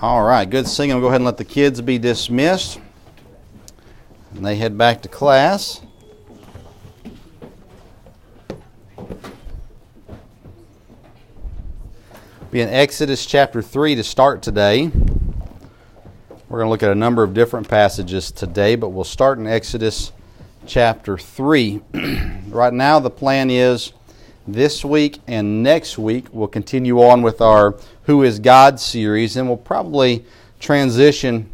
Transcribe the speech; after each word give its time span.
All 0.00 0.22
right, 0.22 0.48
good 0.48 0.68
singing. 0.68 0.94
We'll 0.94 1.02
go 1.02 1.08
ahead 1.08 1.16
and 1.16 1.24
let 1.24 1.38
the 1.38 1.44
kids 1.44 1.80
be 1.80 1.98
dismissed. 1.98 2.78
And 4.32 4.46
they 4.46 4.54
head 4.54 4.78
back 4.78 5.02
to 5.02 5.08
class. 5.08 5.80
Be 12.52 12.60
in 12.60 12.68
Exodus 12.68 13.26
chapter 13.26 13.60
3 13.60 13.96
to 13.96 14.04
start 14.04 14.40
today. 14.40 14.86
We're 16.48 16.58
going 16.58 16.66
to 16.66 16.70
look 16.70 16.84
at 16.84 16.92
a 16.92 16.94
number 16.94 17.24
of 17.24 17.34
different 17.34 17.66
passages 17.66 18.30
today, 18.30 18.76
but 18.76 18.90
we'll 18.90 19.02
start 19.02 19.38
in 19.38 19.48
Exodus 19.48 20.12
chapter 20.64 21.18
3. 21.18 21.80
right 22.50 22.72
now, 22.72 23.00
the 23.00 23.10
plan 23.10 23.50
is 23.50 23.92
this 24.52 24.82
week 24.82 25.18
and 25.26 25.62
next 25.62 25.98
week 25.98 26.26
we'll 26.32 26.48
continue 26.48 27.02
on 27.02 27.20
with 27.20 27.42
our 27.42 27.76
Who 28.04 28.22
is 28.22 28.38
God 28.38 28.80
series, 28.80 29.36
and 29.36 29.46
we'll 29.46 29.58
probably 29.58 30.24
transition 30.58 31.50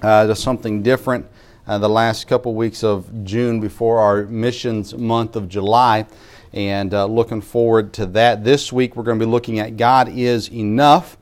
uh, 0.00 0.26
to 0.26 0.34
something 0.34 0.82
different 0.82 1.26
uh, 1.66 1.76
the 1.76 1.88
last 1.88 2.26
couple 2.26 2.54
weeks 2.54 2.82
of 2.82 3.24
June 3.24 3.60
before 3.60 3.98
our 3.98 4.24
missions 4.24 4.94
month 4.94 5.36
of 5.36 5.50
July. 5.50 6.06
And 6.54 6.94
uh, 6.94 7.04
looking 7.06 7.42
forward 7.42 7.92
to 7.94 8.06
that. 8.06 8.42
This 8.42 8.72
week 8.72 8.96
we're 8.96 9.02
going 9.02 9.18
to 9.18 9.26
be 9.26 9.30
looking 9.30 9.58
at 9.58 9.76
God 9.76 10.08
is 10.08 10.50
enough. 10.50 11.18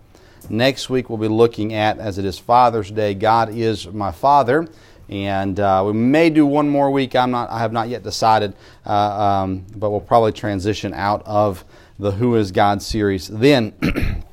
Next 0.49 0.89
week 0.89 1.09
we'll 1.09 1.19
be 1.19 1.29
looking 1.29 1.75
at, 1.75 1.99
as 1.99 2.19
it 2.19 2.25
is 2.25 2.39
Father's 2.39 2.91
Day, 2.91 3.15
God 3.15 3.53
is 3.53 3.89
my 3.89 4.13
Father 4.13 4.69
and 5.09 5.59
uh, 5.59 5.83
we 5.87 5.93
may 5.93 6.31
do 6.31 6.47
one 6.47 6.69
more 6.69 6.91
week. 6.91 7.15
I'm 7.15 7.31
not. 7.31 7.51
I 7.51 7.59
have 7.59 7.73
not 7.73 7.89
yet 7.89 8.03
decided, 8.03 8.55
uh, 8.87 8.91
um, 8.91 9.67
but 9.77 9.91
we'll 9.91 10.01
probably 10.01 10.33
transition 10.33 10.95
out 10.95 11.23
of 11.27 11.65
the 11.99 12.11
Who 12.11 12.37
Is 12.37 12.53
God 12.53 12.83
series. 12.83 13.29
Then 13.29 13.73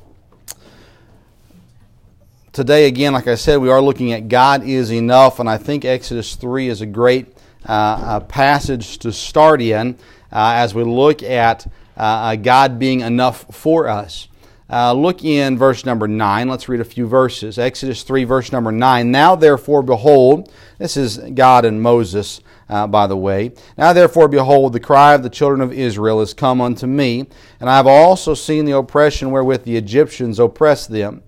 today, 2.52 2.86
again, 2.86 3.12
like 3.12 3.26
I 3.26 3.34
said, 3.34 3.58
we 3.58 3.70
are 3.70 3.82
looking 3.82 4.12
at 4.12 4.28
God 4.28 4.64
is 4.64 4.92
enough, 4.92 5.38
and 5.38 5.48
I 5.48 5.58
think 5.58 5.84
Exodus 5.84 6.34
three 6.34 6.68
is 6.68 6.80
a 6.80 6.86
great 6.86 7.26
uh, 7.66 8.20
passage 8.20 8.98
to 8.98 9.12
start 9.12 9.60
in 9.60 9.96
uh, 10.32 10.52
as 10.56 10.74
we 10.74 10.82
look 10.82 11.22
at 11.22 11.66
uh, 11.96 12.36
God 12.36 12.78
being 12.78 13.00
enough 13.00 13.54
for 13.54 13.88
us. 13.88 14.28
Uh, 14.70 14.92
look 14.92 15.24
in 15.24 15.58
verse 15.58 15.84
number 15.84 16.06
9. 16.06 16.48
Let's 16.48 16.68
read 16.68 16.80
a 16.80 16.84
few 16.84 17.08
verses. 17.08 17.58
Exodus 17.58 18.04
3, 18.04 18.22
verse 18.22 18.52
number 18.52 18.70
9. 18.70 19.10
Now, 19.10 19.34
therefore, 19.34 19.82
behold, 19.82 20.52
this 20.78 20.96
is 20.96 21.18
God 21.18 21.64
and 21.64 21.82
Moses, 21.82 22.40
uh, 22.68 22.86
by 22.86 23.08
the 23.08 23.16
way. 23.16 23.50
Now, 23.76 23.92
therefore, 23.92 24.28
behold, 24.28 24.72
the 24.72 24.78
cry 24.78 25.14
of 25.14 25.24
the 25.24 25.30
children 25.30 25.60
of 25.60 25.72
Israel 25.72 26.20
is 26.20 26.34
come 26.34 26.60
unto 26.60 26.86
me, 26.86 27.26
and 27.58 27.68
I 27.68 27.76
have 27.76 27.88
also 27.88 28.34
seen 28.34 28.64
the 28.64 28.76
oppression 28.76 29.32
wherewith 29.32 29.64
the 29.64 29.76
Egyptians 29.76 30.38
oppress 30.38 30.86
them. 30.86 31.24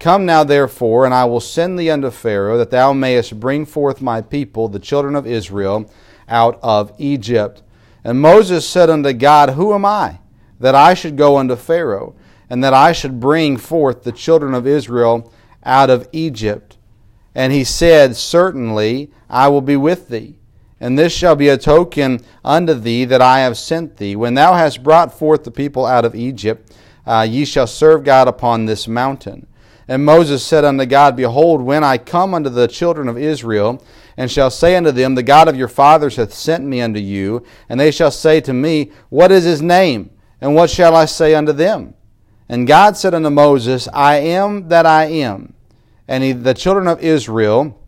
Come 0.00 0.26
now, 0.26 0.42
therefore, 0.42 1.04
and 1.04 1.14
I 1.14 1.26
will 1.26 1.40
send 1.40 1.78
thee 1.78 1.90
unto 1.90 2.10
Pharaoh, 2.10 2.58
that 2.58 2.70
thou 2.70 2.92
mayest 2.92 3.38
bring 3.38 3.66
forth 3.66 4.02
my 4.02 4.20
people, 4.20 4.66
the 4.66 4.80
children 4.80 5.14
of 5.14 5.28
Israel, 5.28 5.88
out 6.28 6.58
of 6.60 6.92
Egypt. 6.98 7.62
And 8.02 8.20
Moses 8.20 8.68
said 8.68 8.90
unto 8.90 9.12
God, 9.12 9.50
Who 9.50 9.74
am 9.74 9.84
I, 9.84 10.18
that 10.58 10.74
I 10.74 10.94
should 10.94 11.16
go 11.16 11.36
unto 11.36 11.54
Pharaoh? 11.54 12.16
And 12.50 12.62
that 12.64 12.74
I 12.74 12.92
should 12.92 13.20
bring 13.20 13.56
forth 13.56 14.02
the 14.02 14.12
children 14.12 14.52
of 14.52 14.66
Israel 14.66 15.32
out 15.64 15.88
of 15.88 16.08
Egypt. 16.12 16.76
And 17.34 17.52
he 17.52 17.64
said, 17.64 18.16
Certainly 18.16 19.10
I 19.30 19.48
will 19.48 19.60
be 19.60 19.76
with 19.76 20.08
thee. 20.08 20.36
And 20.80 20.98
this 20.98 21.12
shall 21.12 21.36
be 21.36 21.48
a 21.48 21.58
token 21.58 22.20
unto 22.44 22.74
thee 22.74 23.04
that 23.04 23.22
I 23.22 23.40
have 23.40 23.56
sent 23.56 23.98
thee. 23.98 24.16
When 24.16 24.34
thou 24.34 24.54
hast 24.54 24.82
brought 24.82 25.16
forth 25.16 25.44
the 25.44 25.50
people 25.50 25.86
out 25.86 26.04
of 26.04 26.14
Egypt, 26.14 26.72
uh, 27.06 27.26
ye 27.28 27.44
shall 27.44 27.66
serve 27.66 28.02
God 28.02 28.28
upon 28.28 28.64
this 28.64 28.88
mountain. 28.88 29.46
And 29.86 30.04
Moses 30.04 30.44
said 30.44 30.64
unto 30.64 30.86
God, 30.86 31.16
Behold, 31.16 31.60
when 31.60 31.84
I 31.84 31.98
come 31.98 32.32
unto 32.32 32.48
the 32.48 32.68
children 32.68 33.08
of 33.08 33.18
Israel, 33.18 33.84
and 34.16 34.30
shall 34.30 34.50
say 34.50 34.76
unto 34.76 34.92
them, 34.92 35.14
The 35.14 35.22
God 35.22 35.48
of 35.48 35.56
your 35.56 35.68
fathers 35.68 36.16
hath 36.16 36.32
sent 36.32 36.64
me 36.64 36.80
unto 36.80 37.00
you, 37.00 37.44
and 37.68 37.78
they 37.78 37.90
shall 37.90 38.10
say 38.10 38.40
to 38.42 38.52
me, 38.52 38.92
What 39.08 39.32
is 39.32 39.44
his 39.44 39.60
name? 39.60 40.10
And 40.40 40.54
what 40.54 40.70
shall 40.70 40.96
I 40.96 41.04
say 41.04 41.34
unto 41.34 41.52
them? 41.52 41.94
And 42.50 42.66
God 42.66 42.96
said 42.96 43.14
unto 43.14 43.30
Moses, 43.30 43.86
I 43.92 44.16
am 44.16 44.66
that 44.70 44.84
I 44.84 45.04
am. 45.04 45.54
And 46.08 46.24
he, 46.24 46.32
the 46.32 46.52
children 46.52 46.88
of 46.88 47.00
Israel, 47.00 47.80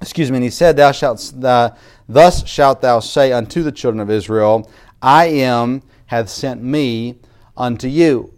excuse 0.00 0.28
me, 0.28 0.38
and 0.38 0.44
he 0.44 0.50
said, 0.50 0.76
Thou 0.76 0.90
shalt, 0.90 1.32
uh, 1.44 1.70
thus 2.08 2.44
shalt 2.44 2.80
thou 2.80 2.98
say 2.98 3.30
unto 3.30 3.62
the 3.62 3.70
children 3.70 4.00
of 4.00 4.10
Israel, 4.10 4.68
I 5.00 5.26
am 5.26 5.84
hath 6.06 6.30
sent 6.30 6.60
me 6.60 7.20
unto 7.56 7.86
you. 7.86 8.34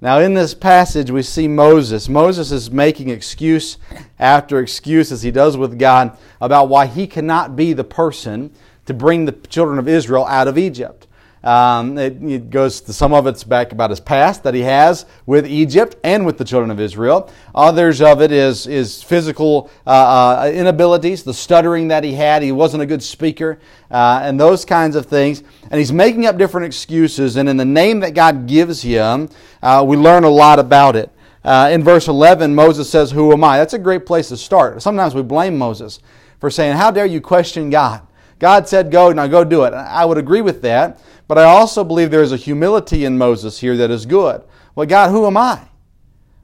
Now, 0.00 0.20
in 0.20 0.34
this 0.34 0.54
passage, 0.54 1.10
we 1.10 1.22
see 1.22 1.48
Moses. 1.48 2.08
Moses 2.08 2.52
is 2.52 2.70
making 2.70 3.08
excuse 3.08 3.76
after 4.20 4.60
excuse, 4.60 5.10
as 5.10 5.24
he 5.24 5.32
does 5.32 5.56
with 5.56 5.80
God, 5.80 6.16
about 6.40 6.68
why 6.68 6.86
he 6.86 7.08
cannot 7.08 7.56
be 7.56 7.72
the 7.72 7.82
person 7.82 8.54
to 8.86 8.94
bring 8.94 9.24
the 9.24 9.32
children 9.32 9.80
of 9.80 9.88
Israel 9.88 10.26
out 10.26 10.46
of 10.46 10.56
Egypt. 10.56 11.08
Um, 11.44 11.98
it, 11.98 12.22
it, 12.22 12.48
goes 12.48 12.80
to 12.80 12.92
some 12.94 13.12
of 13.12 13.26
it's 13.26 13.44
back 13.44 13.72
about 13.72 13.90
his 13.90 14.00
past 14.00 14.44
that 14.44 14.54
he 14.54 14.62
has 14.62 15.04
with 15.26 15.46
Egypt 15.46 15.94
and 16.02 16.24
with 16.24 16.38
the 16.38 16.44
children 16.44 16.70
of 16.70 16.80
Israel. 16.80 17.30
Others 17.54 18.00
of 18.00 18.22
it 18.22 18.32
is 18.32 18.66
is 18.66 19.02
physical 19.02 19.70
uh, 19.86 19.90
uh, 19.90 20.50
inabilities, 20.50 21.22
the 21.22 21.34
stuttering 21.34 21.88
that 21.88 22.02
he 22.02 22.14
had. 22.14 22.42
He 22.42 22.50
wasn't 22.50 22.82
a 22.82 22.86
good 22.86 23.02
speaker, 23.02 23.58
uh, 23.90 24.20
and 24.22 24.40
those 24.40 24.64
kinds 24.64 24.96
of 24.96 25.04
things. 25.04 25.42
And 25.64 25.74
he's 25.74 25.92
making 25.92 26.24
up 26.24 26.38
different 26.38 26.64
excuses. 26.64 27.36
And 27.36 27.46
in 27.46 27.58
the 27.58 27.64
name 27.66 28.00
that 28.00 28.14
God 28.14 28.46
gives 28.46 28.80
him, 28.80 29.28
uh, 29.62 29.84
we 29.86 29.98
learn 29.98 30.24
a 30.24 30.30
lot 30.30 30.58
about 30.58 30.96
it. 30.96 31.10
Uh, 31.44 31.68
in 31.70 31.84
verse 31.84 32.08
11, 32.08 32.54
Moses 32.54 32.88
says, 32.88 33.10
"Who 33.10 33.32
am 33.32 33.44
I?" 33.44 33.58
That's 33.58 33.74
a 33.74 33.78
great 33.78 34.06
place 34.06 34.30
to 34.30 34.38
start. 34.38 34.80
Sometimes 34.80 35.14
we 35.14 35.20
blame 35.20 35.58
Moses 35.58 36.00
for 36.40 36.48
saying, 36.48 36.78
"How 36.78 36.90
dare 36.90 37.04
you 37.04 37.20
question 37.20 37.68
God?" 37.68 38.00
God 38.38 38.66
said, 38.66 38.90
"Go 38.90 39.12
now, 39.12 39.26
go 39.26 39.44
do 39.44 39.64
it." 39.64 39.74
I 39.74 40.06
would 40.06 40.18
agree 40.18 40.40
with 40.40 40.62
that. 40.62 40.98
But 41.26 41.38
I 41.38 41.44
also 41.44 41.84
believe 41.84 42.10
there 42.10 42.22
is 42.22 42.32
a 42.32 42.36
humility 42.36 43.04
in 43.04 43.16
Moses 43.16 43.58
here 43.58 43.76
that 43.78 43.90
is 43.90 44.06
good. 44.06 44.42
Well, 44.74 44.86
God, 44.86 45.10
who 45.10 45.26
am 45.26 45.36
I? 45.36 45.68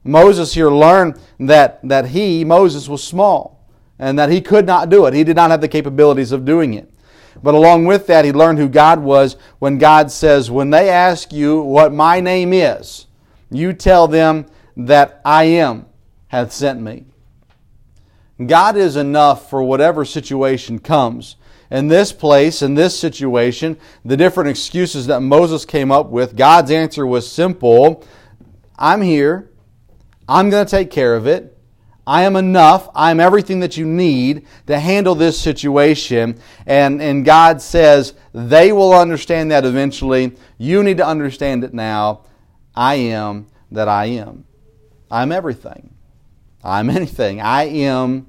Moses 0.03 0.53
here 0.53 0.71
learned 0.71 1.19
that, 1.39 1.79
that 1.87 2.07
he, 2.07 2.43
Moses, 2.43 2.89
was 2.89 3.03
small 3.03 3.67
and 3.99 4.17
that 4.17 4.29
he 4.29 4.41
could 4.41 4.65
not 4.65 4.89
do 4.89 5.05
it. 5.05 5.13
He 5.13 5.23
did 5.23 5.35
not 5.35 5.51
have 5.51 5.61
the 5.61 5.67
capabilities 5.67 6.31
of 6.31 6.45
doing 6.45 6.73
it. 6.73 6.91
But 7.43 7.53
along 7.53 7.85
with 7.85 8.07
that, 8.07 8.25
he 8.25 8.31
learned 8.31 8.57
who 8.57 8.67
God 8.67 8.99
was 8.99 9.37
when 9.59 9.77
God 9.77 10.11
says, 10.11 10.51
When 10.51 10.69
they 10.69 10.89
ask 10.89 11.31
you 11.31 11.61
what 11.61 11.93
my 11.93 12.19
name 12.19 12.51
is, 12.51 13.05
you 13.49 13.73
tell 13.73 14.07
them 14.07 14.47
that 14.75 15.21
I 15.23 15.43
am 15.43 15.85
hath 16.27 16.51
sent 16.51 16.81
me. 16.81 17.05
God 18.45 18.75
is 18.75 18.95
enough 18.95 19.49
for 19.49 19.61
whatever 19.61 20.03
situation 20.03 20.79
comes 20.79 21.35
in 21.71 21.87
this 21.87 22.11
place, 22.11 22.61
in 22.61 22.75
this 22.75 22.99
situation, 22.99 23.77
the 24.03 24.17
different 24.17 24.49
excuses 24.49 25.07
that 25.07 25.21
Moses 25.21 25.63
came 25.63 25.89
up 25.91 26.09
with, 26.09 26.35
God's 26.35 26.69
answer 26.69 27.07
was 27.07 27.31
simple 27.31 28.03
I'm 28.77 29.01
here. 29.01 29.49
I'm 30.27 30.49
going 30.49 30.65
to 30.65 30.69
take 30.69 30.89
care 30.89 31.15
of 31.15 31.27
it. 31.27 31.57
I 32.05 32.23
am 32.23 32.35
enough. 32.35 32.89
I 32.95 33.11
am 33.11 33.19
everything 33.19 33.59
that 33.59 33.77
you 33.77 33.85
need 33.85 34.47
to 34.65 34.79
handle 34.79 35.13
this 35.13 35.39
situation. 35.39 36.39
And, 36.65 37.01
and 37.01 37.23
God 37.23 37.61
says 37.61 38.15
they 38.33 38.71
will 38.71 38.93
understand 38.93 39.51
that 39.51 39.65
eventually. 39.65 40.35
You 40.57 40.83
need 40.83 40.97
to 40.97 41.05
understand 41.05 41.63
it 41.63 41.73
now. 41.73 42.25
I 42.75 42.95
am 42.95 43.47
that 43.71 43.87
I 43.87 44.05
am. 44.05 44.45
I'm 45.11 45.31
everything. 45.31 45.93
I'm 46.63 46.89
anything. 46.97 47.39
I 47.39 47.63
am 47.65 48.27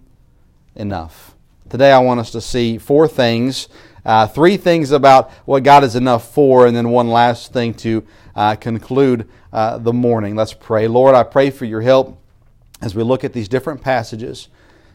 enough. 0.75 1.31
Today 1.72 1.90
I 1.90 2.00
want 2.00 2.20
us 2.20 2.30
to 2.32 2.42
see 2.42 2.76
four 2.76 3.08
things, 3.08 3.66
uh, 4.04 4.26
three 4.26 4.58
things 4.58 4.90
about 4.90 5.30
what 5.46 5.62
God 5.62 5.84
is 5.84 5.96
enough 5.96 6.34
for, 6.34 6.66
and 6.66 6.76
then 6.76 6.90
one 6.90 7.08
last 7.08 7.54
thing 7.54 7.72
to 7.76 8.06
uh, 8.36 8.56
conclude 8.56 9.26
uh, 9.54 9.78
the 9.78 9.94
morning. 9.94 10.36
Let's 10.36 10.52
pray. 10.52 10.86
Lord, 10.86 11.14
I 11.14 11.22
pray 11.22 11.48
for 11.48 11.64
your 11.64 11.80
help 11.80 12.20
as 12.82 12.94
we 12.94 13.02
look 13.02 13.24
at 13.24 13.32
these 13.32 13.48
different 13.48 13.80
passages 13.80 14.48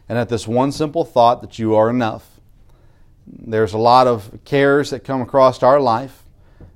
and 0.07 0.19
at 0.19 0.29
this 0.29 0.47
one 0.47 0.71
simple 0.71 1.03
thought 1.03 1.41
that 1.41 1.57
you 1.57 1.73
are 1.73 1.89
enough. 1.89 2.39
There's 3.25 3.73
a 3.73 3.79
lot 3.79 4.05
of 4.05 4.41
cares 4.45 4.91
that 4.91 5.03
come 5.03 5.23
across 5.23 5.63
our 5.63 5.79
life. 5.79 6.25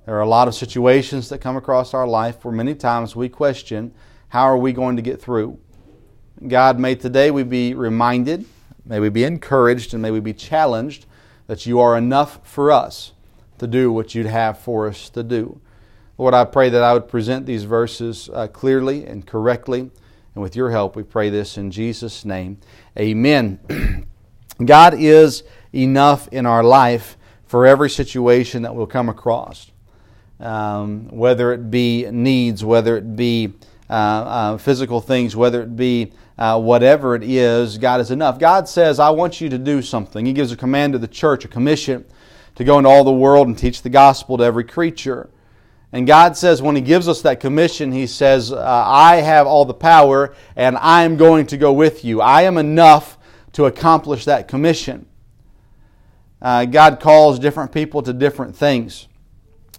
There 0.07 0.15
are 0.15 0.21
a 0.21 0.27
lot 0.27 0.47
of 0.47 0.55
situations 0.55 1.29
that 1.29 1.41
come 1.41 1.57
across 1.57 1.93
our 1.93 2.07
life 2.07 2.43
where 2.43 2.51
many 2.51 2.73
times 2.73 3.15
we 3.15 3.29
question 3.29 3.93
how 4.29 4.45
are 4.45 4.57
we 4.57 4.73
going 4.73 4.95
to 4.95 5.03
get 5.03 5.21
through. 5.21 5.59
God, 6.47 6.79
may 6.79 6.95
today 6.95 7.29
we 7.29 7.43
be 7.43 7.75
reminded 7.75 8.45
May 8.85 8.99
we 8.99 9.09
be 9.09 9.23
encouraged 9.23 9.93
and 9.93 10.01
may 10.01 10.11
we 10.11 10.19
be 10.19 10.33
challenged 10.33 11.05
that 11.47 11.65
you 11.65 11.79
are 11.79 11.97
enough 11.97 12.39
for 12.43 12.71
us 12.71 13.13
to 13.57 13.67
do 13.67 13.91
what 13.91 14.15
you'd 14.15 14.25
have 14.25 14.57
for 14.57 14.87
us 14.87 15.09
to 15.09 15.23
do. 15.23 15.59
Lord, 16.17 16.33
I 16.33 16.45
pray 16.45 16.69
that 16.69 16.83
I 16.83 16.93
would 16.93 17.07
present 17.07 17.45
these 17.45 17.63
verses 17.63 18.29
uh, 18.33 18.47
clearly 18.47 19.05
and 19.05 19.25
correctly. 19.25 19.79
And 20.33 20.41
with 20.41 20.55
your 20.55 20.71
help, 20.71 20.95
we 20.95 21.03
pray 21.03 21.29
this 21.29 21.57
in 21.57 21.71
Jesus' 21.71 22.23
name. 22.23 22.57
Amen. 22.97 23.59
God 24.65 24.93
is 24.97 25.43
enough 25.73 26.27
in 26.29 26.45
our 26.45 26.63
life 26.63 27.17
for 27.45 27.65
every 27.65 27.89
situation 27.89 28.61
that 28.61 28.75
we'll 28.75 28.87
come 28.87 29.09
across. 29.09 29.71
Um, 30.39 31.09
whether 31.09 31.51
it 31.53 31.69
be 31.69 32.09
needs, 32.09 32.63
whether 32.63 32.97
it 32.97 33.15
be 33.15 33.53
uh, 33.89 33.93
uh, 33.93 34.57
physical 34.57 35.01
things, 35.01 35.35
whether 35.35 35.61
it 35.61 35.75
be 35.75 36.13
uh, 36.41 36.59
whatever 36.59 37.13
it 37.13 37.21
is, 37.21 37.77
God 37.77 38.01
is 38.01 38.09
enough. 38.09 38.39
God 38.39 38.67
says, 38.67 38.99
I 38.99 39.11
want 39.11 39.41
you 39.41 39.49
to 39.49 39.59
do 39.59 39.83
something. 39.83 40.25
He 40.25 40.33
gives 40.33 40.51
a 40.51 40.57
command 40.57 40.93
to 40.93 40.99
the 40.99 41.07
church, 41.07 41.45
a 41.45 41.47
commission 41.47 42.03
to 42.55 42.63
go 42.63 42.79
into 42.79 42.89
all 42.89 43.03
the 43.03 43.11
world 43.11 43.47
and 43.47 43.55
teach 43.55 43.83
the 43.83 43.91
gospel 43.91 44.39
to 44.39 44.43
every 44.43 44.63
creature. 44.63 45.29
And 45.91 46.07
God 46.07 46.35
says, 46.35 46.59
when 46.59 46.75
He 46.75 46.81
gives 46.81 47.07
us 47.07 47.21
that 47.21 47.41
commission, 47.41 47.91
He 47.91 48.07
says, 48.07 48.51
uh, 48.51 48.59
I 48.59 49.17
have 49.17 49.45
all 49.45 49.65
the 49.65 49.75
power 49.75 50.33
and 50.55 50.79
I 50.79 51.03
am 51.03 51.15
going 51.15 51.45
to 51.45 51.57
go 51.57 51.71
with 51.71 52.03
you. 52.03 52.21
I 52.21 52.41
am 52.41 52.57
enough 52.57 53.19
to 53.51 53.65
accomplish 53.65 54.25
that 54.25 54.47
commission. 54.47 55.05
Uh, 56.41 56.65
God 56.65 56.99
calls 56.99 57.37
different 57.37 57.71
people 57.71 58.01
to 58.01 58.13
different 58.13 58.55
things. 58.55 59.07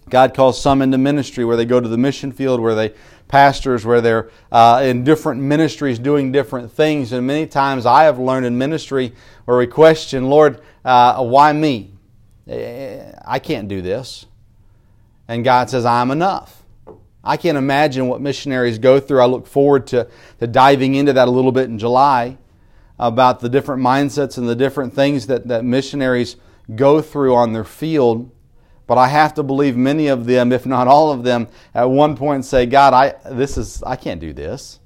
God 0.09 0.33
calls 0.33 0.61
some 0.61 0.81
into 0.81 0.97
ministry 0.97 1.43
where 1.43 1.57
they 1.57 1.65
go 1.65 1.81
to 1.81 1.89
the 1.89 1.97
mission 1.97 2.31
field, 2.31 2.61
where 2.61 2.75
they 2.75 2.93
pastors, 3.33 3.83
where 3.83 3.99
they're 3.99 4.29
uh, 4.51 4.79
in 4.85 5.03
different 5.03 5.41
ministries 5.41 5.97
doing 5.97 6.31
different 6.31 6.71
things. 6.71 7.11
And 7.11 7.25
many 7.25 7.47
times 7.47 7.83
I 7.83 8.03
have 8.03 8.19
learned 8.19 8.45
in 8.45 8.59
ministry 8.59 9.11
where 9.45 9.57
we 9.57 9.65
question, 9.65 10.29
Lord, 10.29 10.61
uh, 10.85 11.19
why 11.23 11.51
me? 11.51 11.93
I 12.47 13.39
can't 13.41 13.67
do 13.67 13.81
this. 13.81 14.27
And 15.27 15.43
God 15.43 15.71
says, 15.71 15.83
I'm 15.83 16.11
enough. 16.11 16.61
I 17.23 17.37
can't 17.37 17.57
imagine 17.57 18.07
what 18.07 18.21
missionaries 18.21 18.77
go 18.77 18.99
through. 18.99 19.21
I 19.21 19.25
look 19.25 19.47
forward 19.47 19.87
to, 19.87 20.07
to 20.39 20.45
diving 20.45 20.93
into 20.93 21.13
that 21.13 21.27
a 21.27 21.31
little 21.31 21.51
bit 21.51 21.67
in 21.69 21.79
July 21.79 22.37
about 22.99 23.39
the 23.39 23.49
different 23.49 23.81
mindsets 23.81 24.37
and 24.37 24.47
the 24.47 24.55
different 24.55 24.93
things 24.93 25.25
that, 25.25 25.47
that 25.47 25.65
missionaries 25.65 26.35
go 26.75 27.01
through 27.01 27.33
on 27.33 27.53
their 27.53 27.63
field. 27.63 28.29
But 28.85 28.97
I 28.97 29.07
have 29.07 29.33
to 29.35 29.43
believe 29.43 29.77
many 29.77 30.07
of 30.07 30.25
them, 30.25 30.51
if 30.51 30.65
not 30.65 30.87
all 30.87 31.11
of 31.11 31.23
them, 31.23 31.47
at 31.73 31.89
one 31.89 32.17
point 32.17 32.45
say, 32.45 32.65
God, 32.65 32.93
I, 32.93 33.15
this 33.31 33.57
is, 33.57 33.81
I 33.83 33.95
can't 33.95 34.19
do 34.19 34.33
this. 34.33 34.79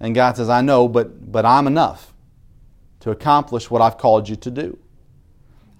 And 0.00 0.14
God 0.14 0.36
says, 0.36 0.48
I 0.48 0.60
know, 0.60 0.88
but, 0.88 1.30
but 1.30 1.44
I'm 1.44 1.66
enough 1.66 2.12
to 3.00 3.10
accomplish 3.10 3.70
what 3.70 3.80
I've 3.80 3.98
called 3.98 4.28
you 4.28 4.36
to 4.36 4.50
do. 4.50 4.78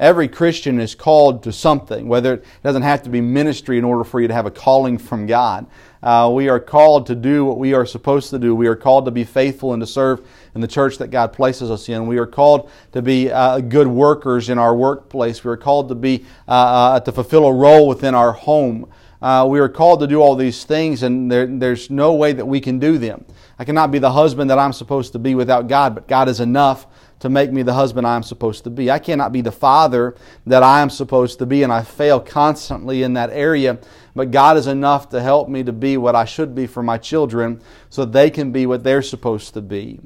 Every 0.00 0.26
Christian 0.26 0.80
is 0.80 0.96
called 0.96 1.44
to 1.44 1.52
something, 1.52 2.08
whether 2.08 2.34
it 2.34 2.44
doesn't 2.64 2.82
have 2.82 3.04
to 3.04 3.10
be 3.10 3.20
ministry 3.20 3.78
in 3.78 3.84
order 3.84 4.02
for 4.02 4.20
you 4.20 4.26
to 4.26 4.34
have 4.34 4.44
a 4.44 4.50
calling 4.50 4.98
from 4.98 5.26
God. 5.26 5.66
Uh, 6.02 6.30
we 6.34 6.48
are 6.48 6.58
called 6.58 7.06
to 7.06 7.14
do 7.14 7.44
what 7.44 7.58
we 7.58 7.74
are 7.74 7.86
supposed 7.86 8.30
to 8.30 8.38
do. 8.38 8.56
We 8.56 8.66
are 8.66 8.74
called 8.74 9.04
to 9.04 9.12
be 9.12 9.22
faithful 9.22 9.72
and 9.72 9.80
to 9.80 9.86
serve 9.86 10.26
in 10.56 10.60
the 10.60 10.66
church 10.66 10.98
that 10.98 11.08
God 11.08 11.32
places 11.32 11.70
us 11.70 11.88
in. 11.88 12.08
We 12.08 12.18
are 12.18 12.26
called 12.26 12.70
to 12.92 13.02
be 13.02 13.30
uh, 13.30 13.60
good 13.60 13.86
workers 13.86 14.50
in 14.50 14.58
our 14.58 14.74
workplace. 14.74 15.44
We 15.44 15.52
are 15.52 15.56
called 15.56 15.88
to 15.90 15.94
be 15.94 16.26
uh, 16.48 16.50
uh 16.50 17.00
to 17.00 17.12
fulfill 17.12 17.46
a 17.46 17.52
role 17.52 17.86
within 17.86 18.16
our 18.16 18.32
home. 18.32 18.90
Uh, 19.22 19.46
we 19.48 19.58
are 19.60 19.68
called 19.68 20.00
to 20.00 20.06
do 20.06 20.20
all 20.20 20.36
these 20.36 20.64
things, 20.64 21.02
and 21.02 21.32
there, 21.32 21.46
there's 21.46 21.88
no 21.88 22.12
way 22.12 22.32
that 22.32 22.44
we 22.44 22.60
can 22.60 22.78
do 22.78 22.98
them. 22.98 23.24
I 23.58 23.64
cannot 23.64 23.90
be 23.90 23.98
the 23.98 24.12
husband 24.12 24.50
that 24.50 24.58
I'm 24.58 24.74
supposed 24.74 25.12
to 25.12 25.18
be 25.18 25.34
without 25.34 25.68
God, 25.68 25.94
but 25.94 26.06
God 26.08 26.28
is 26.28 26.40
enough 26.40 26.86
to 27.20 27.28
make 27.28 27.52
me 27.52 27.62
the 27.62 27.72
husband 27.72 28.06
I 28.06 28.16
am 28.16 28.22
supposed 28.22 28.64
to 28.64 28.70
be. 28.70 28.90
I 28.90 28.98
cannot 28.98 29.32
be 29.32 29.40
the 29.40 29.52
father 29.52 30.14
that 30.46 30.62
I 30.62 30.80
am 30.80 30.90
supposed 30.90 31.38
to 31.38 31.46
be, 31.46 31.62
and 31.62 31.72
I 31.72 31.82
fail 31.82 32.20
constantly 32.20 33.02
in 33.02 33.14
that 33.14 33.30
area. 33.30 33.78
But 34.14 34.30
God 34.30 34.56
is 34.56 34.66
enough 34.66 35.08
to 35.10 35.22
help 35.22 35.48
me 35.48 35.62
to 35.64 35.72
be 35.72 35.96
what 35.96 36.14
I 36.14 36.24
should 36.24 36.54
be 36.54 36.66
for 36.66 36.82
my 36.82 36.98
children 36.98 37.60
so 37.90 38.04
they 38.04 38.30
can 38.30 38.52
be 38.52 38.66
what 38.66 38.84
they're 38.84 39.02
supposed 39.02 39.54
to 39.54 39.62
be. 39.62 40.00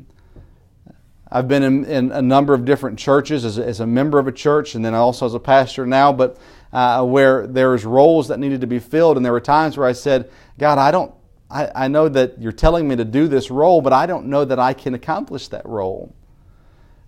I've 1.30 1.46
been 1.46 1.62
in, 1.62 1.84
in 1.84 2.12
a 2.12 2.22
number 2.22 2.54
of 2.54 2.64
different 2.64 2.98
churches 2.98 3.44
as 3.44 3.58
a, 3.58 3.66
as 3.66 3.80
a, 3.80 3.86
member 3.86 4.18
of 4.18 4.26
a 4.26 4.32
church 4.32 4.74
and 4.74 4.84
then 4.84 4.94
also 4.94 5.26
as 5.26 5.34
a 5.34 5.40
pastor 5.40 5.86
now, 5.86 6.10
but 6.10 6.38
uh, 6.72 7.04
where 7.04 7.46
there's 7.46 7.84
roles 7.84 8.28
that 8.28 8.38
needed 8.38 8.62
to 8.62 8.66
be 8.66 8.78
filled. 8.78 9.18
And 9.18 9.26
there 9.26 9.32
were 9.32 9.40
times 9.40 9.76
where 9.76 9.86
I 9.86 9.92
said, 9.92 10.30
God, 10.58 10.78
I 10.78 10.90
don't, 10.90 11.12
I 11.50 11.88
know 11.88 12.10
that 12.10 12.40
you're 12.42 12.52
telling 12.52 12.86
me 12.86 12.96
to 12.96 13.06
do 13.06 13.26
this 13.26 13.50
role, 13.50 13.80
but 13.80 13.92
I 13.92 14.04
don't 14.04 14.26
know 14.26 14.44
that 14.44 14.58
I 14.58 14.74
can 14.74 14.92
accomplish 14.92 15.48
that 15.48 15.66
role. 15.66 16.14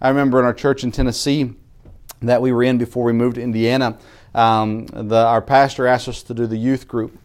I 0.02 0.08
remember 0.08 0.38
in 0.38 0.46
our 0.46 0.54
church 0.54 0.82
in 0.82 0.92
Tennessee 0.92 1.52
that 2.22 2.40
we 2.40 2.52
were 2.52 2.62
in 2.62 2.78
before 2.78 3.04
we 3.04 3.12
moved 3.12 3.34
to 3.34 3.42
Indiana, 3.42 3.98
um, 4.34 4.86
the, 4.86 5.26
our 5.26 5.42
pastor 5.42 5.86
asked 5.86 6.08
us 6.08 6.22
to 6.22 6.32
do 6.32 6.46
the 6.46 6.56
youth 6.56 6.88
group. 6.88 7.18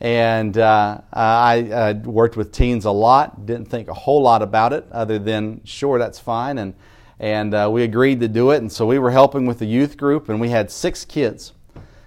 And 0.00 0.56
uh, 0.56 1.02
I 1.12 1.60
uh, 1.70 1.94
worked 2.04 2.38
with 2.38 2.50
teens 2.50 2.86
a 2.86 2.90
lot, 2.90 3.44
didn't 3.44 3.66
think 3.66 3.88
a 3.88 3.94
whole 3.94 4.22
lot 4.22 4.40
about 4.40 4.72
it 4.72 4.86
other 4.90 5.18
than, 5.18 5.60
sure, 5.64 5.98
that's 5.98 6.18
fine. 6.18 6.56
And, 6.56 6.74
and 7.20 7.52
uh, 7.52 7.68
we 7.70 7.82
agreed 7.82 8.20
to 8.20 8.28
do 8.28 8.52
it. 8.52 8.58
And 8.58 8.72
so 8.72 8.86
we 8.86 8.98
were 8.98 9.10
helping 9.10 9.44
with 9.44 9.58
the 9.58 9.66
youth 9.66 9.98
group, 9.98 10.30
and 10.30 10.40
we 10.40 10.48
had 10.48 10.70
six 10.70 11.04
kids 11.04 11.52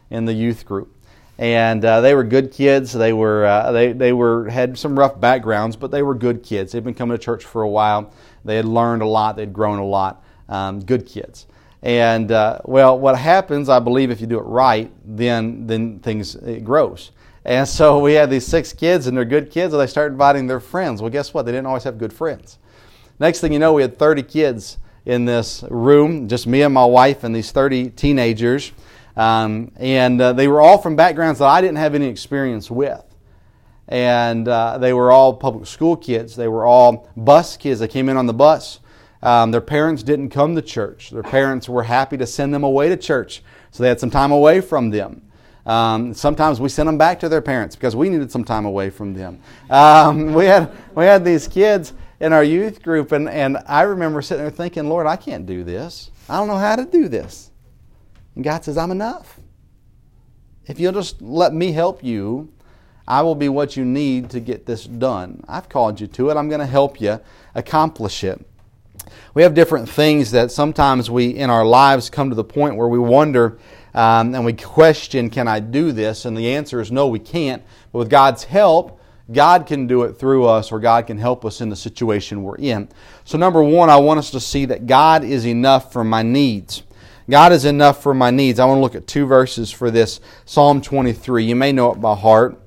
in 0.09 0.25
the 0.25 0.33
youth 0.33 0.65
group. 0.65 0.95
And 1.37 1.83
uh, 1.83 2.01
they 2.01 2.13
were 2.13 2.23
good 2.23 2.51
kids. 2.51 2.93
They 2.93 3.13
were 3.13 3.45
uh, 3.45 3.71
they 3.71 3.93
they 3.93 4.13
were 4.13 4.49
had 4.49 4.77
some 4.77 4.97
rough 4.97 5.19
backgrounds, 5.19 5.75
but 5.75 5.89
they 5.89 6.03
were 6.03 6.13
good 6.13 6.43
kids. 6.43 6.71
They'd 6.71 6.83
been 6.83 6.93
coming 6.93 7.17
to 7.17 7.23
church 7.23 7.45
for 7.45 7.63
a 7.63 7.69
while. 7.69 8.13
They 8.45 8.55
had 8.55 8.65
learned 8.65 9.01
a 9.01 9.07
lot, 9.07 9.35
they'd 9.35 9.53
grown 9.53 9.79
a 9.79 9.85
lot. 9.85 10.23
Um, 10.49 10.79
good 10.81 11.05
kids. 11.05 11.47
And 11.83 12.31
uh, 12.31 12.59
well, 12.65 12.99
what 12.99 13.17
happens, 13.17 13.69
I 13.69 13.79
believe, 13.79 14.11
if 14.11 14.21
you 14.21 14.27
do 14.27 14.37
it 14.37 14.43
right, 14.43 14.91
then 15.03 15.65
then 15.65 15.99
things 15.99 16.35
it 16.35 16.63
grows. 16.63 17.11
And 17.43 17.67
so 17.67 17.99
we 18.03 18.13
had 18.13 18.29
these 18.29 18.45
six 18.45 18.73
kids, 18.73 19.07
and 19.07 19.17
they're 19.17 19.25
good 19.25 19.49
kids, 19.49 19.73
and 19.73 19.81
they 19.81 19.87
start 19.87 20.11
inviting 20.11 20.47
their 20.47 20.59
friends. 20.59 21.01
Well, 21.01 21.09
guess 21.09 21.33
what? 21.33 21.45
They 21.45 21.51
didn't 21.51 21.67
always 21.67 21.83
have 21.83 21.97
good 21.97 22.13
friends. 22.13 22.59
Next 23.19 23.39
thing 23.39 23.53
you 23.53 23.59
know, 23.59 23.73
we 23.73 23.81
had 23.81 23.99
30 23.99 24.23
kids 24.23 24.77
in 25.05 25.25
this 25.25 25.63
room, 25.69 26.27
just 26.27 26.45
me 26.47 26.61
and 26.61 26.73
my 26.73 26.85
wife, 26.85 27.23
and 27.23 27.35
these 27.35 27.51
30 27.51 27.91
teenagers. 27.91 28.71
Um, 29.15 29.71
and 29.75 30.21
uh, 30.21 30.33
they 30.33 30.47
were 30.47 30.61
all 30.61 30.77
from 30.77 30.95
backgrounds 30.95 31.39
that 31.39 31.47
I 31.47 31.61
didn't 31.61 31.77
have 31.77 31.95
any 31.95 32.07
experience 32.07 32.71
with 32.71 33.03
and 33.91 34.47
uh, 34.47 34.77
they 34.77 34.93
were 34.93 35.11
all 35.11 35.33
public 35.33 35.67
school 35.67 35.97
kids. 35.97 36.35
They 36.37 36.47
were 36.47 36.65
all 36.65 37.09
bus 37.17 37.57
kids. 37.57 37.81
They 37.81 37.89
came 37.89 38.07
in 38.07 38.15
on 38.15 38.25
the 38.25 38.33
bus. 38.33 38.79
Um, 39.21 39.51
their 39.51 39.61
parents 39.61 40.01
didn't 40.01 40.29
come 40.29 40.55
to 40.55 40.61
church. 40.61 41.11
Their 41.11 41.23
parents 41.23 41.67
were 41.67 41.83
happy 41.83 42.17
to 42.17 42.25
send 42.25 42.53
them 42.53 42.63
away 42.63 42.87
to 42.89 42.97
church, 42.97 43.43
so 43.69 43.83
they 43.83 43.89
had 43.89 43.99
some 43.99 44.09
time 44.09 44.31
away 44.31 44.61
from 44.61 44.89
them. 44.89 45.21
Um, 45.65 46.13
sometimes 46.13 46.59
we 46.59 46.69
sent 46.69 46.87
them 46.87 46.97
back 46.97 47.19
to 47.19 47.29
their 47.29 47.41
parents 47.41 47.75
because 47.75 47.95
we 47.95 48.09
needed 48.09 48.31
some 48.31 48.45
time 48.45 48.65
away 48.65 48.89
from 48.89 49.13
them. 49.13 49.41
Um, 49.69 50.33
we 50.33 50.45
had 50.45 50.71
we 50.95 51.03
had 51.03 51.23
these 51.23 51.47
kids 51.47 51.93
in 52.21 52.33
our 52.33 52.43
youth 52.43 52.81
group, 52.81 53.11
and, 53.11 53.27
and 53.27 53.57
I 53.67 53.81
remember 53.81 54.21
sitting 54.21 54.43
there 54.43 54.51
thinking, 54.51 54.87
Lord, 54.87 55.05
I 55.05 55.17
can't 55.17 55.45
do 55.45 55.63
this. 55.63 56.11
I 56.29 56.37
don't 56.37 56.47
know 56.47 56.57
how 56.57 56.77
to 56.77 56.85
do 56.85 57.09
this. 57.09 57.50
And 58.35 58.43
God 58.43 58.63
says, 58.63 58.77
I'm 58.77 58.91
enough. 58.91 59.39
If 60.65 60.79
you'll 60.79 60.93
just 60.93 61.21
let 61.21 61.53
me 61.53 61.71
help 61.71 62.03
you, 62.03 62.51
I 63.07 63.21
will 63.23 63.35
be 63.35 63.49
what 63.49 63.75
you 63.75 63.83
need 63.83 64.29
to 64.29 64.39
get 64.39 64.65
this 64.65 64.85
done. 64.85 65.43
I've 65.47 65.69
called 65.69 65.99
you 65.99 66.07
to 66.07 66.29
it. 66.29 66.37
I'm 66.37 66.49
going 66.49 66.59
to 66.59 66.65
help 66.65 67.01
you 67.01 67.19
accomplish 67.55 68.23
it. 68.23 68.45
We 69.33 69.43
have 69.43 69.53
different 69.53 69.89
things 69.89 70.31
that 70.31 70.51
sometimes 70.51 71.09
we 71.09 71.29
in 71.29 71.49
our 71.49 71.65
lives 71.65 72.09
come 72.09 72.29
to 72.29 72.35
the 72.35 72.43
point 72.43 72.75
where 72.75 72.87
we 72.87 72.99
wonder 72.99 73.57
um, 73.93 74.33
and 74.35 74.45
we 74.45 74.53
question, 74.53 75.29
can 75.29 75.47
I 75.47 75.59
do 75.59 75.91
this? 75.91 76.25
And 76.25 76.37
the 76.37 76.53
answer 76.53 76.79
is 76.79 76.91
no, 76.91 77.07
we 77.07 77.19
can't. 77.19 77.63
But 77.91 77.99
with 77.99 78.09
God's 78.09 78.43
help, 78.43 79.01
God 79.31 79.65
can 79.65 79.87
do 79.87 80.03
it 80.03 80.13
through 80.13 80.45
us 80.45 80.71
or 80.71 80.79
God 80.79 81.07
can 81.07 81.17
help 81.17 81.45
us 81.45 81.61
in 81.61 81.69
the 81.69 81.75
situation 81.75 82.43
we're 82.43 82.57
in. 82.57 82.89
So, 83.23 83.37
number 83.37 83.63
one, 83.63 83.89
I 83.89 83.97
want 83.97 84.19
us 84.19 84.31
to 84.31 84.39
see 84.39 84.65
that 84.65 84.87
God 84.87 85.23
is 85.23 85.45
enough 85.45 85.91
for 85.91 86.03
my 86.03 86.21
needs. 86.21 86.83
God 87.31 87.53
is 87.53 87.63
enough 87.63 88.03
for 88.03 88.13
my 88.13 88.29
needs. 88.29 88.59
I 88.59 88.65
want 88.65 88.79
to 88.79 88.81
look 88.81 88.93
at 88.93 89.07
two 89.07 89.25
verses 89.25 89.71
for 89.71 89.89
this 89.89 90.19
Psalm 90.43 90.81
23. 90.81 91.45
You 91.45 91.55
may 91.55 91.71
know 91.71 91.89
it 91.93 92.01
by 92.01 92.13
heart. 92.13 92.61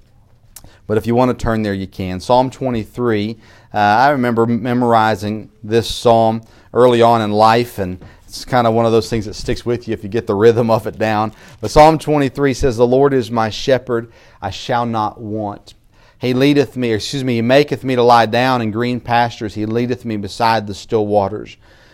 But 0.86 0.96
if 0.96 1.06
you 1.06 1.14
want 1.14 1.38
to 1.38 1.42
turn 1.42 1.60
there, 1.62 1.74
you 1.74 1.86
can. 1.86 2.18
Psalm 2.18 2.48
23. 2.48 3.36
Uh, 3.72 3.76
I 3.76 4.10
remember 4.10 4.46
memorizing 4.46 5.50
this 5.62 5.94
psalm 5.94 6.42
early 6.72 7.02
on 7.02 7.20
in 7.20 7.30
life, 7.30 7.78
and 7.78 8.02
it's 8.26 8.46
kind 8.46 8.66
of 8.66 8.72
one 8.72 8.86
of 8.86 8.92
those 8.92 9.10
things 9.10 9.26
that 9.26 9.34
sticks 9.34 9.66
with 9.66 9.86
you 9.86 9.92
if 9.92 10.02
you 10.02 10.08
get 10.08 10.26
the 10.26 10.34
rhythm 10.34 10.70
of 10.70 10.86
it 10.86 10.98
down. 10.98 11.34
But 11.60 11.70
Psalm 11.70 11.98
23 11.98 12.54
says, 12.54 12.78
The 12.78 12.86
Lord 12.86 13.12
is 13.12 13.30
my 13.30 13.50
shepherd, 13.50 14.10
I 14.40 14.48
shall 14.48 14.86
not 14.86 15.20
want. 15.20 15.74
He 16.18 16.32
leadeth 16.32 16.74
me, 16.74 16.92
excuse 16.92 17.22
me, 17.22 17.34
He 17.34 17.42
maketh 17.42 17.84
me 17.84 17.96
to 17.96 18.02
lie 18.02 18.26
down 18.26 18.62
in 18.62 18.70
green 18.70 18.98
pastures. 18.98 19.52
He 19.52 19.66
leadeth 19.66 20.06
me 20.06 20.16
beside 20.16 20.66
the 20.66 20.74
still 20.74 21.06
waters. 21.06 21.58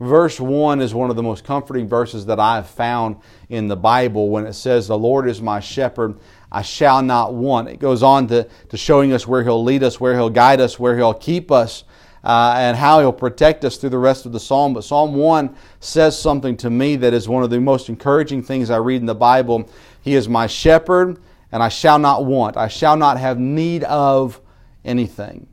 verse 0.00 0.40
1 0.40 0.80
is 0.80 0.94
one 0.94 1.10
of 1.10 1.16
the 1.16 1.22
most 1.22 1.44
comforting 1.44 1.86
verses 1.88 2.26
that 2.26 2.40
I 2.40 2.56
have 2.56 2.68
found 2.68 3.16
in 3.48 3.68
the 3.68 3.76
Bible 3.76 4.30
when 4.30 4.46
it 4.46 4.54
says, 4.54 4.88
The 4.88 4.98
Lord 4.98 5.28
is 5.28 5.40
my 5.40 5.60
shepherd, 5.60 6.18
I 6.50 6.62
shall 6.62 7.02
not 7.02 7.34
want. 7.34 7.68
It 7.68 7.78
goes 7.78 8.02
on 8.02 8.26
to, 8.28 8.48
to 8.70 8.76
showing 8.76 9.12
us 9.12 9.26
where 9.26 9.44
He'll 9.44 9.62
lead 9.62 9.82
us, 9.82 10.00
where 10.00 10.14
He'll 10.14 10.30
guide 10.30 10.60
us, 10.60 10.78
where 10.78 10.96
He'll 10.96 11.14
keep 11.14 11.52
us. 11.52 11.84
uh, 12.22 12.54
and 12.56 12.76
how 12.76 13.00
He'll 13.00 13.12
protect 13.12 13.64
us 13.64 13.76
through 13.76 13.90
the 13.90 13.98
rest 13.98 14.26
of 14.26 14.32
the 14.32 14.40
psalm. 14.40 14.74
But 14.74 14.84
Psalm 14.84 15.14
1 15.14 15.54
says 15.80 16.20
something 16.20 16.56
to 16.58 16.70
me 16.70 16.96
that 16.96 17.14
is 17.14 17.28
one 17.28 17.42
of 17.42 17.50
the 17.50 17.60
most 17.60 17.88
encouraging 17.88 18.42
things 18.42 18.70
I 18.70 18.76
read 18.76 19.00
in 19.00 19.06
the 19.06 19.14
Bible. 19.14 19.68
He 20.02 20.14
is 20.14 20.28
my 20.28 20.46
shepherd, 20.46 21.18
and 21.52 21.62
I 21.62 21.68
shall 21.68 21.98
not 21.98 22.24
want. 22.26 22.56
I 22.56 22.68
shall 22.68 22.96
not 22.96 23.18
have 23.18 23.38
need 23.38 23.84
of 23.84 24.40
anything. 24.84 25.46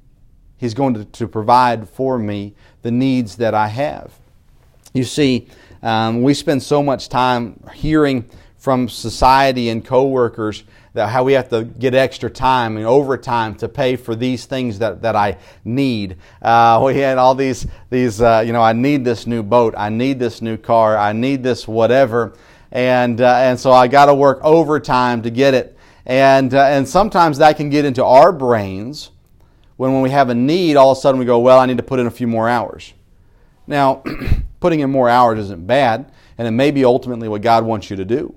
He's 0.58 0.74
going 0.74 0.94
to, 0.96 1.06
to 1.06 1.27
provide 1.27 1.88
for 1.88 2.18
me 2.18 2.56
the 2.82 2.92
needs 2.92 3.38
that 3.38 3.54
I 3.54 3.68
have. 3.68 4.13
You 4.98 5.04
see, 5.04 5.48
um, 5.84 6.24
we 6.24 6.34
spend 6.34 6.63
so 6.63 6.82
much 6.82 7.08
time 7.08 7.63
hearing 7.72 8.27
from 8.58 8.89
society 8.89 9.70
and 9.70 9.86
coworkers 9.86 10.63
that 10.94 11.10
how 11.10 11.24
we 11.24 11.34
have 11.34 11.50
to 11.50 11.66
get 11.66 11.94
extra 11.94 12.32
time 12.32 12.77
and 12.77 12.86
overtime 12.88 13.54
to 13.58 13.70
pay 13.70 13.96
for 13.96 14.16
these 14.16 14.48
things 14.48 14.80
that, 14.80 15.04
that 15.04 15.16
I 15.16 15.38
need. 15.63 16.18
Uh, 16.42 16.82
we 16.84 16.98
had 16.98 17.20
all 17.20 17.36
these 17.36 17.68
these 17.92 18.20
uh, 18.20 18.44
you 18.44 18.54
know 18.54 18.62
I 18.63 18.74
need 18.74 19.06
this 19.06 19.27
new 19.27 19.44
boat, 19.44 19.75
I 19.77 19.89
need 19.89 20.18
this 20.18 20.42
new 20.42 20.58
car, 20.58 20.98
I 20.98 21.13
need 21.13 21.44
this 21.44 21.68
whatever, 21.68 22.34
and 22.72 23.22
uh, 23.22 23.36
and 23.36 23.60
so 23.60 23.72
I 23.72 23.88
got 23.88 24.08
to 24.08 24.16
work 24.16 24.39
overtime 24.42 25.22
to 25.22 25.30
get 25.30 25.54
it, 25.54 25.77
and 26.08 26.56
uh, 26.56 26.63
and 26.63 26.89
sometimes 26.89 27.38
that 27.38 27.56
can 27.56 27.70
get 27.70 27.86
into 27.86 28.04
our 28.04 28.32
brains 28.32 29.12
when 29.75 29.94
when 29.94 30.01
we 30.01 30.10
have 30.10 30.30
a 30.30 30.36
need, 30.36 30.75
all 30.75 30.94
of 30.94 30.98
a 30.98 31.01
sudden 31.01 31.20
we 31.20 31.25
go, 31.25 31.38
well, 31.38 31.60
I 31.60 31.68
need 31.68 31.77
to 31.77 31.84
put 31.84 32.00
in 32.00 32.08
a 32.08 32.12
few 32.12 32.25
more 32.25 32.50
hours. 32.50 32.96
Now, 33.67 34.03
putting 34.59 34.79
in 34.79 34.89
more 34.89 35.09
hours 35.09 35.39
isn't 35.39 35.67
bad, 35.67 36.12
and 36.38 36.47
it 36.47 36.51
may 36.51 36.71
be 36.71 36.86
ultimately 36.86 37.27
what 37.27 37.41
God 37.41 37.65
wants 37.65 37.89
you 37.89 37.97
to 37.97 38.05
do. 38.05 38.33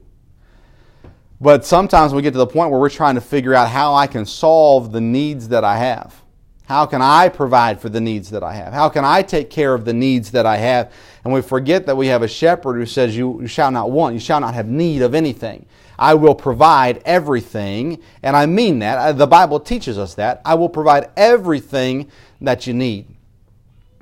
But 1.41 1.65
sometimes 1.65 2.13
we 2.13 2.21
get 2.21 2.33
to 2.33 2.39
the 2.39 2.47
point 2.47 2.71
where 2.71 2.81
we're 2.81 2.91
trying 2.91 3.15
to 3.15 3.21
figure 3.21 3.55
out 3.55 3.69
how 3.69 3.95
I 3.95 4.07
can 4.07 4.27
solve 4.27 4.93
the 4.93 5.01
needs 5.01 5.49
that 5.49 5.65
I 5.65 5.79
have. 5.79 6.21
How 6.67 6.87
can 6.87 7.03
I 7.03 7.29
provide 7.29 7.81
for 7.81 7.89
the 7.89 8.01
needs 8.01 8.31
that 8.31 8.45
I 8.45 8.53
have? 8.53 8.73
How 8.73 8.89
can 8.89 9.05
I 9.05 9.23
take 9.23 9.51
care 9.51 9.75
of 9.75 9.85
the 9.85 9.93
needs 9.93 10.31
that 10.33 10.47
I 10.47 10.57
have? 10.59 10.93
And 11.25 11.33
we 11.33 11.43
forget 11.43 11.87
that 11.87 11.97
we 11.97 12.07
have 12.09 12.23
a 12.23 12.29
shepherd 12.29 12.77
who 12.77 12.87
says, 12.87 13.17
You, 13.17 13.41
you 13.41 13.49
shall 13.49 13.71
not 13.71 13.91
want, 13.91 14.15
you 14.15 14.21
shall 14.21 14.39
not 14.39 14.55
have 14.55 14.69
need 14.69 15.03
of 15.03 15.15
anything. 15.15 15.67
I 15.99 16.15
will 16.15 16.35
provide 16.35 17.03
everything, 17.05 18.01
and 18.23 18.37
I 18.37 18.47
mean 18.47 18.79
that. 18.79 18.99
Uh, 18.99 19.13
the 19.13 19.27
Bible 19.27 19.61
teaches 19.61 19.99
us 19.99 20.15
that. 20.15 20.41
I 20.45 20.55
will 20.55 20.69
provide 20.69 21.11
everything 21.17 22.11
that 22.41 22.67
you 22.67 22.73
need. 22.73 23.07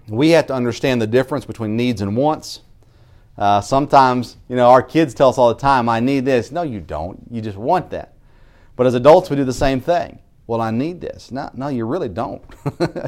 We 0.09 0.31
have 0.31 0.47
to 0.47 0.55
understand 0.55 1.03
the 1.03 1.07
difference 1.07 1.45
between 1.45 1.77
needs 1.77 2.01
and 2.01 2.17
wants. 2.17 2.61
Uh, 3.37 3.61
sometimes, 3.61 4.37
you 4.49 4.57
know, 4.57 4.69
our 4.69 4.83
kids 4.83 5.15
tell 5.15 5.29
us 5.29 5.39
all 5.39 5.49
the 5.49 5.61
time, 5.61 5.89
I 5.89 6.01
need 6.01 6.25
this. 6.25 6.51
No, 6.51 6.63
you 6.63 6.81
don't. 6.81 7.23
You 7.31 7.41
just 7.41 7.57
want 7.57 7.91
that. 7.91 8.15
But 8.75 8.87
as 8.87 8.95
adults, 8.95 9.31
we 9.31 9.37
do 9.37 9.45
the 9.45 9.53
same 9.53 9.81
thing. 9.81 10.19
Well, 10.47 10.61
I 10.61 10.71
need 10.71 11.01
this. 11.01 11.31
No, 11.31 11.51
no 11.55 11.69
you 11.69 11.85
really 11.85 12.09
don't. 12.09 12.43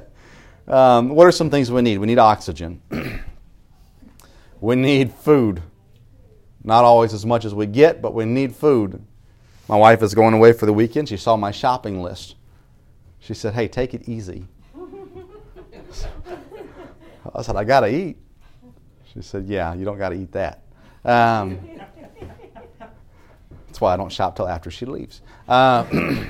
um, 0.69 1.09
what 1.09 1.27
are 1.27 1.33
some 1.33 1.51
things 1.51 1.71
we 1.71 1.83
need? 1.83 1.99
We 1.99 2.07
need 2.07 2.19
oxygen. 2.19 2.81
we 4.61 4.77
need 4.77 5.13
food. 5.13 5.63
Not 6.63 6.85
always 6.85 7.15
as 7.15 7.25
much 7.25 7.45
as 7.45 7.55
we 7.55 7.67
get, 7.67 8.03
but 8.03 8.15
we 8.15 8.25
need 8.25 8.55
food. 8.55 9.03
My 9.69 9.77
wife 9.77 10.03
is 10.03 10.15
going 10.15 10.35
away 10.35 10.53
for 10.53 10.67
the 10.67 10.73
weekend. 10.73 11.09
She 11.09 11.17
saw 11.17 11.37
my 11.37 11.51
shopping 11.51 12.03
list. 12.03 12.35
She 13.19 13.35
said, 13.35 13.55
Hey, 13.55 13.69
take 13.69 13.95
it 13.95 14.09
easy. 14.09 14.47
I 17.35 17.43
said, 17.43 17.57
I 17.57 17.65
got 17.65 17.81
to 17.81 17.89
eat. 17.89 18.17
She 19.13 19.23
said, 19.23 19.47
Yeah, 19.47 19.75
you 19.75 19.85
don't 19.85 19.99
got 19.99 20.11
to 20.11 20.17
eat 20.17 20.33
that. 20.33 20.63
Um, 21.05 21.59
that's 23.67 23.81
why 23.81 23.95
I 23.95 23.97
don't 23.97 24.13
shop 24.13 24.37
till 24.37 24.49
after 24.49 24.71
she 24.71 24.87
leaves. 24.87 25.23
Uh, 25.49 25.85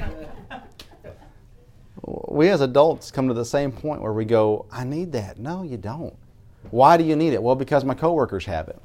we 2.28 2.48
as 2.48 2.60
adults 2.60 3.10
come 3.10 3.28
to 3.28 3.34
the 3.34 3.44
same 3.44 3.72
point 3.72 4.00
where 4.02 4.12
we 4.12 4.24
go, 4.24 4.66
I 4.70 4.84
need 4.84 5.12
that. 5.12 5.38
No, 5.38 5.62
you 5.62 5.76
don't. 5.76 6.14
Why 6.70 6.96
do 6.96 7.04
you 7.04 7.16
need 7.16 7.32
it? 7.32 7.42
Well, 7.42 7.56
because 7.56 7.84
my 7.84 7.94
coworkers 7.94 8.44
have 8.46 8.68
it. 8.68 8.80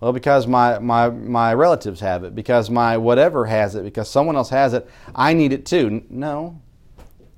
Well, 0.00 0.12
because 0.12 0.46
my, 0.46 0.78
my, 0.80 1.08
my 1.08 1.54
relatives 1.54 2.00
have 2.00 2.24
it, 2.24 2.34
because 2.34 2.68
my 2.68 2.96
whatever 2.96 3.46
has 3.46 3.74
it, 3.74 3.84
because 3.84 4.08
someone 4.10 4.36
else 4.36 4.50
has 4.50 4.74
it, 4.74 4.88
I 5.14 5.32
need 5.32 5.52
it 5.52 5.64
too. 5.64 6.04
No, 6.10 6.60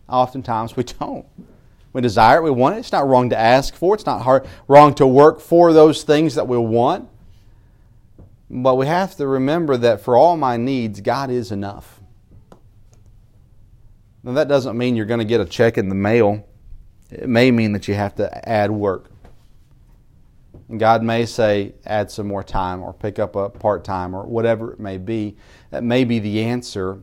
oftentimes 0.09 0.77
we 0.77 0.83
don't. 1.01 1.27
We 1.97 2.03
desire 2.03 2.41
it, 2.41 2.43
we 2.43 2.51
want 2.51 2.77
it. 2.77 2.81
It's 2.81 2.93
not 2.93 3.09
wrong 3.09 3.31
to 3.31 3.39
ask 3.39 3.75
for 3.75 3.95
it. 3.95 4.01
It's 4.01 4.07
not 4.07 4.21
hard, 4.21 4.47
wrong 4.69 4.93
to 4.97 5.07
work 5.07 5.41
for 5.41 5.73
those 5.73 6.03
things 6.03 6.35
that 6.35 6.47
we 6.47 6.59
want. 6.59 7.09
But 8.51 8.75
we 8.75 8.87
have 8.87 9.17
to 9.17 9.27
remember 9.27 9.79
that 9.79 10.03
for 10.03 10.15
all 10.15 10.37
my 10.37 10.59
needs, 10.59 11.01
God 11.01 11.31
is 11.31 11.51
enough. 11.51 12.03
Now, 14.23 14.33
that 14.33 14.47
doesn't 14.47 14.77
mean 14.77 14.95
you're 14.95 15.07
going 15.07 15.21
to 15.21 15.25
get 15.25 15.41
a 15.41 15.47
check 15.47 15.79
in 15.79 15.89
the 15.89 15.95
mail. 15.95 16.47
It 17.11 17.31
may 17.31 17.51
mean 17.51 17.73
that 17.73 17.89
you 17.89 17.95
have 17.95 18.15
to 18.17 18.47
add 18.47 18.71
work. 18.71 19.07
God 20.77 21.03
may 21.03 21.25
say, 21.25 21.77
add 21.87 22.11
some 22.11 22.29
more 22.29 22.45
time 22.45 22.83
or 22.83 22.93
pick 22.93 23.19
up 23.19 23.37
a 23.37 23.49
part 23.49 23.85
time 23.85 24.15
or 24.15 24.25
whatever 24.25 24.71
it 24.75 24.81
may 24.81 24.99
be. 24.99 25.39
That 25.71 25.83
may 25.83 26.05
be 26.05 26.19
the 26.19 26.43
answer. 26.45 27.01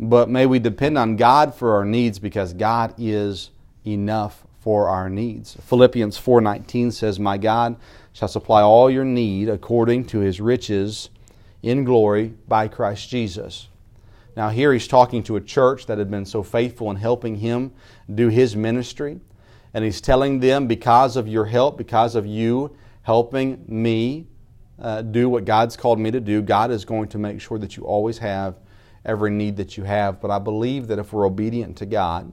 But 0.00 0.28
may 0.28 0.44
we 0.46 0.58
depend 0.58 0.98
on 0.98 1.14
God 1.14 1.54
for 1.54 1.76
our 1.76 1.84
needs 1.84 2.18
because 2.18 2.52
God 2.52 2.94
is 2.98 3.50
enough 3.86 4.46
for 4.60 4.88
our 4.88 5.10
needs. 5.10 5.56
Philippians 5.60 6.16
4:19 6.16 6.90
says, 6.90 7.20
"My 7.20 7.36
God 7.36 7.76
shall 8.12 8.28
supply 8.28 8.62
all 8.62 8.88
your 8.90 9.04
need 9.04 9.48
according 9.48 10.06
to 10.06 10.20
his 10.20 10.40
riches 10.40 11.10
in 11.62 11.84
glory 11.84 12.34
by 12.48 12.68
Christ 12.68 13.10
Jesus." 13.10 13.68
Now 14.36 14.48
here 14.48 14.72
he's 14.72 14.88
talking 14.88 15.22
to 15.24 15.36
a 15.36 15.40
church 15.40 15.86
that 15.86 15.98
had 15.98 16.10
been 16.10 16.24
so 16.24 16.42
faithful 16.42 16.90
in 16.90 16.96
helping 16.96 17.36
him 17.36 17.72
do 18.12 18.28
his 18.28 18.56
ministry, 18.56 19.20
and 19.72 19.84
he's 19.84 20.00
telling 20.00 20.40
them 20.40 20.66
because 20.66 21.16
of 21.16 21.28
your 21.28 21.44
help, 21.44 21.76
because 21.76 22.14
of 22.14 22.26
you 22.26 22.70
helping 23.02 23.64
me 23.68 24.26
uh, 24.78 25.02
do 25.02 25.28
what 25.28 25.44
God's 25.44 25.76
called 25.76 25.98
me 25.98 26.10
to 26.10 26.20
do, 26.20 26.42
God 26.42 26.70
is 26.70 26.84
going 26.84 27.08
to 27.08 27.18
make 27.18 27.40
sure 27.40 27.58
that 27.58 27.76
you 27.76 27.84
always 27.84 28.18
have 28.18 28.56
every 29.04 29.30
need 29.30 29.56
that 29.58 29.76
you 29.76 29.84
have. 29.84 30.20
But 30.20 30.30
I 30.30 30.38
believe 30.38 30.88
that 30.88 30.98
if 30.98 31.12
we're 31.12 31.26
obedient 31.26 31.76
to 31.78 31.86
God, 31.86 32.32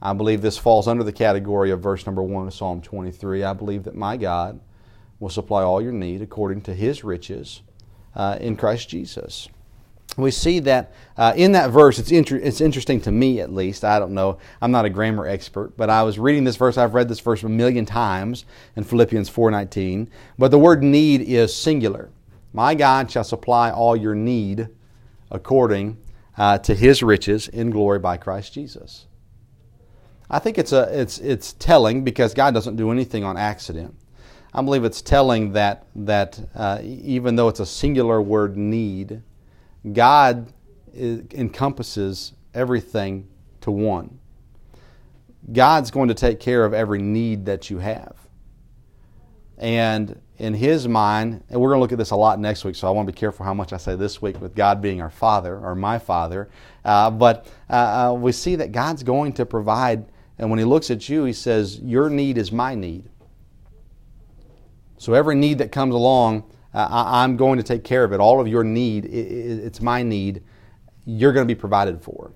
I 0.00 0.12
believe 0.12 0.42
this 0.42 0.58
falls 0.58 0.86
under 0.86 1.02
the 1.02 1.12
category 1.12 1.70
of 1.70 1.80
verse 1.80 2.06
number 2.06 2.22
one 2.22 2.46
of 2.46 2.54
Psalm 2.54 2.80
23. 2.80 3.42
I 3.42 3.52
believe 3.52 3.84
that 3.84 3.96
my 3.96 4.16
God 4.16 4.60
will 5.18 5.28
supply 5.28 5.62
all 5.62 5.82
your 5.82 5.92
need 5.92 6.22
according 6.22 6.62
to 6.62 6.74
his 6.74 7.02
riches 7.02 7.62
uh, 8.14 8.38
in 8.40 8.56
Christ 8.56 8.88
Jesus. 8.88 9.48
We 10.16 10.30
see 10.30 10.60
that 10.60 10.92
uh, 11.16 11.32
in 11.36 11.52
that 11.52 11.70
verse, 11.70 11.98
it's, 11.98 12.10
inter- 12.10 12.36
it's 12.36 12.60
interesting 12.60 13.00
to 13.02 13.12
me 13.12 13.40
at 13.40 13.52
least. 13.52 13.84
I 13.84 13.98
don't 13.98 14.14
know, 14.14 14.38
I'm 14.62 14.70
not 14.70 14.84
a 14.84 14.90
grammar 14.90 15.26
expert, 15.26 15.76
but 15.76 15.90
I 15.90 16.02
was 16.02 16.18
reading 16.18 16.44
this 16.44 16.56
verse. 16.56 16.78
I've 16.78 16.94
read 16.94 17.08
this 17.08 17.20
verse 17.20 17.42
a 17.42 17.48
million 17.48 17.84
times 17.84 18.44
in 18.76 18.84
Philippians 18.84 19.30
4.19. 19.30 20.08
But 20.38 20.50
the 20.50 20.58
word 20.58 20.82
need 20.82 21.20
is 21.22 21.54
singular. 21.54 22.10
My 22.52 22.74
God 22.74 23.10
shall 23.10 23.24
supply 23.24 23.70
all 23.70 23.96
your 23.96 24.14
need 24.14 24.68
according 25.30 25.98
uh, 26.36 26.58
to 26.58 26.74
his 26.74 27.02
riches 27.02 27.48
in 27.48 27.70
glory 27.70 27.98
by 27.98 28.16
Christ 28.16 28.54
Jesus. 28.54 29.07
I 30.30 30.38
think 30.38 30.58
it's, 30.58 30.72
a, 30.72 31.00
it's, 31.00 31.18
it's 31.18 31.54
telling 31.54 32.04
because 32.04 32.34
God 32.34 32.52
doesn't 32.52 32.76
do 32.76 32.90
anything 32.90 33.24
on 33.24 33.36
accident. 33.36 33.94
I 34.52 34.62
believe 34.62 34.84
it's 34.84 35.02
telling 35.02 35.52
that, 35.52 35.86
that 35.94 36.38
uh, 36.54 36.80
even 36.82 37.36
though 37.36 37.48
it's 37.48 37.60
a 37.60 37.66
singular 37.66 38.20
word 38.20 38.56
need, 38.56 39.22
God 39.92 40.52
is, 40.92 41.22
encompasses 41.32 42.32
everything 42.54 43.28
to 43.62 43.70
one. 43.70 44.18
God's 45.52 45.90
going 45.90 46.08
to 46.08 46.14
take 46.14 46.40
care 46.40 46.64
of 46.64 46.74
every 46.74 47.00
need 47.00 47.46
that 47.46 47.70
you 47.70 47.78
have. 47.78 48.16
And 49.56 50.20
in 50.36 50.54
His 50.54 50.86
mind, 50.86 51.42
and 51.48 51.60
we're 51.60 51.70
going 51.70 51.78
to 51.78 51.82
look 51.82 51.92
at 51.92 51.98
this 51.98 52.10
a 52.10 52.16
lot 52.16 52.38
next 52.38 52.64
week, 52.64 52.76
so 52.76 52.86
I 52.86 52.90
want 52.90 53.08
to 53.08 53.12
be 53.12 53.18
careful 53.18 53.44
how 53.44 53.54
much 53.54 53.72
I 53.72 53.76
say 53.76 53.96
this 53.96 54.22
week 54.22 54.40
with 54.40 54.54
God 54.54 54.80
being 54.80 55.00
our 55.00 55.10
Father 55.10 55.58
or 55.58 55.74
my 55.74 55.98
Father. 55.98 56.48
Uh, 56.84 57.10
but 57.10 57.46
uh, 57.68 58.10
uh 58.10 58.12
we 58.14 58.32
see 58.32 58.56
that 58.56 58.72
God's 58.72 59.02
going 59.02 59.32
to 59.34 59.46
provide 59.46 60.06
and 60.38 60.50
when 60.50 60.58
he 60.58 60.64
looks 60.64 60.90
at 60.90 61.08
you, 61.08 61.24
he 61.24 61.32
says, 61.32 61.80
Your 61.80 62.08
need 62.08 62.38
is 62.38 62.52
my 62.52 62.74
need. 62.74 63.08
So 64.98 65.14
every 65.14 65.34
need 65.34 65.58
that 65.58 65.72
comes 65.72 65.94
along, 65.94 66.44
uh, 66.74 66.86
I'm 66.90 67.36
going 67.36 67.58
to 67.58 67.62
take 67.62 67.84
care 67.84 68.04
of 68.04 68.12
it. 68.12 68.20
All 68.20 68.40
of 68.40 68.46
your 68.46 68.64
need, 68.64 69.04
it's 69.06 69.80
my 69.80 70.02
need. 70.02 70.42
You're 71.04 71.32
going 71.32 71.46
to 71.46 71.52
be 71.52 71.58
provided 71.58 72.02
for. 72.02 72.32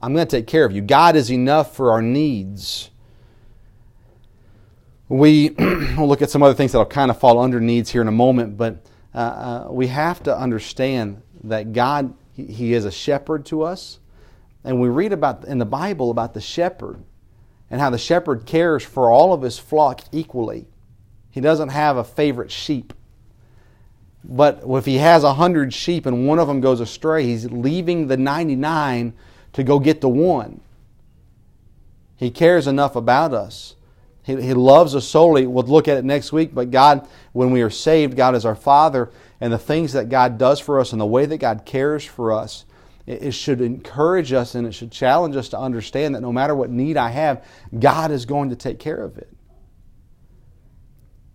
I'm 0.00 0.14
going 0.14 0.26
to 0.26 0.36
take 0.36 0.46
care 0.46 0.64
of 0.64 0.72
you. 0.72 0.82
God 0.82 1.16
is 1.16 1.30
enough 1.30 1.74
for 1.76 1.92
our 1.92 2.02
needs. 2.02 2.90
We 5.08 5.50
will 5.58 6.08
look 6.08 6.22
at 6.22 6.30
some 6.30 6.42
other 6.42 6.54
things 6.54 6.72
that 6.72 6.78
will 6.78 6.86
kind 6.86 7.10
of 7.10 7.18
fall 7.18 7.38
under 7.38 7.60
needs 7.60 7.90
here 7.90 8.02
in 8.02 8.08
a 8.08 8.12
moment, 8.12 8.56
but 8.56 8.84
uh, 9.14 9.18
uh, 9.18 9.68
we 9.70 9.88
have 9.88 10.22
to 10.24 10.36
understand 10.36 11.22
that 11.44 11.72
God, 11.72 12.14
he, 12.32 12.46
he 12.46 12.72
is 12.74 12.84
a 12.84 12.90
shepherd 12.90 13.46
to 13.46 13.62
us. 13.62 14.00
And 14.64 14.80
we 14.80 14.88
read 14.88 15.12
about 15.12 15.44
in 15.44 15.58
the 15.58 15.66
Bible 15.66 16.10
about 16.10 16.34
the 16.34 16.40
shepherd 16.40 17.02
and 17.72 17.80
how 17.80 17.88
the 17.88 17.98
shepherd 17.98 18.44
cares 18.44 18.84
for 18.84 19.10
all 19.10 19.32
of 19.32 19.40
his 19.40 19.58
flock 19.58 20.02
equally. 20.12 20.66
He 21.30 21.40
doesn't 21.40 21.70
have 21.70 21.96
a 21.96 22.04
favorite 22.04 22.52
sheep. 22.52 22.92
But 24.22 24.62
if 24.64 24.84
he 24.84 24.98
has 24.98 25.24
a 25.24 25.34
hundred 25.34 25.72
sheep 25.72 26.04
and 26.04 26.28
one 26.28 26.38
of 26.38 26.46
them 26.46 26.60
goes 26.60 26.80
astray, 26.80 27.24
he's 27.24 27.50
leaving 27.50 28.06
the 28.06 28.18
99 28.18 29.14
to 29.54 29.64
go 29.64 29.78
get 29.78 30.02
the 30.02 30.08
one. 30.10 30.60
He 32.16 32.30
cares 32.30 32.66
enough 32.66 32.94
about 32.94 33.32
us. 33.32 33.74
He, 34.22 34.40
he 34.40 34.52
loves 34.52 34.94
us 34.94 35.08
solely. 35.08 35.46
We'll 35.46 35.64
look 35.64 35.88
at 35.88 35.96
it 35.96 36.04
next 36.04 36.30
week, 36.30 36.54
but 36.54 36.70
God, 36.70 37.08
when 37.32 37.50
we 37.50 37.62
are 37.62 37.70
saved, 37.70 38.16
God 38.16 38.34
is 38.34 38.44
our 38.44 38.54
Father, 38.54 39.10
and 39.40 39.50
the 39.50 39.58
things 39.58 39.94
that 39.94 40.10
God 40.10 40.36
does 40.36 40.60
for 40.60 40.78
us 40.78 40.92
and 40.92 41.00
the 41.00 41.06
way 41.06 41.24
that 41.24 41.38
God 41.38 41.64
cares 41.64 42.04
for 42.04 42.32
us, 42.32 42.66
it, 43.06 43.32
should 43.32 43.60
encourage 43.60 44.32
us 44.32 44.54
and 44.54 44.66
it 44.66 44.72
should 44.72 44.92
challenge 44.92 45.36
us 45.36 45.48
to 45.50 45.58
understand 45.58 46.14
that 46.14 46.20
no 46.20 46.32
matter 46.32 46.54
what 46.54 46.70
need 46.70 46.96
I 46.96 47.10
have, 47.10 47.44
God 47.78 48.10
is 48.10 48.26
going 48.26 48.50
to 48.50 48.56
take 48.56 48.78
care 48.78 49.02
of 49.02 49.18
it. 49.18 49.28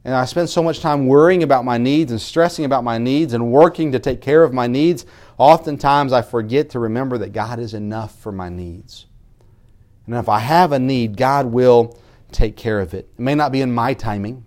And 0.06 0.16
I 0.16 0.24
spend 0.24 0.50
so 0.50 0.64
much 0.64 0.80
time 0.80 1.08
worrying 1.08 1.44
about 1.44 1.66
my 1.66 1.78
needs 1.78 2.12
and 2.12 2.22
stressing 2.22 2.64
about 2.64 2.86
my 2.86 2.98
needs 2.98 3.34
and 3.34 3.52
working 3.52 3.92
to 3.92 4.00
take 4.00 4.22
care 4.22 4.44
of 4.44 4.54
my 4.54 4.66
needs. 4.66 5.06
Oftentimes 5.38 6.14
I 6.14 6.22
forget 6.22 6.70
to 6.70 6.80
remember 6.80 7.18
that 7.18 7.34
God 7.34 7.60
is 7.60 7.74
enough 7.74 8.18
for 8.18 8.32
my 8.32 8.48
needs. 8.48 9.06
And 10.06 10.16
if 10.16 10.30
I 10.30 10.40
have 10.40 10.72
a 10.72 10.80
need, 10.80 11.18
God 11.18 11.48
will 11.48 12.00
take 12.32 12.56
care 12.56 12.80
of 12.80 12.94
it. 12.94 13.10
It 13.18 13.20
may 13.20 13.36
not 13.36 13.52
be 13.52 13.60
in 13.60 13.74
my 13.74 13.94
timing. 13.94 14.46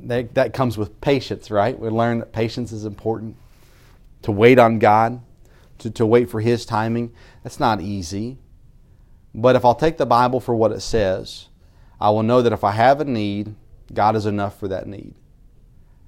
That 0.00 0.52
comes 0.52 0.76
with 0.76 1.00
patience, 1.00 1.50
right? 1.50 1.78
We 1.78 1.88
learn 1.88 2.18
that 2.18 2.32
patience 2.32 2.70
is 2.70 2.84
important. 2.84 3.36
To 4.22 4.32
wait 4.32 4.58
on 4.58 4.78
God, 4.78 5.22
to, 5.78 5.90
to 5.90 6.06
wait 6.06 6.30
for 6.30 6.40
His 6.40 6.64
timing, 6.64 7.12
that's 7.42 7.60
not 7.60 7.80
easy. 7.80 8.38
But 9.34 9.56
if 9.56 9.64
I'll 9.64 9.74
take 9.74 9.98
the 9.98 10.06
Bible 10.06 10.40
for 10.40 10.54
what 10.54 10.72
it 10.72 10.80
says, 10.80 11.48
I 12.00 12.10
will 12.10 12.22
know 12.22 12.42
that 12.42 12.52
if 12.52 12.64
I 12.64 12.72
have 12.72 13.00
a 13.00 13.04
need, 13.04 13.54
God 13.92 14.16
is 14.16 14.26
enough 14.26 14.58
for 14.58 14.68
that 14.68 14.86
need. 14.86 15.14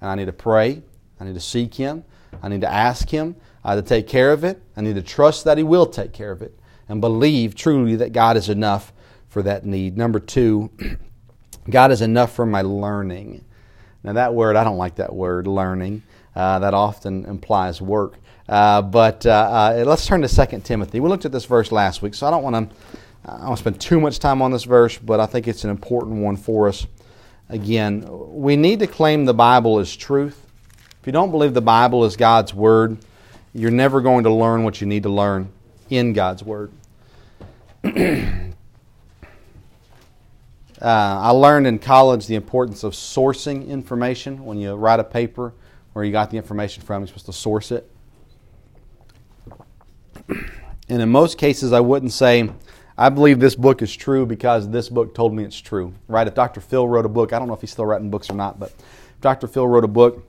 And 0.00 0.10
I 0.10 0.14
need 0.14 0.26
to 0.26 0.32
pray. 0.32 0.82
I 1.18 1.24
need 1.24 1.34
to 1.34 1.40
seek 1.40 1.74
Him. 1.74 2.04
I 2.42 2.48
need 2.48 2.62
to 2.62 2.72
ask 2.72 3.08
Him 3.08 3.36
uh, 3.64 3.76
to 3.76 3.82
take 3.82 4.06
care 4.06 4.32
of 4.32 4.44
it. 4.44 4.62
I 4.76 4.80
need 4.80 4.94
to 4.94 5.02
trust 5.02 5.44
that 5.44 5.58
He 5.58 5.64
will 5.64 5.86
take 5.86 6.12
care 6.12 6.30
of 6.30 6.42
it 6.42 6.58
and 6.88 7.00
believe 7.00 7.54
truly 7.54 7.96
that 7.96 8.12
God 8.12 8.36
is 8.36 8.48
enough 8.48 8.92
for 9.28 9.42
that 9.42 9.64
need. 9.64 9.96
Number 9.96 10.18
two, 10.18 10.70
God 11.70 11.92
is 11.92 12.02
enough 12.02 12.34
for 12.34 12.46
my 12.46 12.62
learning. 12.62 13.44
Now, 14.02 14.14
that 14.14 14.34
word, 14.34 14.56
I 14.56 14.64
don't 14.64 14.78
like 14.78 14.96
that 14.96 15.14
word, 15.14 15.46
learning. 15.46 16.02
Uh, 16.34 16.60
that 16.60 16.74
often 16.74 17.24
implies 17.26 17.82
work. 17.82 18.14
Uh, 18.50 18.82
but 18.82 19.24
uh, 19.24 19.30
uh 19.80 19.84
let's 19.86 20.04
turn 20.04 20.20
to 20.20 20.46
2 20.46 20.60
Timothy. 20.60 21.00
We 21.00 21.08
looked 21.08 21.24
at 21.24 21.32
this 21.32 21.46
verse 21.46 21.72
last 21.72 22.02
week, 22.02 22.12
so 22.12 22.26
I 22.26 22.30
don't 22.30 22.42
want 22.42 22.70
to. 22.70 22.76
I 23.24 23.32
don't 23.32 23.44
want 23.44 23.58
to 23.58 23.62
spend 23.62 23.80
too 23.80 24.00
much 24.00 24.18
time 24.18 24.42
on 24.42 24.50
this 24.50 24.64
verse, 24.64 24.98
but 24.98 25.20
I 25.20 25.26
think 25.26 25.46
it's 25.46 25.64
an 25.64 25.70
important 25.70 26.22
one 26.22 26.36
for 26.36 26.68
us 26.68 26.86
again, 27.50 28.06
we 28.08 28.56
need 28.56 28.78
to 28.78 28.86
claim 28.86 29.24
the 29.24 29.34
Bible 29.34 29.78
as 29.78 29.94
truth. 29.94 30.46
If 31.00 31.06
you 31.06 31.12
don't 31.12 31.30
believe 31.30 31.52
the 31.52 31.60
Bible 31.60 32.04
is 32.04 32.16
God's 32.16 32.54
Word, 32.54 32.98
you're 33.52 33.70
never 33.70 34.00
going 34.00 34.24
to 34.24 34.32
learn 34.32 34.64
what 34.64 34.80
you 34.80 34.86
need 34.86 35.02
to 35.02 35.08
learn 35.08 35.50
in 35.90 36.12
God's 36.12 36.42
Word. 36.42 36.70
uh, 37.84 37.90
I 40.80 41.30
learned 41.30 41.66
in 41.66 41.78
college 41.78 42.26
the 42.26 42.36
importance 42.36 42.84
of 42.84 42.92
sourcing 42.92 43.66
information. 43.66 44.44
When 44.44 44.58
you 44.58 44.74
write 44.74 45.00
a 45.00 45.04
paper 45.04 45.52
where 45.92 46.04
you 46.04 46.12
got 46.12 46.30
the 46.30 46.36
information 46.36 46.82
from, 46.82 47.02
you're 47.02 47.08
supposed 47.08 47.26
to 47.26 47.32
source 47.32 47.72
it. 47.72 47.89
And 50.28 51.02
in 51.02 51.08
most 51.08 51.38
cases, 51.38 51.72
I 51.72 51.80
wouldn't 51.80 52.12
say, 52.12 52.50
I 52.98 53.08
believe 53.08 53.40
this 53.40 53.54
book 53.54 53.80
is 53.80 53.94
true 53.94 54.26
because 54.26 54.68
this 54.68 54.88
book 54.88 55.14
told 55.14 55.32
me 55.32 55.44
it's 55.44 55.58
true. 55.58 55.94
Right? 56.08 56.26
If 56.26 56.34
Dr. 56.34 56.60
Phil 56.60 56.86
wrote 56.86 57.06
a 57.06 57.08
book, 57.08 57.32
I 57.32 57.38
don't 57.38 57.48
know 57.48 57.54
if 57.54 57.60
he's 57.60 57.70
still 57.70 57.86
writing 57.86 58.10
books 58.10 58.28
or 58.28 58.34
not, 58.34 58.58
but 58.58 58.70
if 58.70 59.20
Dr. 59.20 59.46
Phil 59.46 59.66
wrote 59.66 59.84
a 59.84 59.88
book 59.88 60.26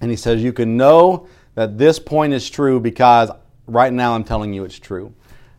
and 0.00 0.10
he 0.10 0.16
says, 0.16 0.42
You 0.42 0.52
can 0.52 0.76
know 0.76 1.26
that 1.54 1.78
this 1.78 1.98
point 1.98 2.32
is 2.32 2.48
true 2.48 2.78
because 2.78 3.30
right 3.66 3.92
now 3.92 4.14
I'm 4.14 4.24
telling 4.24 4.52
you 4.52 4.64
it's 4.64 4.78
true. 4.78 5.12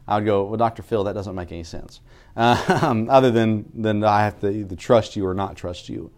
I 0.07 0.15
would 0.15 0.25
go, 0.25 0.45
Well, 0.45 0.57
Dr. 0.57 0.83
Phil, 0.83 1.03
that 1.05 1.13
doesn't 1.13 1.35
make 1.35 1.51
any 1.51 1.63
sense. 1.63 1.99
Um, 2.35 3.09
other 3.11 3.31
than, 3.31 3.69
than 3.73 4.03
I 4.03 4.21
have 4.21 4.39
to 4.41 4.49
either 4.49 4.75
trust 4.75 5.15
you 5.15 5.25
or 5.25 5.33
not 5.33 5.57
trust 5.57 5.89
you. 5.89 6.11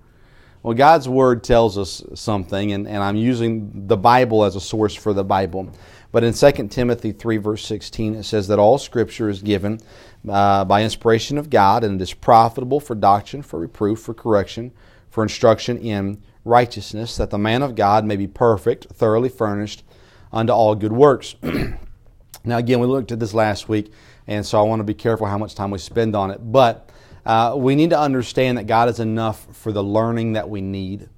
Well, 0.63 0.73
God's 0.73 1.07
Word 1.07 1.43
tells 1.43 1.77
us 1.77 2.03
something, 2.13 2.73
and, 2.73 2.87
and 2.87 3.01
I'm 3.01 3.15
using 3.15 3.87
the 3.87 3.95
Bible 3.95 4.43
as 4.43 4.55
a 4.55 4.59
source 4.59 4.93
for 4.93 5.13
the 5.13 5.23
Bible. 5.23 5.71
But 6.11 6.23
in 6.23 6.33
2 6.33 6.67
Timothy 6.69 7.11
3, 7.11 7.37
verse 7.37 7.65
16, 7.65 8.15
it 8.15 8.23
says 8.23 8.47
that 8.47 8.59
all 8.59 8.77
Scripture 8.77 9.29
is 9.29 9.41
given 9.41 9.79
uh, 10.27 10.63
by 10.65 10.83
inspiration 10.83 11.37
of 11.37 11.49
God, 11.49 11.83
and 11.83 11.99
it 11.99 12.03
is 12.03 12.13
profitable 12.13 12.79
for 12.79 12.95
doctrine, 12.95 13.41
for 13.41 13.59
reproof, 13.59 13.99
for 13.99 14.13
correction, 14.13 14.71
for 15.09 15.23
instruction 15.23 15.77
in 15.77 16.21
righteousness, 16.45 17.17
that 17.17 17.29
the 17.29 17.37
man 17.37 17.61
of 17.61 17.75
God 17.75 18.05
may 18.05 18.15
be 18.15 18.27
perfect, 18.27 18.85
thoroughly 18.85 19.29
furnished 19.29 19.83
unto 20.31 20.53
all 20.53 20.75
good 20.75 20.93
works. 20.93 21.35
now, 22.43 22.57
again, 22.57 22.79
we 22.79 22.87
looked 22.87 23.11
at 23.11 23.19
this 23.19 23.33
last 23.33 23.67
week, 23.67 23.91
and 24.27 24.45
so 24.45 24.59
I 24.59 24.61
want 24.63 24.79
to 24.79 24.85
be 24.85 24.93
careful 24.93 25.27
how 25.27 25.37
much 25.37 25.55
time 25.55 25.71
we 25.71 25.77
spend 25.77 26.15
on 26.15 26.31
it. 26.31 26.39
But 26.41 26.89
uh, 27.25 27.55
we 27.57 27.75
need 27.75 27.89
to 27.89 27.99
understand 27.99 28.57
that 28.57 28.67
God 28.67 28.87
is 28.87 29.01
enough 29.01 29.45
for 29.55 29.73
the 29.73 29.83
learning 29.83 30.33
that 30.33 30.49
we 30.49 30.61
need. 30.61 31.09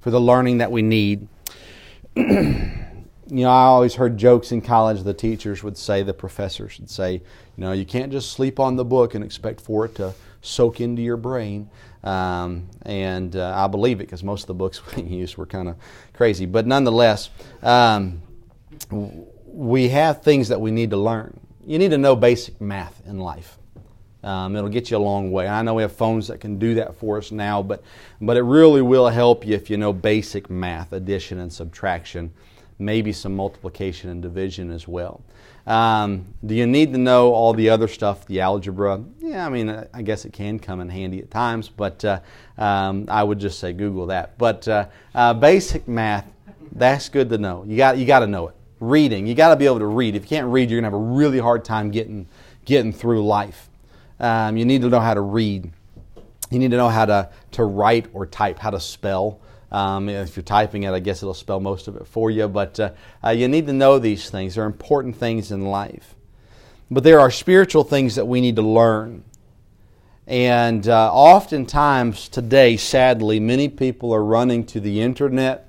For 0.00 0.10
the 0.10 0.20
learning 0.20 0.58
that 0.58 0.72
we 0.72 0.80
need. 0.80 1.28
you 3.32 3.44
know, 3.44 3.50
I 3.50 3.62
always 3.62 3.94
heard 3.94 4.18
jokes 4.18 4.52
in 4.52 4.60
college. 4.60 5.02
The 5.04 5.14
teachers 5.14 5.62
would 5.62 5.78
say, 5.78 6.02
the 6.02 6.12
professors 6.12 6.78
would 6.78 6.90
say, 6.90 7.14
you 7.14 7.20
know, 7.56 7.72
you 7.72 7.86
can't 7.86 8.12
just 8.12 8.32
sleep 8.32 8.60
on 8.60 8.76
the 8.76 8.84
book 8.84 9.14
and 9.14 9.24
expect 9.24 9.62
for 9.62 9.86
it 9.86 9.94
to 9.94 10.12
soak 10.42 10.82
into 10.82 11.00
your 11.00 11.16
brain. 11.16 11.70
Um, 12.04 12.68
and 12.82 13.34
uh, 13.34 13.54
I 13.56 13.68
believe 13.68 14.00
it 14.00 14.04
because 14.04 14.22
most 14.22 14.42
of 14.42 14.46
the 14.48 14.54
books 14.54 14.82
we 14.96 15.04
used 15.04 15.38
were 15.38 15.46
kind 15.46 15.68
of 15.68 15.76
crazy. 16.12 16.44
But 16.44 16.66
nonetheless, 16.66 17.30
um, 17.62 18.20
we 19.46 19.88
have 19.88 20.22
things 20.22 20.48
that 20.48 20.60
we 20.60 20.70
need 20.70 20.90
to 20.90 20.98
learn. 20.98 21.40
You 21.64 21.78
need 21.78 21.92
to 21.92 21.98
know 21.98 22.14
basic 22.14 22.60
math 22.60 23.00
in 23.06 23.18
life. 23.18 23.56
Um, 24.22 24.54
it'll 24.56 24.68
get 24.68 24.90
you 24.90 24.98
a 24.98 24.98
long 24.98 25.32
way. 25.32 25.48
I 25.48 25.62
know 25.62 25.72
we 25.72 25.82
have 25.82 25.92
phones 25.96 26.28
that 26.28 26.38
can 26.38 26.58
do 26.58 26.74
that 26.74 26.96
for 26.96 27.16
us 27.16 27.32
now, 27.32 27.62
but, 27.62 27.82
but 28.20 28.36
it 28.36 28.42
really 28.42 28.82
will 28.82 29.08
help 29.08 29.46
you 29.46 29.54
if 29.54 29.70
you 29.70 29.78
know 29.78 29.94
basic 29.94 30.50
math, 30.50 30.92
addition 30.92 31.40
and 31.40 31.50
subtraction 31.50 32.30
maybe 32.78 33.12
some 33.12 33.34
multiplication 33.34 34.10
and 34.10 34.22
division 34.22 34.70
as 34.70 34.88
well. 34.88 35.22
Um, 35.66 36.26
do 36.44 36.54
you 36.54 36.66
need 36.66 36.92
to 36.92 36.98
know 36.98 37.32
all 37.32 37.52
the 37.52 37.70
other 37.70 37.86
stuff, 37.86 38.26
the 38.26 38.40
algebra? 38.40 39.02
Yeah, 39.20 39.46
I 39.46 39.48
mean, 39.48 39.86
I 39.94 40.02
guess 40.02 40.24
it 40.24 40.32
can 40.32 40.58
come 40.58 40.80
in 40.80 40.88
handy 40.88 41.20
at 41.20 41.30
times, 41.30 41.68
but 41.68 42.04
uh, 42.04 42.20
um, 42.58 43.06
I 43.08 43.22
would 43.22 43.38
just 43.38 43.60
say 43.60 43.72
Google 43.72 44.06
that. 44.06 44.36
But 44.38 44.66
uh, 44.66 44.86
uh, 45.14 45.34
basic 45.34 45.86
math, 45.86 46.26
that's 46.72 47.08
good 47.08 47.28
to 47.30 47.38
know. 47.38 47.64
You 47.66 47.76
got 47.76 47.98
you 47.98 48.06
got 48.06 48.20
to 48.20 48.26
know 48.26 48.48
it. 48.48 48.54
Reading, 48.80 49.28
you 49.28 49.36
got 49.36 49.50
to 49.50 49.56
be 49.56 49.66
able 49.66 49.78
to 49.78 49.86
read. 49.86 50.16
If 50.16 50.22
you 50.22 50.28
can't 50.28 50.48
read, 50.48 50.68
you're 50.68 50.80
gonna 50.80 50.90
have 50.90 51.00
a 51.00 51.14
really 51.14 51.38
hard 51.38 51.64
time 51.64 51.92
getting 51.92 52.26
getting 52.64 52.92
through 52.92 53.24
life. 53.24 53.68
Um, 54.18 54.56
you 54.56 54.64
need 54.64 54.82
to 54.82 54.88
know 54.88 55.00
how 55.00 55.14
to 55.14 55.20
read. 55.20 55.70
You 56.50 56.58
need 56.58 56.72
to 56.72 56.76
know 56.76 56.88
how 56.88 57.04
to 57.04 57.30
to 57.52 57.64
write 57.64 58.06
or 58.12 58.26
type, 58.26 58.58
how 58.58 58.70
to 58.70 58.80
spell. 58.80 59.38
Um, 59.72 60.10
if 60.10 60.36
you're 60.36 60.42
typing 60.42 60.82
it, 60.82 60.92
I 60.92 61.00
guess 61.00 61.22
it'll 61.22 61.32
spell 61.32 61.58
most 61.58 61.88
of 61.88 61.96
it 61.96 62.06
for 62.06 62.30
you. 62.30 62.46
But 62.46 62.78
uh, 62.78 62.90
uh, 63.24 63.30
you 63.30 63.48
need 63.48 63.66
to 63.66 63.72
know 63.72 63.98
these 63.98 64.28
things. 64.28 64.54
They're 64.54 64.66
important 64.66 65.16
things 65.16 65.50
in 65.50 65.64
life. 65.64 66.14
But 66.90 67.04
there 67.04 67.18
are 67.18 67.30
spiritual 67.30 67.82
things 67.82 68.16
that 68.16 68.26
we 68.26 68.42
need 68.42 68.56
to 68.56 68.62
learn. 68.62 69.24
And 70.26 70.86
uh, 70.86 71.12
oftentimes 71.12 72.28
today, 72.28 72.76
sadly, 72.76 73.40
many 73.40 73.68
people 73.68 74.14
are 74.14 74.22
running 74.22 74.66
to 74.66 74.78
the 74.78 75.00
internet 75.00 75.68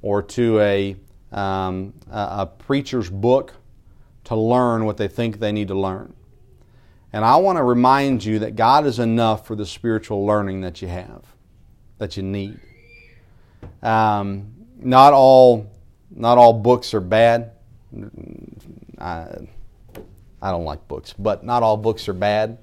or 0.00 0.22
to 0.22 0.60
a, 0.60 0.96
um, 1.30 1.92
a 2.10 2.46
preacher's 2.46 3.10
book 3.10 3.52
to 4.24 4.34
learn 4.34 4.86
what 4.86 4.96
they 4.96 5.08
think 5.08 5.40
they 5.40 5.52
need 5.52 5.68
to 5.68 5.78
learn. 5.78 6.14
And 7.12 7.22
I 7.22 7.36
want 7.36 7.58
to 7.58 7.62
remind 7.62 8.24
you 8.24 8.38
that 8.40 8.56
God 8.56 8.86
is 8.86 8.98
enough 8.98 9.46
for 9.46 9.54
the 9.54 9.66
spiritual 9.66 10.24
learning 10.24 10.62
that 10.62 10.80
you 10.80 10.88
have, 10.88 11.22
that 11.98 12.16
you 12.16 12.22
need. 12.22 12.58
Um, 13.82 14.52
not 14.78 15.12
all 15.12 15.70
not 16.10 16.38
all 16.38 16.52
books 16.52 16.94
are 16.94 17.00
bad. 17.00 17.52
I, 18.98 19.26
I 20.40 20.50
don't 20.50 20.64
like 20.64 20.86
books, 20.88 21.12
but 21.12 21.44
not 21.44 21.62
all 21.62 21.76
books 21.76 22.08
are 22.08 22.14
bad. 22.14 22.58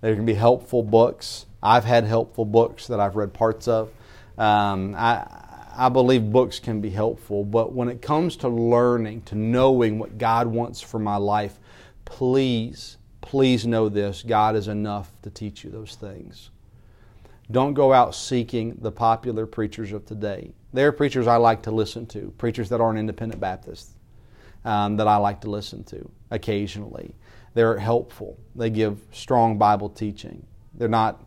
There 0.00 0.14
can 0.14 0.26
be 0.26 0.34
helpful 0.34 0.82
books. 0.82 1.46
I've 1.62 1.84
had 1.84 2.04
helpful 2.04 2.44
books 2.44 2.88
that 2.88 3.00
I've 3.00 3.16
read 3.16 3.32
parts 3.32 3.68
of. 3.68 3.90
Um, 4.36 4.94
I, 4.96 5.26
I 5.76 5.88
believe 5.88 6.30
books 6.30 6.58
can 6.58 6.80
be 6.80 6.90
helpful, 6.90 7.44
but 7.44 7.72
when 7.72 7.88
it 7.88 8.02
comes 8.02 8.36
to 8.38 8.48
learning, 8.48 9.22
to 9.22 9.34
knowing 9.34 9.98
what 9.98 10.18
God 10.18 10.46
wants 10.46 10.80
for 10.80 10.98
my 10.98 11.16
life, 11.16 11.58
please, 12.04 12.98
please 13.22 13.66
know 13.66 13.88
this 13.88 14.22
God 14.22 14.56
is 14.56 14.68
enough 14.68 15.10
to 15.22 15.30
teach 15.30 15.64
you 15.64 15.70
those 15.70 15.94
things. 15.94 16.50
Don't 17.50 17.74
go 17.74 17.92
out 17.92 18.14
seeking 18.14 18.76
the 18.80 18.90
popular 18.90 19.46
preachers 19.46 19.92
of 19.92 20.06
today. 20.06 20.54
There 20.72 20.88
are 20.88 20.92
preachers 20.92 21.26
I 21.26 21.36
like 21.36 21.62
to 21.62 21.70
listen 21.70 22.06
to, 22.06 22.32
preachers 22.38 22.68
that 22.70 22.80
aren't 22.80 22.98
independent 22.98 23.40
Baptists 23.40 23.94
um, 24.64 24.96
that 24.96 25.06
I 25.06 25.16
like 25.16 25.40
to 25.42 25.50
listen 25.50 25.84
to 25.84 26.10
occasionally. 26.30 27.14
They're 27.54 27.78
helpful. 27.78 28.38
They 28.56 28.70
give 28.70 28.98
strong 29.12 29.58
Bible 29.58 29.88
teaching. 29.88 30.44
They're 30.74 30.88
not 30.88 31.20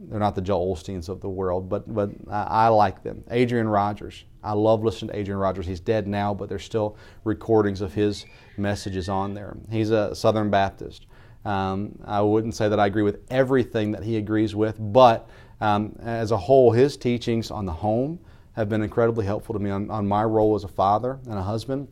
they're 0.00 0.18
not 0.18 0.34
the 0.34 0.42
Joel 0.42 0.74
Osteens 0.74 1.08
of 1.08 1.20
the 1.20 1.28
world, 1.28 1.68
but 1.68 1.92
but 1.92 2.10
I, 2.30 2.42
I 2.42 2.68
like 2.68 3.02
them. 3.02 3.24
Adrian 3.30 3.68
Rogers. 3.68 4.24
I 4.42 4.52
love 4.52 4.84
listening 4.84 5.12
to 5.12 5.18
Adrian 5.18 5.38
Rogers. 5.38 5.66
He's 5.66 5.80
dead 5.80 6.06
now, 6.06 6.34
but 6.34 6.50
there's 6.50 6.64
still 6.64 6.98
recordings 7.22 7.80
of 7.80 7.94
his 7.94 8.26
messages 8.58 9.08
on 9.08 9.32
there. 9.32 9.56
He's 9.70 9.90
a 9.90 10.14
Southern 10.14 10.50
Baptist. 10.50 11.06
Um, 11.46 11.98
I 12.04 12.20
wouldn't 12.20 12.54
say 12.54 12.68
that 12.68 12.80
I 12.80 12.86
agree 12.86 13.02
with 13.02 13.20
everything 13.30 13.92
that 13.92 14.02
he 14.02 14.16
agrees 14.16 14.54
with, 14.54 14.76
but 14.78 15.28
um, 15.64 15.96
as 16.02 16.30
a 16.30 16.36
whole, 16.36 16.72
his 16.72 16.98
teachings 16.98 17.50
on 17.50 17.64
the 17.64 17.72
home 17.72 18.18
have 18.52 18.68
been 18.68 18.82
incredibly 18.82 19.24
helpful 19.24 19.54
to 19.54 19.58
me 19.58 19.70
on, 19.70 19.90
on 19.90 20.06
my 20.06 20.22
role 20.22 20.54
as 20.54 20.62
a 20.62 20.68
father 20.68 21.18
and 21.24 21.38
a 21.38 21.42
husband. 21.42 21.88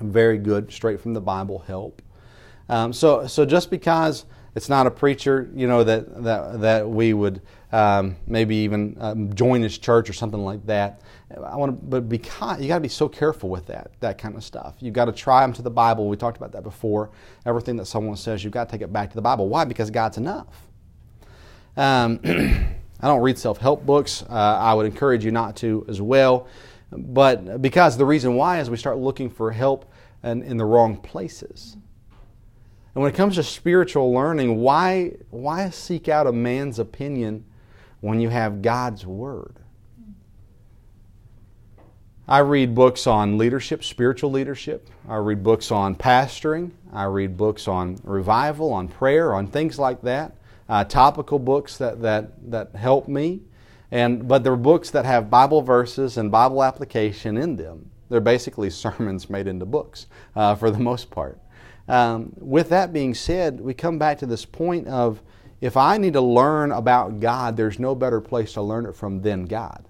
Very 0.00 0.36
good, 0.36 0.72
straight 0.72 1.00
from 1.00 1.14
the 1.14 1.20
Bible 1.20 1.60
help. 1.60 2.02
Um, 2.68 2.92
so, 2.92 3.28
so 3.28 3.46
just 3.46 3.70
because 3.70 4.24
it's 4.56 4.68
not 4.68 4.88
a 4.88 4.90
preacher, 4.90 5.48
you 5.54 5.68
know, 5.68 5.84
that, 5.84 6.24
that, 6.24 6.60
that 6.62 6.88
we 6.88 7.14
would 7.14 7.40
um, 7.70 8.16
maybe 8.26 8.56
even 8.56 8.96
um, 8.98 9.32
join 9.32 9.62
his 9.62 9.78
church 9.78 10.10
or 10.10 10.12
something 10.12 10.44
like 10.44 10.66
that. 10.66 11.00
I 11.30 11.56
want 11.56 11.80
to, 11.80 11.86
but 11.86 12.08
because 12.08 12.60
you 12.60 12.66
got 12.66 12.76
to 12.76 12.80
be 12.80 12.88
so 12.88 13.08
careful 13.08 13.48
with 13.48 13.66
that, 13.66 13.92
that 14.00 14.18
kind 14.18 14.34
of 14.34 14.42
stuff. 14.42 14.74
You've 14.80 14.94
got 14.94 15.04
to 15.04 15.12
try 15.12 15.42
them 15.42 15.52
to 15.52 15.62
the 15.62 15.70
Bible. 15.70 16.08
We 16.08 16.16
talked 16.16 16.36
about 16.36 16.50
that 16.52 16.64
before. 16.64 17.10
Everything 17.46 17.76
that 17.76 17.86
someone 17.86 18.16
says, 18.16 18.42
you've 18.42 18.52
got 18.52 18.68
to 18.68 18.72
take 18.72 18.82
it 18.82 18.92
back 18.92 19.10
to 19.10 19.14
the 19.14 19.22
Bible. 19.22 19.48
Why? 19.48 19.64
Because 19.64 19.90
God's 19.90 20.16
enough. 20.16 20.48
Um, 21.76 22.20
I 23.04 23.08
don't 23.08 23.20
read 23.20 23.36
self 23.36 23.58
help 23.58 23.84
books. 23.84 24.22
Uh, 24.22 24.32
I 24.32 24.72
would 24.72 24.86
encourage 24.86 25.26
you 25.26 25.30
not 25.30 25.56
to 25.56 25.84
as 25.88 26.00
well. 26.00 26.48
But 26.90 27.60
because 27.60 27.98
the 27.98 28.06
reason 28.06 28.34
why 28.34 28.60
is 28.60 28.70
we 28.70 28.78
start 28.78 28.96
looking 28.96 29.28
for 29.28 29.50
help 29.50 29.92
in, 30.22 30.42
in 30.42 30.56
the 30.56 30.64
wrong 30.64 30.96
places. 30.96 31.76
And 32.94 33.02
when 33.02 33.12
it 33.12 33.14
comes 33.14 33.34
to 33.34 33.42
spiritual 33.42 34.10
learning, 34.10 34.56
why, 34.56 35.16
why 35.28 35.68
seek 35.68 36.08
out 36.08 36.26
a 36.26 36.32
man's 36.32 36.78
opinion 36.78 37.44
when 38.00 38.20
you 38.20 38.30
have 38.30 38.62
God's 38.62 39.04
Word? 39.04 39.56
I 42.26 42.38
read 42.38 42.74
books 42.74 43.06
on 43.06 43.36
leadership, 43.36 43.84
spiritual 43.84 44.30
leadership. 44.30 44.88
I 45.06 45.16
read 45.16 45.42
books 45.42 45.70
on 45.70 45.94
pastoring. 45.94 46.70
I 46.90 47.04
read 47.04 47.36
books 47.36 47.68
on 47.68 47.98
revival, 48.02 48.72
on 48.72 48.88
prayer, 48.88 49.34
on 49.34 49.46
things 49.46 49.78
like 49.78 50.00
that. 50.02 50.38
Uh, 50.68 50.84
topical 50.84 51.38
books 51.38 51.76
that, 51.78 52.00
that, 52.00 52.50
that 52.50 52.74
help 52.74 53.06
me. 53.08 53.42
And, 53.90 54.26
but 54.26 54.42
they're 54.42 54.56
books 54.56 54.90
that 54.90 55.04
have 55.04 55.30
Bible 55.30 55.62
verses 55.62 56.16
and 56.16 56.30
Bible 56.30 56.64
application 56.64 57.36
in 57.36 57.56
them. 57.56 57.90
They're 58.08 58.20
basically 58.20 58.70
sermons 58.70 59.28
made 59.28 59.46
into 59.46 59.66
books 59.66 60.06
uh, 60.34 60.54
for 60.54 60.70
the 60.70 60.78
most 60.78 61.10
part. 61.10 61.38
Um, 61.86 62.32
with 62.38 62.70
that 62.70 62.92
being 62.92 63.14
said, 63.14 63.60
we 63.60 63.74
come 63.74 63.98
back 63.98 64.18
to 64.18 64.26
this 64.26 64.44
point 64.44 64.88
of 64.88 65.20
if 65.60 65.76
I 65.76 65.98
need 65.98 66.14
to 66.14 66.20
learn 66.20 66.72
about 66.72 67.20
God, 67.20 67.56
there's 67.56 67.78
no 67.78 67.94
better 67.94 68.20
place 68.20 68.54
to 68.54 68.62
learn 68.62 68.86
it 68.86 68.94
from 68.94 69.22
than 69.22 69.44
God. 69.44 69.86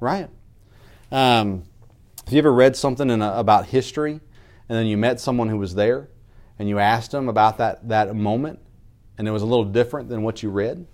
Right? 0.00 0.28
Um, 1.10 1.64
have 2.24 2.32
you 2.32 2.38
ever 2.38 2.52
read 2.52 2.76
something 2.76 3.10
a, 3.10 3.32
about 3.32 3.66
history 3.66 4.12
and 4.12 4.78
then 4.78 4.86
you 4.86 4.96
met 4.96 5.20
someone 5.20 5.48
who 5.48 5.58
was 5.58 5.74
there 5.74 6.08
and 6.58 6.68
you 6.68 6.78
asked 6.78 7.10
them 7.10 7.28
about 7.28 7.58
that, 7.58 7.88
that 7.88 8.14
moment 8.14 8.60
and 9.18 9.28
it 9.28 9.30
was 9.30 9.42
a 9.42 9.46
little 9.46 9.64
different 9.64 10.08
than 10.08 10.22
what 10.22 10.42
you 10.42 10.50
read? 10.50 10.86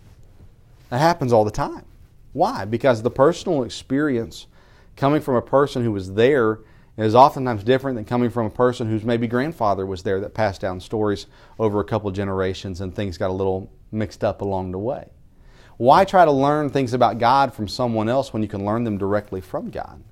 That 0.91 0.99
happens 0.99 1.33
all 1.33 1.45
the 1.45 1.51
time. 1.51 1.85
Why? 2.33 2.65
Because 2.65 3.03
the 3.03 3.11
personal 3.11 3.65
experience 3.65 4.47
coming 4.97 5.21
from 5.21 5.37
a 5.37 5.43
person 5.43 5.85
who 5.85 5.93
was 5.93 6.15
there 6.15 6.61
is 6.97 7.15
oftentimes 7.15 7.63
different 7.63 7.97
than 7.97 8.05
coming 8.05 8.31
from 8.31 8.47
a 8.47 8.51
person 8.51 8.89
whose 8.89 9.05
maybe 9.05 9.29
grandfather 9.29 9.87
was 9.87 10.03
there 10.03 10.21
that 10.21 10.35
passed 10.35 10.61
down 10.61 10.81
stories 10.81 11.27
over 11.59 11.81
a 11.81 11.85
couple 11.85 12.11
generations 12.11 12.81
and 12.81 12.95
things 12.95 13.17
got 13.17 13.31
a 13.31 13.33
little 13.33 13.71
mixed 13.93 14.25
up 14.25 14.41
along 14.41 14.73
the 14.73 14.79
way. 14.79 15.09
Why 15.77 16.05
try 16.05 16.25
to 16.25 16.33
learn 16.33 16.71
things 16.71 16.93
about 16.93 17.19
God 17.19 17.55
from 17.55 17.69
someone 17.69 18.09
else 18.09 18.33
when 18.33 18.43
you 18.43 18.49
can 18.49 18.65
learn 18.65 18.83
them 18.83 18.99
directly 18.99 19.41
from 19.41 19.71
God? 19.71 20.03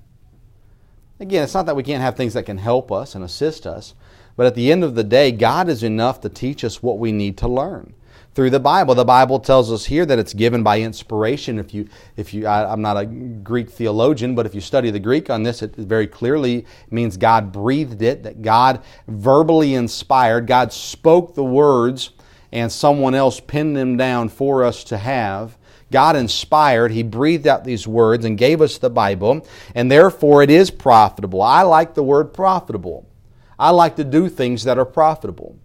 Again, 1.19 1.43
it's 1.43 1.53
not 1.53 1.65
that 1.65 1.75
we 1.75 1.83
can't 1.83 2.01
have 2.01 2.15
things 2.15 2.33
that 2.35 2.45
can 2.45 2.57
help 2.57 2.89
us 2.91 3.15
and 3.15 3.23
assist 3.23 3.67
us, 3.67 3.93
but 4.37 4.45
at 4.45 4.55
the 4.55 4.71
end 4.71 4.83
of 4.83 4.95
the 4.95 5.03
day, 5.03 5.31
God 5.31 5.67
is 5.67 5.83
enough 5.83 6.21
to 6.21 6.29
teach 6.29 6.63
us 6.63 6.81
what 6.81 6.99
we 6.99 7.11
need 7.11 7.37
to 7.39 7.49
learn 7.49 7.93
through 8.37 8.51
the 8.51 8.59
Bible. 8.59 8.93
The 8.93 9.03
Bible 9.03 9.39
tells 9.39 9.71
us 9.71 9.83
here 9.83 10.05
that 10.05 10.19
it's 10.19 10.31
given 10.31 10.61
by 10.61 10.79
inspiration. 10.79 11.57
If 11.57 11.73
you, 11.73 11.89
if 12.17 12.35
you, 12.35 12.45
I, 12.45 12.71
am 12.71 12.83
not 12.83 12.95
a 12.95 13.07
Greek 13.07 13.67
theologian, 13.67 14.35
but 14.35 14.45
if 14.45 14.53
you 14.53 14.61
study 14.61 14.91
the 14.91 14.99
Greek 14.99 15.31
on 15.31 15.41
this, 15.41 15.63
it 15.63 15.75
very 15.75 16.05
clearly 16.05 16.67
means 16.91 17.17
God 17.17 17.51
breathed 17.51 18.03
it, 18.03 18.21
that 18.21 18.43
God 18.43 18.83
verbally 19.07 19.73
inspired, 19.73 20.45
God 20.45 20.71
spoke 20.71 21.33
the 21.33 21.43
words, 21.43 22.11
and 22.51 22.71
someone 22.71 23.15
else 23.15 23.39
penned 23.39 23.75
them 23.75 23.97
down 23.97 24.29
for 24.29 24.63
us 24.63 24.83
to 24.83 24.99
have. 24.99 25.57
God 25.91 26.15
inspired, 26.15 26.91
He 26.91 27.01
breathed 27.01 27.47
out 27.47 27.63
these 27.63 27.87
words 27.87 28.23
and 28.23 28.37
gave 28.37 28.61
us 28.61 28.77
the 28.77 28.91
Bible, 28.91 29.47
and 29.73 29.91
therefore 29.91 30.43
it 30.43 30.51
is 30.51 30.69
profitable. 30.69 31.41
I 31.41 31.63
like 31.63 31.95
the 31.95 32.03
word 32.03 32.35
profitable. 32.35 33.09
I 33.57 33.71
like 33.71 33.95
to 33.95 34.03
do 34.03 34.29
things 34.29 34.63
that 34.65 34.77
are 34.77 34.85
profitable. 34.85 35.57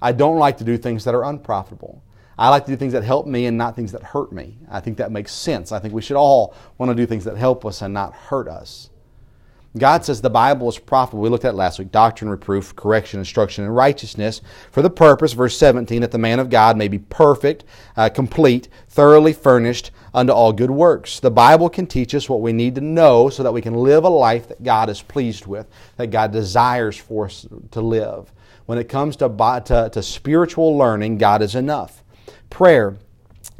I 0.00 0.12
don't 0.12 0.38
like 0.38 0.56
to 0.58 0.64
do 0.64 0.78
things 0.78 1.04
that 1.04 1.14
are 1.14 1.24
unprofitable. 1.24 2.02
I 2.38 2.50
like 2.50 2.66
to 2.66 2.70
do 2.70 2.76
things 2.76 2.92
that 2.92 3.02
help 3.02 3.26
me 3.26 3.46
and 3.46 3.56
not 3.56 3.74
things 3.74 3.92
that 3.92 4.02
hurt 4.02 4.30
me. 4.30 4.58
I 4.70 4.80
think 4.80 4.98
that 4.98 5.10
makes 5.10 5.32
sense. 5.32 5.72
I 5.72 5.78
think 5.78 5.94
we 5.94 6.02
should 6.02 6.16
all 6.16 6.54
want 6.76 6.90
to 6.90 6.94
do 6.94 7.06
things 7.06 7.24
that 7.24 7.36
help 7.36 7.64
us 7.64 7.80
and 7.80 7.94
not 7.94 8.14
hurt 8.14 8.46
us. 8.46 8.90
God 9.78 10.04
says 10.04 10.22
the 10.22 10.30
Bible 10.30 10.68
is 10.68 10.78
profitable. 10.78 11.22
We 11.22 11.28
looked 11.28 11.44
at 11.44 11.54
last 11.54 11.78
week 11.78 11.92
doctrine, 11.92 12.30
reproof, 12.30 12.74
correction, 12.76 13.20
instruction, 13.20 13.64
and 13.64 13.76
righteousness 13.76 14.40
for 14.70 14.80
the 14.80 14.88
purpose, 14.90 15.34
verse 15.34 15.56
17, 15.58 16.00
that 16.00 16.12
the 16.12 16.18
man 16.18 16.40
of 16.40 16.48
God 16.48 16.78
may 16.78 16.88
be 16.88 16.98
perfect, 16.98 17.64
uh, 17.96 18.08
complete, 18.08 18.68
thoroughly 18.88 19.34
furnished 19.34 19.90
unto 20.14 20.32
all 20.32 20.52
good 20.52 20.70
works. 20.70 21.20
The 21.20 21.30
Bible 21.30 21.68
can 21.68 21.86
teach 21.86 22.14
us 22.14 22.28
what 22.28 22.40
we 22.40 22.52
need 22.52 22.74
to 22.76 22.80
know 22.80 23.28
so 23.28 23.42
that 23.42 23.52
we 23.52 23.60
can 23.60 23.74
live 23.74 24.04
a 24.04 24.08
life 24.08 24.48
that 24.48 24.62
God 24.62 24.88
is 24.88 25.02
pleased 25.02 25.46
with, 25.46 25.66
that 25.96 26.06
God 26.06 26.32
desires 26.32 26.96
for 26.96 27.26
us 27.26 27.46
to 27.70 27.80
live. 27.80 28.32
When 28.64 28.78
it 28.78 28.88
comes 28.88 29.16
to, 29.16 29.28
to, 29.66 29.90
to 29.92 30.02
spiritual 30.02 30.76
learning, 30.76 31.18
God 31.18 31.42
is 31.42 31.54
enough 31.54 32.02
prayer. 32.50 32.96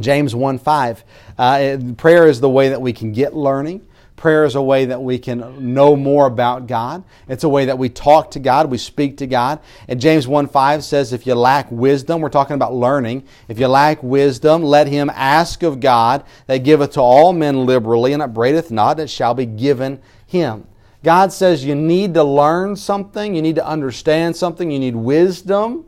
James 0.01 0.35
1 0.35 0.59
5. 0.59 1.05
Uh, 1.39 1.79
prayer 1.97 2.27
is 2.27 2.41
the 2.41 2.51
way 2.51 2.69
that 2.69 2.81
we 2.81 2.93
can 2.93 3.13
get 3.13 3.35
learning. 3.35 3.87
Prayer 4.17 4.45
is 4.45 4.55
a 4.55 4.63
way 4.63 4.87
that 4.87 5.03
we 5.03 5.19
can 5.19 5.75
know 5.75 5.95
more 5.95 6.27
about 6.27 6.67
God. 6.67 7.05
It's 7.29 7.45
a 7.45 7.49
way 7.51 7.67
that 7.67 7.77
we 7.77 7.91
talk 7.91 8.31
to 8.31 8.39
God, 8.39 8.71
we 8.71 8.79
speak 8.79 9.19
to 9.19 9.27
God. 9.27 9.61
And 9.89 10.01
James 10.01 10.27
1 10.27 10.49
5 10.49 10.83
says, 10.83 11.13
If 11.13 11.27
you 11.27 11.35
lack 11.35 11.71
wisdom, 11.71 12.23
we're 12.23 12.31
talking 12.31 12.55
about 12.55 12.75
learning. 12.75 13.25
If 13.47 13.59
you 13.59 13.69
lack 13.69 14.03
wisdom, 14.03 14.63
let 14.63 14.87
him 14.87 15.11
ask 15.11 15.63
of 15.63 15.81
God 15.81 16.25
that 16.47 16.59
giveth 16.59 16.93
to 16.93 17.01
all 17.01 17.35
men 17.35 17.67
liberally 17.67 18.15
and 18.15 18.23
upbraideth 18.23 18.71
not, 18.71 18.99
it 19.01 19.11
shall 19.11 19.35
be 19.35 19.47
given 19.47 20.01
him. 20.27 20.67
God 21.05 21.31
says 21.31 21.65
you 21.65 21.75
need 21.75 22.15
to 22.15 22.25
learn 22.25 22.75
something, 22.75 23.35
you 23.35 23.43
need 23.43 23.57
to 23.57 23.67
understand 23.67 24.35
something, 24.35 24.71
you 24.71 24.79
need 24.79 24.97
wisdom. 24.97 25.85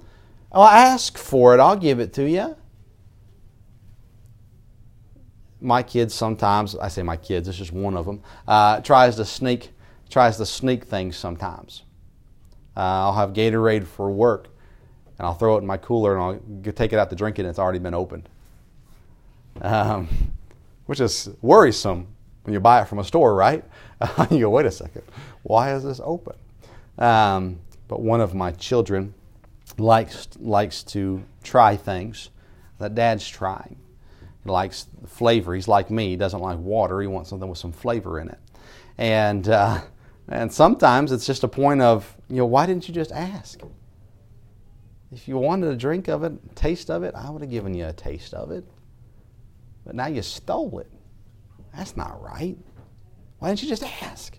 Well, 0.53 0.65
ask 0.65 1.17
for 1.17 1.55
it, 1.55 1.61
I'll 1.61 1.77
give 1.77 1.99
it 1.99 2.13
to 2.15 2.29
you 2.29 2.57
my 5.61 5.83
kids 5.83 6.15
sometimes, 6.15 6.77
I 6.77 6.89
say 6.89 7.03
my 7.03 7.17
kids, 7.17 7.49
it's 7.49 7.59
just 7.59 7.73
one 7.73 7.97
of 7.97 8.07
them, 8.07 8.23
uh, 8.47 8.81
tries 8.81 9.17
to 9.17 9.25
sneak 9.25 9.73
tries 10.09 10.39
to 10.39 10.47
sneak 10.47 10.85
things 10.85 11.17
sometimes. 11.17 11.83
Uh, 12.77 12.81
I'll 12.81 13.13
have 13.13 13.35
Gatorade 13.35 13.87
for 13.87 14.11
work, 14.11 14.49
and 15.19 15.27
I'll 15.27 15.35
throw 15.35 15.57
it 15.57 15.61
in 15.61 15.67
my 15.67 15.77
cooler, 15.77 16.17
and 16.17 16.23
I'll 16.23 16.73
take 16.73 16.93
it 16.93 16.99
out 16.99 17.11
to 17.11 17.17
drink 17.17 17.39
it, 17.39 17.43
and 17.43 17.51
it's 17.51 17.59
already 17.59 17.79
been 17.79 17.95
opened. 17.95 18.29
Um, 19.61 20.09
which 20.87 21.01
is 21.01 21.29
worrisome 21.43 22.07
when 22.45 22.55
you 22.55 22.61
buy 22.61 22.81
it 22.81 22.89
from 22.89 23.01
a 23.01 23.05
store, 23.05 23.35
right? 23.35 23.63
you 24.31 24.41
go, 24.41 24.51
wait 24.51 24.65
a 24.65 24.71
second, 24.71 25.03
why 25.43 25.75
is 25.75 25.85
this 25.85 26.01
open? 26.03 26.37
Um, 26.97 27.61
but 27.89 28.01
one 28.01 28.21
of 28.21 28.35
my 28.35 28.53
children 28.53 29.13
likes 29.77 30.29
likes 30.41 30.83
to 30.83 31.23
try 31.43 31.77
things 31.77 32.31
that 32.79 32.95
Dad's 32.95 33.29
trying 33.29 33.77
likes 34.45 34.87
flavor. 35.07 35.55
He's 35.55 35.69
like 35.69 35.91
me. 35.91 36.11
He 36.11 36.17
doesn't 36.17 36.41
like 36.41 36.59
water. 36.59 37.01
He 37.01 37.07
wants 37.07 37.31
something 37.31 37.49
with 37.49 37.59
some 37.59 37.73
flavor 37.73 38.21
in 38.21 38.29
it. 38.29 38.39
And, 38.97 39.49
uh, 39.49 39.81
and 40.29 40.53
sometimes 40.53 41.13
it's 41.13 41.27
just 41.27 41.45
a 41.45 41.49
point 41.49 41.81
of, 41.81 42.17
you 42.29 42.37
know, 42.37 42.47
why 42.47 42.67
didn't 42.67 42.89
you 42.89 42.95
just 42.95 43.13
ask? 43.13 43.61
If 45.11 45.27
you 45.27 45.39
wanted 45.39 45.71
a 45.71 45.77
drink 45.77 46.09
of 46.09 46.23
it, 46.23 46.57
taste 46.57 46.91
of 46.91 47.03
it, 47.03 47.15
I 47.15 47.31
would 47.31 47.41
have 47.43 47.51
given 47.51 47.75
you 47.75 47.87
a 47.87 47.93
taste 47.93 48.35
of 48.35 48.51
it. 48.51 48.65
But 49.87 49.95
now 49.95 50.07
you 50.07 50.21
stole 50.23 50.79
it. 50.81 50.91
That's 51.75 51.97
not 51.97 52.23
right. 52.23 52.59
Why 53.39 53.49
didn't 53.49 53.63
you 53.63 53.69
just 53.69 53.85
ask? 54.03 54.39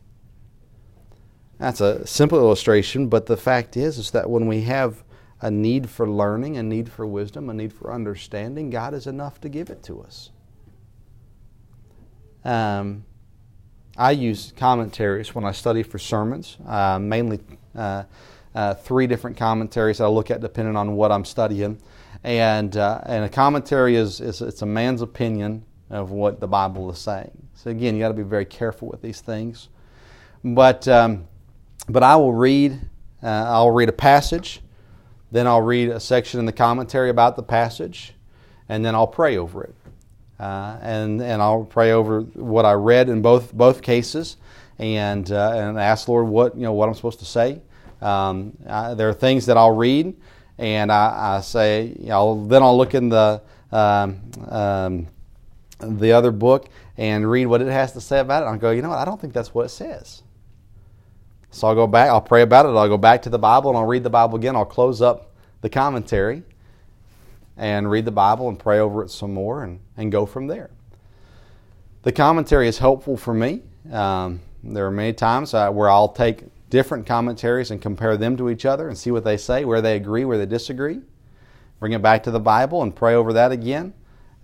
That's 1.58 1.82
a 1.82 2.06
simple 2.06 2.38
illustration, 2.38 3.08
but 3.08 3.26
the 3.26 3.38
fact 3.38 3.76
is, 3.76 3.98
is 3.98 4.12
that 4.12 4.30
when 4.30 4.48
we 4.48 4.62
have 4.62 5.04
a 5.42 5.50
need 5.50 5.90
for 5.90 6.10
learning, 6.10 6.58
a 6.58 6.64
need 6.64 6.92
for 6.92 7.06
wisdom, 7.06 7.50
a 7.50 7.54
need 7.54 7.72
for 7.72 7.94
understanding, 7.94 8.70
God 8.70 8.94
is 8.94 9.08
enough 9.08 9.40
to 9.42 9.50
give 9.50 9.70
it 9.70 9.82
to 9.84 10.02
us. 10.02 10.32
Um, 12.44 13.06
I 13.98 14.12
use 14.12 14.54
commentaries 14.56 15.36
when 15.36 15.46
I 15.46 15.52
study 15.52 15.84
for 15.84 16.00
sermons, 16.00 16.58
uh, 16.66 17.00
mainly 17.00 17.40
uh, 17.76 18.04
uh, 18.56 18.74
three 18.74 19.08
different 19.08 19.38
commentaries 19.38 20.02
I 20.02 20.08
look 20.08 20.32
at 20.32 20.42
depending 20.42 20.76
on 20.76 20.96
what 20.96 21.12
I'm 21.12 21.26
studying. 21.26 21.82
And, 22.24 22.76
uh, 22.76 23.02
and 23.06 23.24
a 23.24 23.30
commentary 23.30 23.96
is, 23.96 24.20
is 24.20 24.42
it's 24.42 24.62
a 24.62 24.66
man's 24.66 25.02
opinion 25.02 25.64
of 25.90 26.12
what 26.12 26.40
the 26.40 26.48
Bible 26.48 26.90
is 26.92 27.00
saying. 27.00 27.32
So 27.56 27.72
again, 27.72 27.96
you 27.96 28.02
got 28.02 28.10
to 28.10 28.14
be 28.14 28.24
very 28.24 28.46
careful 28.46 28.88
with 28.90 29.02
these 29.02 29.22
things. 29.22 29.70
But, 30.44 30.88
um, 30.88 31.28
but 31.88 32.04
I 32.04 32.16
will 32.16 32.34
read, 32.34 32.74
uh, 33.24 33.28
I'll 33.28 33.72
read 33.72 33.90
a 33.90 33.94
passage 33.94 34.62
Then 35.32 35.48
I'll 35.48 35.62
read 35.62 35.90
a 35.90 36.00
section 36.00 36.40
in 36.40 36.46
the 36.46 36.52
commentary 36.52 37.10
about 37.10 37.36
the 37.36 37.44
passage, 37.44 38.14
and 38.68 38.84
then 38.84 38.96
I'll 38.96 39.08
pray 39.08 39.38
over 39.38 39.64
it. 39.64 39.76
Uh, 40.40 40.78
and, 40.82 41.22
and 41.22 41.42
I'll 41.42 41.66
pray 41.66 41.92
over 41.92 42.22
what 42.22 42.66
I 42.66 42.72
read 42.72 43.10
in 43.10 43.22
both, 43.22 43.54
both 43.54 43.82
cases 43.82 44.38
and, 44.78 45.30
uh, 45.30 45.52
and 45.54 45.78
ask 45.78 46.08
Lord 46.08 46.28
what, 46.28 46.56
you 46.56 46.62
know, 46.62 46.72
what 46.72 46.88
I'm 46.88 46.96
supposed 46.96 47.20
to 47.20 47.26
say. 47.26 47.62
Um, 48.02 48.58
I, 48.66 48.94
there 48.94 49.10
are 49.10 49.14
things 49.14 49.48
that 49.48 49.58
I'll 49.58 49.76
read, 49.76 50.16
and 50.58 50.92
I, 50.92 51.36
I 51.38 51.42
say, 51.42 51.94
you 52.00 52.08
know, 52.08 52.48
then 52.48 52.64
I'll 52.64 52.78
look 52.78 52.94
in 52.94 53.10
the, 53.10 53.42
um, 53.72 54.22
um, 54.48 55.08
the 55.82 56.14
other 56.14 56.32
book 56.32 56.70
and 56.98 57.30
read 57.30 57.48
what 57.48 57.62
it 57.62 57.68
has 57.68 57.92
to 57.94 58.02
say 58.02 58.20
about 58.20 58.44
it. 58.44 58.46
I'll 58.46 58.58
go, 58.58 58.72
you 58.72 58.82
know 58.82 58.90
what, 58.90 59.00
I 59.00 59.06
don't 59.06 59.20
think 59.20 59.34
that's 59.34 59.54
what 59.54 59.66
it 59.66 59.70
says. 59.70 60.24
So 61.52 61.68
I'll 61.68 61.76
go 61.76 61.88
back, 61.88 62.10
I'll 62.10 62.22
pray 62.22 62.42
about 62.44 62.66
it, 62.66 62.70
I'll 62.70 62.88
go 62.88 62.98
back 62.98 63.24
to 63.24 63.30
the 63.30 63.40
Bible 63.40 63.70
and 63.70 63.78
I'll 63.78 63.88
read 63.88 64.04
the 64.04 64.10
Bible 64.10 64.38
again. 64.38 64.56
I'll 64.56 64.66
close 64.66 65.02
up 65.02 65.34
the 65.62 65.70
commentary 65.70 66.44
and 67.58 67.90
read 67.90 68.06
the 68.06 68.12
Bible 68.12 68.50
and 68.50 68.58
pray 68.58 68.80
over 68.80 69.04
it 69.04 69.10
some 69.10 69.34
more 69.34 69.64
and, 69.64 69.80
and 69.98 70.12
go 70.12 70.26
from 70.26 70.48
there. 70.48 70.70
The 72.04 72.12
commentary 72.12 72.68
is 72.68 72.78
helpful 72.78 73.18
for 73.18 73.34
me. 73.34 73.64
Um, 73.92 74.42
there 74.64 74.86
are 74.86 74.92
many 74.92 75.14
times 75.14 75.54
uh, 75.54 75.70
where 75.72 75.90
I'll 75.90 76.10
take 76.10 76.44
different 76.70 77.06
commentaries 77.06 77.72
and 77.72 77.82
compare 77.82 78.16
them 78.16 78.38
to 78.38 78.50
each 78.50 78.66
other 78.66 78.88
and 78.88 78.98
see 78.98 79.12
what 79.12 79.24
they 79.24 79.38
say, 79.38 79.66
where 79.66 79.82
they 79.82 79.96
agree, 79.96 80.26
where 80.26 80.38
they 80.38 80.46
disagree. 80.46 81.02
Bring 81.80 81.94
it 81.94 82.02
back 82.02 82.24
to 82.24 82.32
the 82.32 82.40
Bible 82.40 82.84
and 82.84 82.96
pray 82.96 83.16
over 83.16 83.34
that 83.34 83.52
again. 83.52 83.94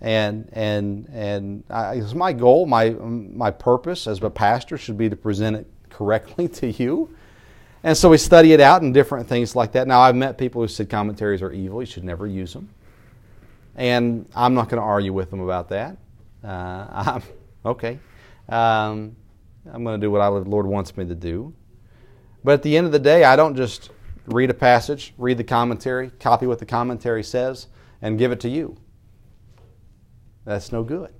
And 0.00 0.50
and 0.52 1.08
and 1.10 1.64
I, 1.70 1.94
it's 1.94 2.12
my 2.12 2.34
goal, 2.34 2.66
my 2.66 2.90
my 2.90 3.50
purpose 3.50 4.06
as 4.06 4.22
a 4.22 4.28
pastor 4.28 4.76
should 4.76 4.98
be 4.98 5.08
to 5.08 5.16
present 5.16 5.56
it 5.56 5.66
correctly 5.96 6.48
to 6.60 6.70
you. 6.70 7.14
And 7.82 7.96
so 7.96 8.08
we 8.10 8.18
study 8.18 8.52
it 8.52 8.60
out 8.60 8.82
and 8.82 8.92
different 8.92 9.28
things 9.28 9.54
like 9.54 9.72
that. 9.72 9.86
Now, 9.86 10.00
I've 10.00 10.16
met 10.16 10.38
people 10.38 10.60
who 10.60 10.68
said 10.68 10.90
commentaries 10.90 11.42
are 11.42 11.52
evil, 11.52 11.80
you 11.80 11.86
should 11.86 12.04
never 12.04 12.26
use 12.26 12.52
them. 12.52 12.68
And 13.76 14.28
I'm 14.34 14.54
not 14.54 14.68
going 14.68 14.80
to 14.80 14.86
argue 14.86 15.12
with 15.12 15.30
them 15.30 15.40
about 15.40 15.68
that. 15.68 15.96
Uh, 16.42 16.86
I'm, 16.90 17.22
okay. 17.64 17.98
Um, 18.48 19.14
I'm 19.70 19.84
going 19.84 20.00
to 20.00 20.04
do 20.04 20.10
what 20.10 20.20
I, 20.20 20.30
the 20.30 20.40
Lord 20.40 20.66
wants 20.66 20.96
me 20.96 21.06
to 21.06 21.14
do. 21.14 21.54
But 22.42 22.54
at 22.54 22.62
the 22.62 22.76
end 22.76 22.86
of 22.86 22.92
the 22.92 22.98
day, 22.98 23.24
I 23.24 23.36
don't 23.36 23.56
just 23.56 23.90
read 24.26 24.50
a 24.50 24.54
passage, 24.54 25.14
read 25.18 25.38
the 25.38 25.44
commentary, 25.44 26.10
copy 26.18 26.46
what 26.46 26.58
the 26.58 26.66
commentary 26.66 27.22
says, 27.22 27.68
and 28.02 28.18
give 28.18 28.32
it 28.32 28.40
to 28.40 28.48
you. 28.48 28.76
That's 30.44 30.72
no 30.72 30.82
good 30.82 31.12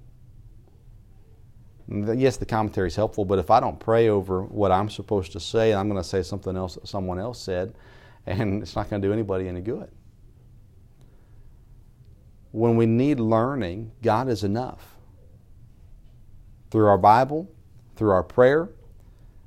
yes, 1.88 2.36
the 2.36 2.46
commentary 2.46 2.88
is 2.88 2.96
helpful, 2.96 3.24
but 3.24 3.38
if 3.38 3.50
I 3.50 3.60
don't 3.60 3.78
pray 3.78 4.08
over 4.08 4.42
what 4.42 4.72
I'm 4.72 4.90
supposed 4.90 5.32
to 5.32 5.40
say, 5.40 5.72
I'm 5.72 5.88
going 5.88 6.02
to 6.02 6.08
say 6.08 6.22
something 6.22 6.56
else 6.56 6.74
that 6.74 6.88
someone 6.88 7.18
else 7.18 7.40
said, 7.40 7.74
and 8.26 8.62
it's 8.62 8.74
not 8.74 8.90
going 8.90 9.00
to 9.00 9.08
do 9.08 9.12
anybody 9.12 9.48
any 9.48 9.60
good. 9.60 9.90
When 12.50 12.76
we 12.76 12.86
need 12.86 13.20
learning, 13.20 13.92
God 14.02 14.28
is 14.28 14.42
enough. 14.42 14.96
Through 16.70 16.86
our 16.86 16.98
Bible, 16.98 17.48
through 17.94 18.10
our 18.10 18.22
prayer, 18.22 18.70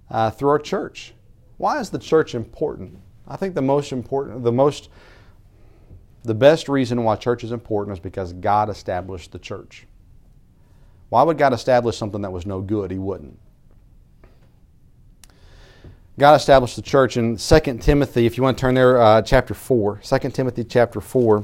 uh, 0.09 0.31
through 0.31 0.49
our 0.49 0.59
church. 0.59 1.13
Why 1.57 1.79
is 1.79 1.89
the 1.89 1.99
church 1.99 2.35
important? 2.35 2.99
I 3.27 3.35
think 3.35 3.53
the 3.53 3.61
most 3.61 3.91
important, 3.91 4.43
the 4.43 4.51
most, 4.51 4.89
the 6.23 6.33
best 6.33 6.69
reason 6.69 7.03
why 7.03 7.15
church 7.15 7.43
is 7.43 7.51
important 7.51 7.97
is 7.97 7.99
because 7.99 8.31
God 8.33 8.69
established 8.69 9.31
the 9.31 9.39
church. 9.39 9.85
Why 11.09 11.23
would 11.23 11.37
God 11.37 11.53
establish 11.53 11.97
something 11.97 12.21
that 12.21 12.31
was 12.31 12.45
no 12.45 12.61
good? 12.61 12.91
He 12.91 12.97
wouldn't. 12.97 13.39
God 16.19 16.35
established 16.35 16.75
the 16.75 16.81
church 16.81 17.15
in 17.17 17.37
2 17.37 17.59
Timothy, 17.79 18.25
if 18.25 18.35
you 18.35 18.43
want 18.43 18.57
to 18.57 18.61
turn 18.61 18.75
there, 18.75 19.01
uh, 19.01 19.21
chapter 19.21 19.53
4. 19.53 20.01
2 20.03 20.29
Timothy 20.29 20.65
chapter 20.65 20.99
4. 20.99 21.43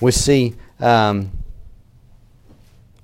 We 0.00 0.12
see 0.12 0.54
um, 0.78 1.32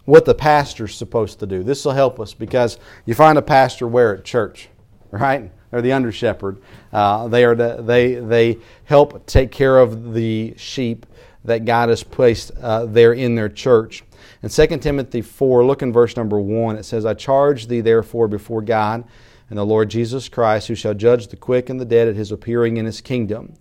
what 0.05 0.27
the 0.27 0.35
pastor's 0.35 0.95
supposed 0.95 1.41
to 1.41 1.47
do. 1.47 1.63
This 1.63 1.85
will 1.85 1.93
help 1.93 2.21
us 2.21 2.35
because 2.35 2.79
you 3.07 3.15
find 3.15 3.39
a 3.39 3.43
pastor 3.43 3.89
where 3.89 4.15
at 4.15 4.25
church, 4.25 4.69
right? 5.11 5.51
They're 5.71 5.81
the 5.81 5.93
under 5.93 6.13
shepherd. 6.13 6.61
Uh, 6.93 7.29
they, 7.29 7.45
are 7.45 7.55
the, 7.55 7.81
they, 7.81 8.17
they 8.17 8.59
help 8.85 9.25
take 9.27 9.51
care 9.51 9.79
of 9.79 10.13
the 10.13 10.55
sheep 10.59 11.07
that 11.45 11.65
God 11.65 11.89
has 11.89 12.03
placed 12.03 12.51
uh, 12.61 12.85
there 12.85 13.15
in 13.15 13.35
their 13.35 13.49
church. 13.49 14.05
In 14.43 14.49
2 14.49 14.67
Timothy 14.79 15.23
4, 15.23 15.65
look 15.65 15.83
in 15.83 15.93
verse 15.93 16.17
number 16.17 16.41
1. 16.41 16.77
It 16.77 16.85
says, 16.85 17.05
I 17.05 17.15
charge 17.15 17.67
thee 17.67 17.81
therefore 17.81 18.27
before 18.27 18.63
God 18.63 19.05
and 19.51 19.59
the 19.59 19.67
Lord 19.67 19.91
Jesus 19.91 20.29
Christ, 20.29 20.69
who 20.69 20.75
shall 20.75 20.95
judge 20.95 21.27
the 21.27 21.37
quick 21.37 21.69
and 21.69 21.81
the 21.81 21.85
dead 21.85 22.09
at 22.09 22.15
his 22.15 22.33
appearing 22.33 22.77
in 22.77 22.87
his 22.87 23.01
kingdom. 23.01 23.55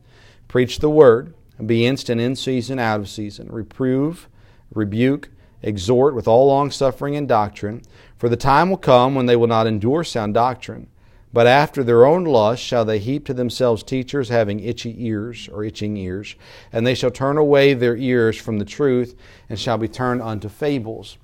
Preach 0.47 0.79
the 0.79 0.89
word, 0.89 1.33
and 1.57 1.67
be 1.67 1.85
instant 1.85 2.21
in 2.21 2.35
season, 2.35 2.79
out 2.79 2.99
of 2.99 3.09
season. 3.09 3.51
Reprove, 3.51 4.29
rebuke, 4.73 5.29
exhort 5.61 6.13
with 6.15 6.27
all 6.27 6.47
longsuffering 6.47 7.15
and 7.15 7.27
doctrine. 7.27 7.81
For 8.17 8.29
the 8.29 8.37
time 8.37 8.69
will 8.69 8.77
come 8.77 9.15
when 9.15 9.25
they 9.25 9.35
will 9.35 9.47
not 9.47 9.67
endure 9.67 10.03
sound 10.03 10.35
doctrine 10.35 10.87
but 11.31 11.45
after 11.45 11.83
their 11.83 12.05
own 12.05 12.23
lust 12.23 12.61
shall 12.61 12.85
they 12.85 12.99
heap 12.99 13.25
to 13.25 13.33
themselves 13.33 13.83
teachers 13.83 14.29
having 14.29 14.59
itchy 14.59 14.95
ears 15.05 15.47
or 15.51 15.63
itching 15.63 15.95
ears, 15.97 16.35
and 16.71 16.85
they 16.85 16.95
shall 16.95 17.11
turn 17.11 17.37
away 17.37 17.73
their 17.73 17.95
ears 17.95 18.37
from 18.37 18.57
the 18.57 18.65
truth 18.65 19.15
and 19.47 19.59
shall 19.59 19.77
be 19.77 19.87
turned 19.87 20.21
unto 20.21 20.49
fables. 20.49 21.17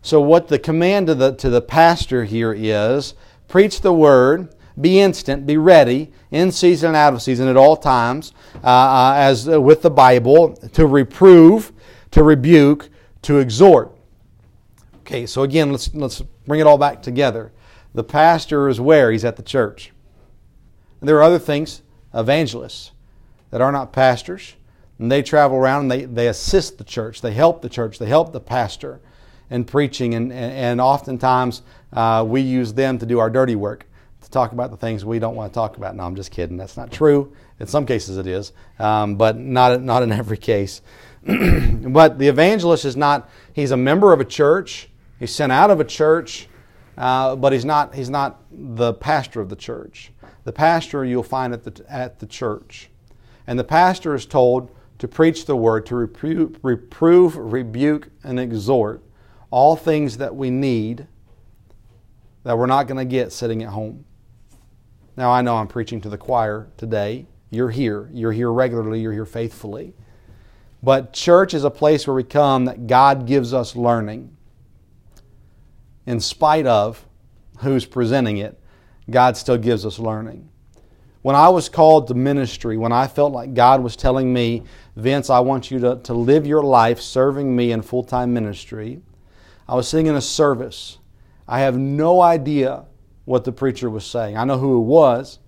So, 0.00 0.20
what 0.20 0.48
the 0.48 0.58
command 0.58 1.06
to 1.08 1.14
the, 1.14 1.32
to 1.36 1.50
the 1.50 1.60
pastor 1.60 2.24
here 2.24 2.52
is 2.52 3.14
preach 3.46 3.82
the 3.82 3.92
word, 3.92 4.54
be 4.80 4.98
instant, 4.98 5.46
be 5.46 5.56
ready, 5.56 6.10
in 6.30 6.50
season 6.50 6.88
and 6.88 6.96
out 6.96 7.12
of 7.12 7.22
season 7.22 7.46
at 7.46 7.56
all 7.56 7.76
times, 7.76 8.32
uh, 8.64 8.66
uh, 8.66 9.14
as 9.16 9.48
uh, 9.48 9.60
with 9.60 9.82
the 9.82 9.90
Bible, 9.90 10.56
to 10.72 10.86
reprove, 10.86 11.72
to 12.10 12.22
rebuke, 12.22 12.88
to 13.20 13.38
exhort. 13.38 13.92
Okay, 15.00 15.26
so 15.26 15.42
again, 15.42 15.70
let's, 15.70 15.94
let's 15.94 16.22
bring 16.46 16.60
it 16.60 16.66
all 16.66 16.78
back 16.78 17.02
together. 17.02 17.52
The 17.94 18.04
pastor 18.04 18.68
is 18.68 18.80
where? 18.80 19.10
He's 19.10 19.24
at 19.24 19.36
the 19.36 19.42
church. 19.42 19.92
And 21.00 21.08
there 21.08 21.16
are 21.16 21.22
other 21.22 21.38
things, 21.38 21.82
evangelists, 22.14 22.92
that 23.50 23.60
are 23.60 23.72
not 23.72 23.92
pastors. 23.92 24.54
And 24.98 25.10
they 25.10 25.22
travel 25.22 25.56
around 25.56 25.82
and 25.82 25.90
they, 25.90 26.04
they 26.04 26.28
assist 26.28 26.78
the 26.78 26.84
church. 26.84 27.20
They 27.20 27.32
help 27.32 27.60
the 27.60 27.68
church. 27.68 27.98
They 27.98 28.06
help 28.06 28.32
the 28.32 28.40
pastor 28.40 29.00
in 29.50 29.64
preaching. 29.64 30.14
And, 30.14 30.32
and, 30.32 30.52
and 30.52 30.80
oftentimes 30.80 31.62
uh, 31.92 32.24
we 32.26 32.40
use 32.40 32.72
them 32.72 32.98
to 32.98 33.06
do 33.06 33.18
our 33.18 33.28
dirty 33.28 33.56
work, 33.56 33.86
to 34.22 34.30
talk 34.30 34.52
about 34.52 34.70
the 34.70 34.76
things 34.76 35.04
we 35.04 35.18
don't 35.18 35.34
want 35.34 35.52
to 35.52 35.54
talk 35.54 35.76
about. 35.76 35.96
No, 35.96 36.04
I'm 36.04 36.16
just 36.16 36.30
kidding. 36.30 36.56
That's 36.56 36.76
not 36.76 36.90
true. 36.90 37.34
In 37.60 37.66
some 37.66 37.84
cases 37.84 38.16
it 38.16 38.26
is, 38.26 38.52
um, 38.78 39.16
but 39.16 39.36
not, 39.36 39.82
not 39.82 40.02
in 40.02 40.12
every 40.12 40.38
case. 40.38 40.80
but 41.26 42.18
the 42.18 42.28
evangelist 42.28 42.84
is 42.84 42.96
not, 42.96 43.28
he's 43.52 43.70
a 43.70 43.76
member 43.76 44.12
of 44.12 44.20
a 44.20 44.24
church. 44.24 44.88
He's 45.18 45.34
sent 45.34 45.52
out 45.52 45.70
of 45.70 45.78
a 45.78 45.84
church 45.84 46.48
uh, 46.96 47.36
but 47.36 47.52
he's 47.52 47.64
not, 47.64 47.94
he's 47.94 48.10
not 48.10 48.42
the 48.50 48.94
pastor 48.94 49.40
of 49.40 49.48
the 49.48 49.56
church. 49.56 50.12
The 50.44 50.52
pastor 50.52 51.04
you'll 51.04 51.22
find 51.22 51.52
at 51.52 51.64
the, 51.64 51.84
at 51.88 52.18
the 52.18 52.26
church. 52.26 52.90
And 53.46 53.58
the 53.58 53.64
pastor 53.64 54.14
is 54.14 54.26
told 54.26 54.70
to 54.98 55.08
preach 55.08 55.46
the 55.46 55.56
word, 55.56 55.86
to 55.86 55.96
reprove, 55.96 56.58
reprove, 56.62 57.36
rebuke, 57.36 58.08
and 58.22 58.38
exhort 58.38 59.02
all 59.50 59.76
things 59.76 60.16
that 60.18 60.34
we 60.34 60.50
need 60.50 61.06
that 62.44 62.58
we're 62.58 62.66
not 62.66 62.86
going 62.88 62.98
to 62.98 63.04
get 63.04 63.32
sitting 63.32 63.62
at 63.62 63.68
home. 63.68 64.04
Now, 65.16 65.30
I 65.30 65.42
know 65.42 65.56
I'm 65.56 65.68
preaching 65.68 66.00
to 66.00 66.08
the 66.08 66.18
choir 66.18 66.68
today. 66.76 67.26
You're 67.50 67.70
here. 67.70 68.08
You're 68.12 68.32
here 68.32 68.50
regularly. 68.50 69.00
You're 69.00 69.12
here 69.12 69.26
faithfully. 69.26 69.94
But 70.82 71.12
church 71.12 71.54
is 71.54 71.64
a 71.64 71.70
place 71.70 72.06
where 72.06 72.14
we 72.14 72.24
come 72.24 72.64
that 72.64 72.86
God 72.86 73.26
gives 73.26 73.52
us 73.52 73.76
learning 73.76 74.36
in 76.06 76.20
spite 76.20 76.66
of 76.66 77.04
who's 77.58 77.84
presenting 77.84 78.38
it, 78.38 78.58
God 79.10 79.36
still 79.36 79.58
gives 79.58 79.84
us 79.86 79.98
learning. 79.98 80.48
When 81.22 81.36
I 81.36 81.48
was 81.48 81.68
called 81.68 82.08
to 82.08 82.14
ministry, 82.14 82.76
when 82.76 82.90
I 82.90 83.06
felt 83.06 83.32
like 83.32 83.54
God 83.54 83.82
was 83.82 83.94
telling 83.94 84.32
me, 84.32 84.64
Vince, 84.96 85.30
I 85.30 85.38
want 85.38 85.70
you 85.70 85.78
to, 85.80 85.96
to 86.02 86.14
live 86.14 86.46
your 86.46 86.64
life 86.64 87.00
serving 87.00 87.54
me 87.54 87.70
in 87.70 87.82
full 87.82 88.02
time 88.02 88.34
ministry, 88.34 89.00
I 89.68 89.76
was 89.76 89.88
sitting 89.88 90.06
in 90.06 90.16
a 90.16 90.20
service. 90.20 90.98
I 91.46 91.60
have 91.60 91.78
no 91.78 92.20
idea 92.20 92.84
what 93.24 93.44
the 93.44 93.52
preacher 93.52 93.88
was 93.88 94.04
saying. 94.04 94.36
I 94.36 94.44
know 94.44 94.58
who 94.58 94.78
it 94.78 94.84
was, 94.84 95.38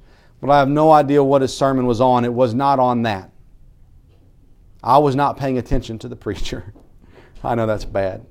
but 0.40 0.50
I 0.50 0.58
have 0.60 0.68
no 0.68 0.92
idea 0.92 1.24
what 1.24 1.42
his 1.42 1.56
sermon 1.56 1.86
was 1.86 2.00
on. 2.00 2.24
It 2.24 2.32
was 2.32 2.54
not 2.54 2.78
on 2.78 3.02
that. 3.02 3.30
I 4.82 4.98
was 4.98 5.16
not 5.16 5.36
paying 5.36 5.58
attention 5.58 5.98
to 6.00 6.08
the 6.08 6.16
preacher. 6.16 6.72
I 7.42 7.56
know 7.56 7.66
that's 7.66 7.84
bad. 7.84 8.24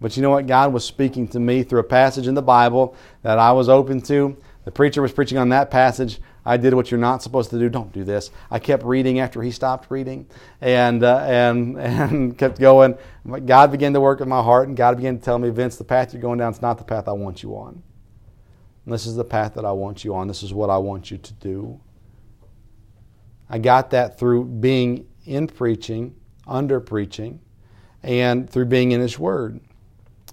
But 0.00 0.16
you 0.16 0.22
know 0.22 0.30
what? 0.30 0.46
God 0.46 0.72
was 0.72 0.84
speaking 0.84 1.28
to 1.28 1.40
me 1.40 1.62
through 1.62 1.80
a 1.80 1.84
passage 1.84 2.26
in 2.26 2.34
the 2.34 2.42
Bible 2.42 2.96
that 3.22 3.38
I 3.38 3.52
was 3.52 3.68
open 3.68 4.00
to. 4.02 4.36
The 4.64 4.70
preacher 4.70 5.02
was 5.02 5.12
preaching 5.12 5.38
on 5.38 5.50
that 5.50 5.70
passage. 5.70 6.20
I 6.44 6.56
did 6.56 6.74
what 6.74 6.90
you're 6.90 7.00
not 7.00 7.22
supposed 7.22 7.50
to 7.50 7.58
do. 7.58 7.68
Don't 7.68 7.92
do 7.92 8.02
this. 8.02 8.30
I 8.50 8.58
kept 8.58 8.82
reading 8.82 9.20
after 9.20 9.42
he 9.42 9.50
stopped 9.50 9.90
reading, 9.90 10.26
and 10.60 11.02
uh, 11.02 11.18
and 11.18 11.76
and 11.78 12.38
kept 12.38 12.58
going. 12.58 12.96
God 13.44 13.70
began 13.70 13.92
to 13.92 14.00
work 14.00 14.20
in 14.20 14.28
my 14.28 14.42
heart, 14.42 14.68
and 14.68 14.76
God 14.76 14.96
began 14.96 15.18
to 15.18 15.24
tell 15.24 15.38
me, 15.38 15.50
Vince, 15.50 15.76
the 15.76 15.84
path 15.84 16.12
you're 16.12 16.22
going 16.22 16.38
down 16.38 16.52
is 16.52 16.62
not 16.62 16.78
the 16.78 16.84
path 16.84 17.08
I 17.08 17.12
want 17.12 17.42
you 17.42 17.56
on. 17.56 17.82
This 18.86 19.06
is 19.06 19.14
the 19.14 19.24
path 19.24 19.54
that 19.54 19.64
I 19.64 19.72
want 19.72 20.04
you 20.04 20.14
on. 20.14 20.26
This 20.26 20.42
is 20.42 20.52
what 20.52 20.70
I 20.70 20.78
want 20.78 21.10
you 21.10 21.18
to 21.18 21.32
do. 21.34 21.80
I 23.48 23.58
got 23.58 23.90
that 23.90 24.18
through 24.18 24.44
being 24.44 25.06
in 25.26 25.46
preaching, 25.46 26.16
under 26.46 26.80
preaching, 26.80 27.40
and 28.02 28.48
through 28.48 28.64
being 28.66 28.92
in 28.92 29.00
His 29.00 29.18
Word. 29.18 29.60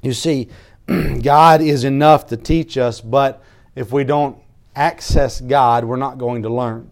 You 0.08 0.14
see, 0.14 0.48
God 1.22 1.62
is 1.62 1.84
enough 1.84 2.28
to 2.28 2.38
teach 2.38 2.78
us, 2.78 3.02
but 3.02 3.44
if 3.76 3.92
we 3.92 4.06
don't 4.06 4.38
access 4.74 5.42
God, 5.42 5.84
we're 5.84 5.98
not 5.98 6.18
going 6.18 6.44
to 6.44 6.50
learn. 6.50 6.90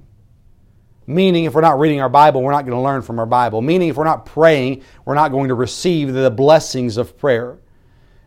Meaning, 1.08 1.46
if 1.46 1.54
we're 1.54 1.62
not 1.62 1.80
reading 1.80 2.02
our 2.02 2.10
Bible, 2.10 2.42
we're 2.42 2.52
not 2.52 2.66
going 2.66 2.78
to 2.78 2.82
learn 2.82 3.04
from 3.04 3.20
our 3.20 3.26
Bible. 3.26 3.62
Meaning, 3.62 3.88
if 3.88 3.96
we're 3.96 4.04
not 4.04 4.26
praying, 4.26 4.84
we're 5.06 5.16
not 5.16 5.32
going 5.32 5.48
to 5.48 5.56
receive 5.56 6.12
the 6.12 6.30
blessings 6.30 6.98
of 6.98 7.18
prayer. 7.18 7.58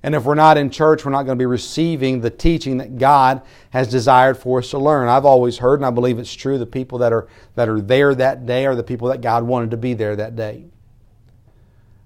And 0.02 0.14
if 0.14 0.24
we're 0.24 0.34
not 0.34 0.56
in 0.56 0.70
church, 0.70 1.04
we're 1.04 1.10
not 1.10 1.24
going 1.24 1.36
to 1.36 1.42
be 1.42 1.44
receiving 1.44 2.22
the 2.22 2.30
teaching 2.30 2.78
that 2.78 2.96
God 2.96 3.42
has 3.70 3.88
desired 3.88 4.38
for 4.38 4.60
us 4.60 4.70
to 4.70 4.78
learn. 4.78 5.08
I've 5.08 5.26
always 5.26 5.58
heard, 5.58 5.80
and 5.80 5.84
I 5.86 5.90
believe 5.90 6.18
it's 6.18 6.32
true, 6.32 6.56
the 6.56 6.64
people 6.64 6.96
that 6.98 7.12
are, 7.12 7.28
that 7.56 7.68
are 7.68 7.82
there 7.82 8.14
that 8.14 8.46
day 8.46 8.64
are 8.64 8.74
the 8.74 8.82
people 8.82 9.08
that 9.08 9.20
God 9.20 9.42
wanted 9.42 9.72
to 9.72 9.76
be 9.76 9.92
there 9.92 10.16
that 10.16 10.34
day. 10.34 10.64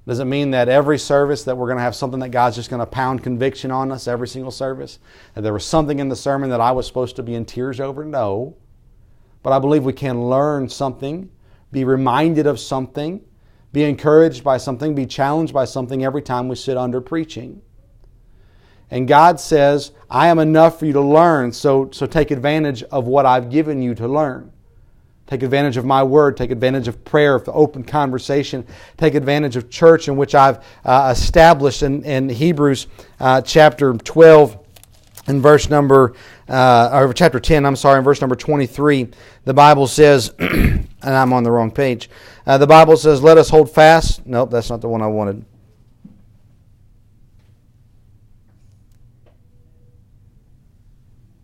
Does 0.06 0.18
it 0.18 0.24
mean 0.24 0.50
that 0.50 0.68
every 0.68 0.98
service 0.98 1.44
that 1.44 1.56
we're 1.56 1.66
going 1.66 1.78
to 1.78 1.82
have 1.82 1.94
something 1.94 2.18
that 2.20 2.30
God's 2.30 2.56
just 2.56 2.70
going 2.70 2.80
to 2.80 2.86
pound 2.86 3.22
conviction 3.22 3.70
on 3.70 3.92
us 3.92 4.08
every 4.08 4.26
single 4.26 4.50
service? 4.50 4.98
That 5.34 5.42
there 5.42 5.52
was 5.52 5.64
something 5.64 6.00
in 6.00 6.08
the 6.08 6.16
sermon 6.16 6.50
that 6.50 6.60
I 6.60 6.72
was 6.72 6.86
supposed 6.86 7.16
to 7.16 7.22
be 7.22 7.34
in 7.34 7.44
tears 7.44 7.78
over? 7.78 8.04
No. 8.04 8.56
But 9.44 9.52
I 9.52 9.60
believe 9.60 9.84
we 9.84 9.92
can 9.92 10.28
learn 10.28 10.68
something, 10.68 11.30
be 11.70 11.84
reminded 11.84 12.46
of 12.48 12.58
something, 12.58 13.24
be 13.72 13.84
encouraged 13.84 14.42
by 14.42 14.56
something, 14.56 14.94
be 14.94 15.06
challenged 15.06 15.54
by 15.54 15.64
something 15.64 16.04
every 16.04 16.22
time 16.22 16.48
we 16.48 16.56
sit 16.56 16.76
under 16.76 17.00
preaching. 17.00 17.62
And 18.90 19.08
God 19.08 19.40
says, 19.40 19.92
I 20.10 20.28
am 20.28 20.38
enough 20.38 20.78
for 20.78 20.86
you 20.86 20.92
to 20.92 21.00
learn, 21.00 21.52
so, 21.52 21.90
so 21.92 22.06
take 22.06 22.30
advantage 22.30 22.82
of 22.84 23.06
what 23.06 23.24
I've 23.24 23.50
given 23.50 23.80
you 23.80 23.94
to 23.94 24.06
learn. 24.06 24.52
Take 25.32 25.42
advantage 25.42 25.78
of 25.78 25.86
my 25.86 26.02
word. 26.02 26.36
Take 26.36 26.50
advantage 26.50 26.88
of 26.88 27.06
prayer, 27.06 27.34
of 27.34 27.46
the 27.46 27.52
open 27.52 27.84
conversation. 27.84 28.66
Take 28.98 29.14
advantage 29.14 29.56
of 29.56 29.70
church 29.70 30.06
in 30.06 30.18
which 30.18 30.34
I've 30.34 30.62
uh, 30.84 31.08
established 31.10 31.82
in, 31.82 32.04
in 32.04 32.28
Hebrews 32.28 32.86
uh, 33.18 33.40
chapter 33.40 33.94
12 33.94 34.58
in 35.28 35.40
verse 35.40 35.70
number, 35.70 36.12
uh, 36.50 36.90
or 36.92 37.14
chapter 37.14 37.40
10, 37.40 37.64
I'm 37.64 37.76
sorry, 37.76 37.96
in 37.96 38.04
verse 38.04 38.20
number 38.20 38.36
23. 38.36 39.08
The 39.46 39.54
Bible 39.54 39.86
says, 39.86 40.34
and 40.38 40.86
I'm 41.02 41.32
on 41.32 41.44
the 41.44 41.50
wrong 41.50 41.70
page. 41.70 42.10
Uh, 42.46 42.58
the 42.58 42.66
Bible 42.66 42.98
says, 42.98 43.22
let 43.22 43.38
us 43.38 43.48
hold 43.48 43.70
fast. 43.70 44.26
Nope, 44.26 44.50
that's 44.50 44.68
not 44.68 44.82
the 44.82 44.88
one 44.90 45.00
I 45.00 45.06
wanted. 45.06 45.46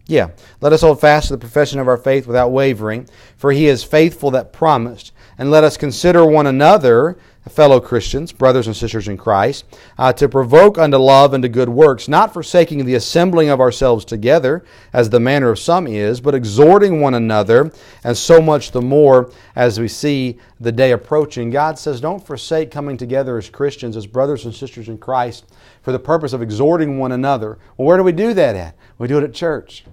Yeah. 0.08 0.30
Let 0.62 0.72
us 0.72 0.80
hold 0.80 1.00
fast 1.00 1.28
to 1.28 1.34
the 1.34 1.38
profession 1.38 1.78
of 1.78 1.86
our 1.86 1.98
faith 1.98 2.26
without 2.26 2.50
wavering, 2.50 3.08
for 3.36 3.52
he 3.52 3.66
is 3.66 3.84
faithful 3.84 4.30
that 4.32 4.54
promised. 4.54 5.12
And 5.36 5.50
let 5.50 5.64
us 5.64 5.76
consider 5.76 6.24
one 6.24 6.46
another, 6.46 7.18
fellow 7.48 7.80
Christians, 7.80 8.32
brothers 8.32 8.66
and 8.66 8.76
sisters 8.76 9.08
in 9.08 9.16
Christ, 9.16 9.64
uh, 9.96 10.12
to 10.14 10.28
provoke 10.28 10.78
unto 10.78 10.96
love 10.98 11.32
and 11.34 11.42
to 11.42 11.48
good 11.48 11.68
works, 11.68 12.08
not 12.08 12.32
forsaking 12.32 12.84
the 12.84 12.94
assembling 12.94 13.48
of 13.48 13.60
ourselves 13.60 14.04
together, 14.04 14.64
as 14.92 15.10
the 15.10 15.20
manner 15.20 15.50
of 15.50 15.58
some 15.58 15.86
is, 15.86 16.20
but 16.20 16.34
exhorting 16.34 17.00
one 17.00 17.14
another, 17.14 17.72
and 18.04 18.16
so 18.16 18.40
much 18.40 18.70
the 18.70 18.82
more 18.82 19.30
as 19.56 19.80
we 19.80 19.88
see 19.88 20.38
the 20.60 20.72
day 20.72 20.92
approaching. 20.92 21.50
God 21.50 21.78
says, 21.78 22.00
don't 22.00 22.26
forsake 22.26 22.70
coming 22.70 22.96
together 22.96 23.38
as 23.38 23.50
Christians, 23.50 23.96
as 23.96 24.06
brothers 24.06 24.44
and 24.44 24.54
sisters 24.54 24.88
in 24.88 24.98
Christ, 24.98 25.46
for 25.82 25.92
the 25.92 25.98
purpose 25.98 26.32
of 26.32 26.42
exhorting 26.42 26.98
one 26.98 27.12
another. 27.12 27.58
Well, 27.76 27.88
where 27.88 27.96
do 27.96 28.02
we 28.02 28.12
do 28.12 28.34
that 28.34 28.56
at? 28.56 28.76
We 28.98 29.08
do 29.08 29.18
it 29.18 29.24
at 29.24 29.34
church. 29.34 29.84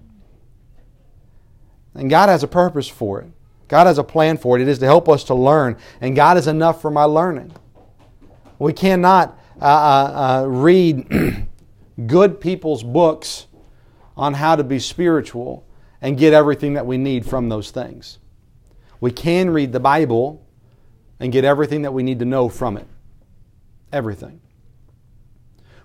And 1.96 2.10
God 2.10 2.30
has 2.30 2.44
a 2.44 2.48
purpose 2.48 2.88
for 2.88 3.22
it. 3.22 3.32
God 3.68 3.88
has 3.88 3.98
a 3.98 4.04
plan 4.04 4.38
for 4.38 4.58
it. 4.58 4.62
It 4.62 4.68
is 4.68 4.80
to 4.80 4.86
help 4.86 5.10
us 5.10 5.24
to 5.26 5.34
learn. 5.34 5.78
And 6.02 6.16
God 6.16 6.38
is 6.38 6.48
enough 6.48 6.82
for 6.82 6.92
my 6.92 7.06
learning. 7.06 7.54
We 8.60 8.74
cannot 8.74 9.40
uh, 9.62 9.66
uh, 9.66 10.44
uh, 10.44 10.48
read 10.48 11.48
good 12.08 12.40
people's 12.40 12.84
books 12.84 13.48
on 14.16 14.34
how 14.34 14.56
to 14.56 14.64
be 14.64 14.80
spiritual 14.80 15.66
and 16.02 16.18
get 16.18 16.34
everything 16.34 16.74
that 16.74 16.86
we 16.86 16.98
need 16.98 17.26
from 17.26 17.50
those 17.50 17.72
things. 17.72 18.20
We 19.00 19.12
can 19.12 19.50
read 19.50 19.72
the 19.72 19.80
Bible 19.80 20.46
and 21.20 21.32
get 21.32 21.46
everything 21.46 21.84
that 21.84 21.94
we 21.94 22.04
need 22.04 22.20
to 22.20 22.26
know 22.26 22.50
from 22.50 22.78
it. 22.78 22.88
Everything. 23.92 24.42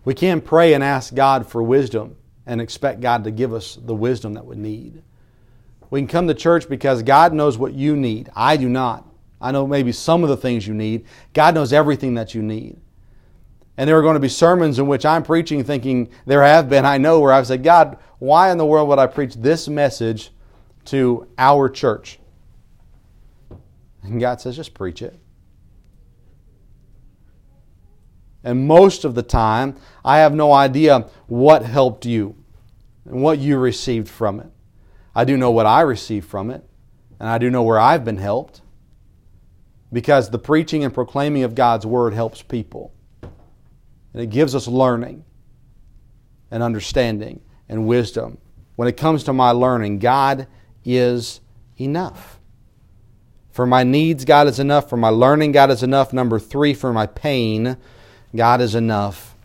We 0.05 0.15
can 0.15 0.41
pray 0.41 0.75
and 0.75 0.83
ask 0.83 1.15
God 1.15 1.47
for 1.47 1.63
wisdom 1.63 2.17
and 2.47 2.61
expect 2.61 3.01
God 3.01 3.25
to 3.25 3.31
give 3.31 3.53
us 3.53 3.79
the 3.81 3.95
wisdom 3.95 4.35
that 4.35 4.45
we 4.45 4.57
need. 4.57 5.03
We 5.91 6.01
can 6.01 6.09
come 6.09 6.29
to 6.29 6.35
church 6.35 6.69
because 6.69 7.03
God 7.03 7.35
knows 7.35 7.59
what 7.59 7.75
you 7.75 7.97
need. 7.97 8.31
I 8.35 8.57
do 8.57 8.69
not. 8.69 9.07
I 9.41 9.53
know 9.53 9.67
maybe 9.67 9.93
some 9.93 10.23
of 10.23 10.29
the 10.29 10.37
things 10.37 10.67
you 10.67 10.75
need. 10.75 11.07
God 11.33 11.55
knows 11.55 11.73
everything 11.73 12.15
that 12.15 12.35
you 12.35 12.43
need. 12.43 12.79
And 13.77 13.89
there 13.89 13.99
are 13.99 14.03
going 14.03 14.15
to 14.15 14.21
be 14.21 14.29
sermons 14.29 14.79
in 14.79 14.87
which 14.87 15.07
I'm 15.07 15.23
preaching 15.23 15.65
thinking, 15.65 16.11
there 16.27 16.43
have 16.43 16.69
been, 16.69 16.85
I 16.85 16.99
know, 16.99 17.21
where 17.21 17.33
I've 17.33 17.47
said, 17.47 17.63
God, 17.63 17.99
why 18.19 18.53
in 18.53 18.59
the 18.59 18.67
world 18.67 18.89
would 18.89 18.99
I 18.99 19.07
preach 19.07 19.35
this 19.35 19.69
message 19.69 20.31
to 20.87 21.27
our 21.39 21.69
church? 21.69 22.19
And 24.03 24.21
God 24.21 24.41
says, 24.41 24.57
just 24.57 24.75
preach 24.75 25.03
it. 25.03 25.19
And 28.45 28.67
most 28.67 29.05
of 29.05 29.15
the 29.15 29.23
time, 29.23 29.77
I 30.05 30.19
have 30.19 30.35
no 30.35 30.53
idea 30.53 31.07
what 31.27 31.63
helped 31.63 32.07
you 32.07 32.37
and 33.05 33.23
what 33.23 33.39
you 33.39 33.59
received 33.59 34.09
from 34.09 34.41
it. 34.41 34.51
I 35.21 35.25
do 35.25 35.37
know 35.37 35.51
what 35.51 35.67
I 35.67 35.83
received 35.83 36.27
from 36.27 36.51
it, 36.51 36.65
and 37.19 37.29
I 37.29 37.37
do 37.37 37.51
know 37.51 37.63
where 37.63 37.79
I've 37.79 38.07
been 38.07 38.17
helped. 38.17 38.63
Because 39.93 40.31
the 40.31 40.39
preaching 40.39 40.83
and 40.83 40.95
proclaiming 40.95 41.43
of 41.43 41.55
God's 41.55 41.85
Word 41.85 42.15
helps 42.15 42.41
people. 42.41 42.95
And 43.21 44.23
it 44.23 44.31
gives 44.31 44.55
us 44.55 44.67
learning 44.67 45.27
and 46.51 46.63
understanding 46.63 47.43
and 47.69 47.87
wisdom. 47.87 48.39
When 48.77 48.89
it 48.89 48.97
comes 48.97 49.23
to 49.25 49.35
my 49.35 49.51
learning, 49.51 49.99
God 49.99 50.47
is 50.87 51.43
enough. 51.77 52.41
For 53.51 53.67
my 53.67 53.85
needs, 53.85 54.25
God 54.25 54.47
is 54.47 54.59
enough. 54.59 54.89
For 54.89 54.97
my 54.97 55.11
learning, 55.11 55.53
God 55.53 55.71
is 55.71 55.83
enough. 55.83 56.15
Number 56.15 56.39
three, 56.39 56.73
for 56.73 56.95
my 56.95 57.05
pain, 57.05 57.77
God 58.35 58.63
is 58.63 58.75
enough. 58.75 59.37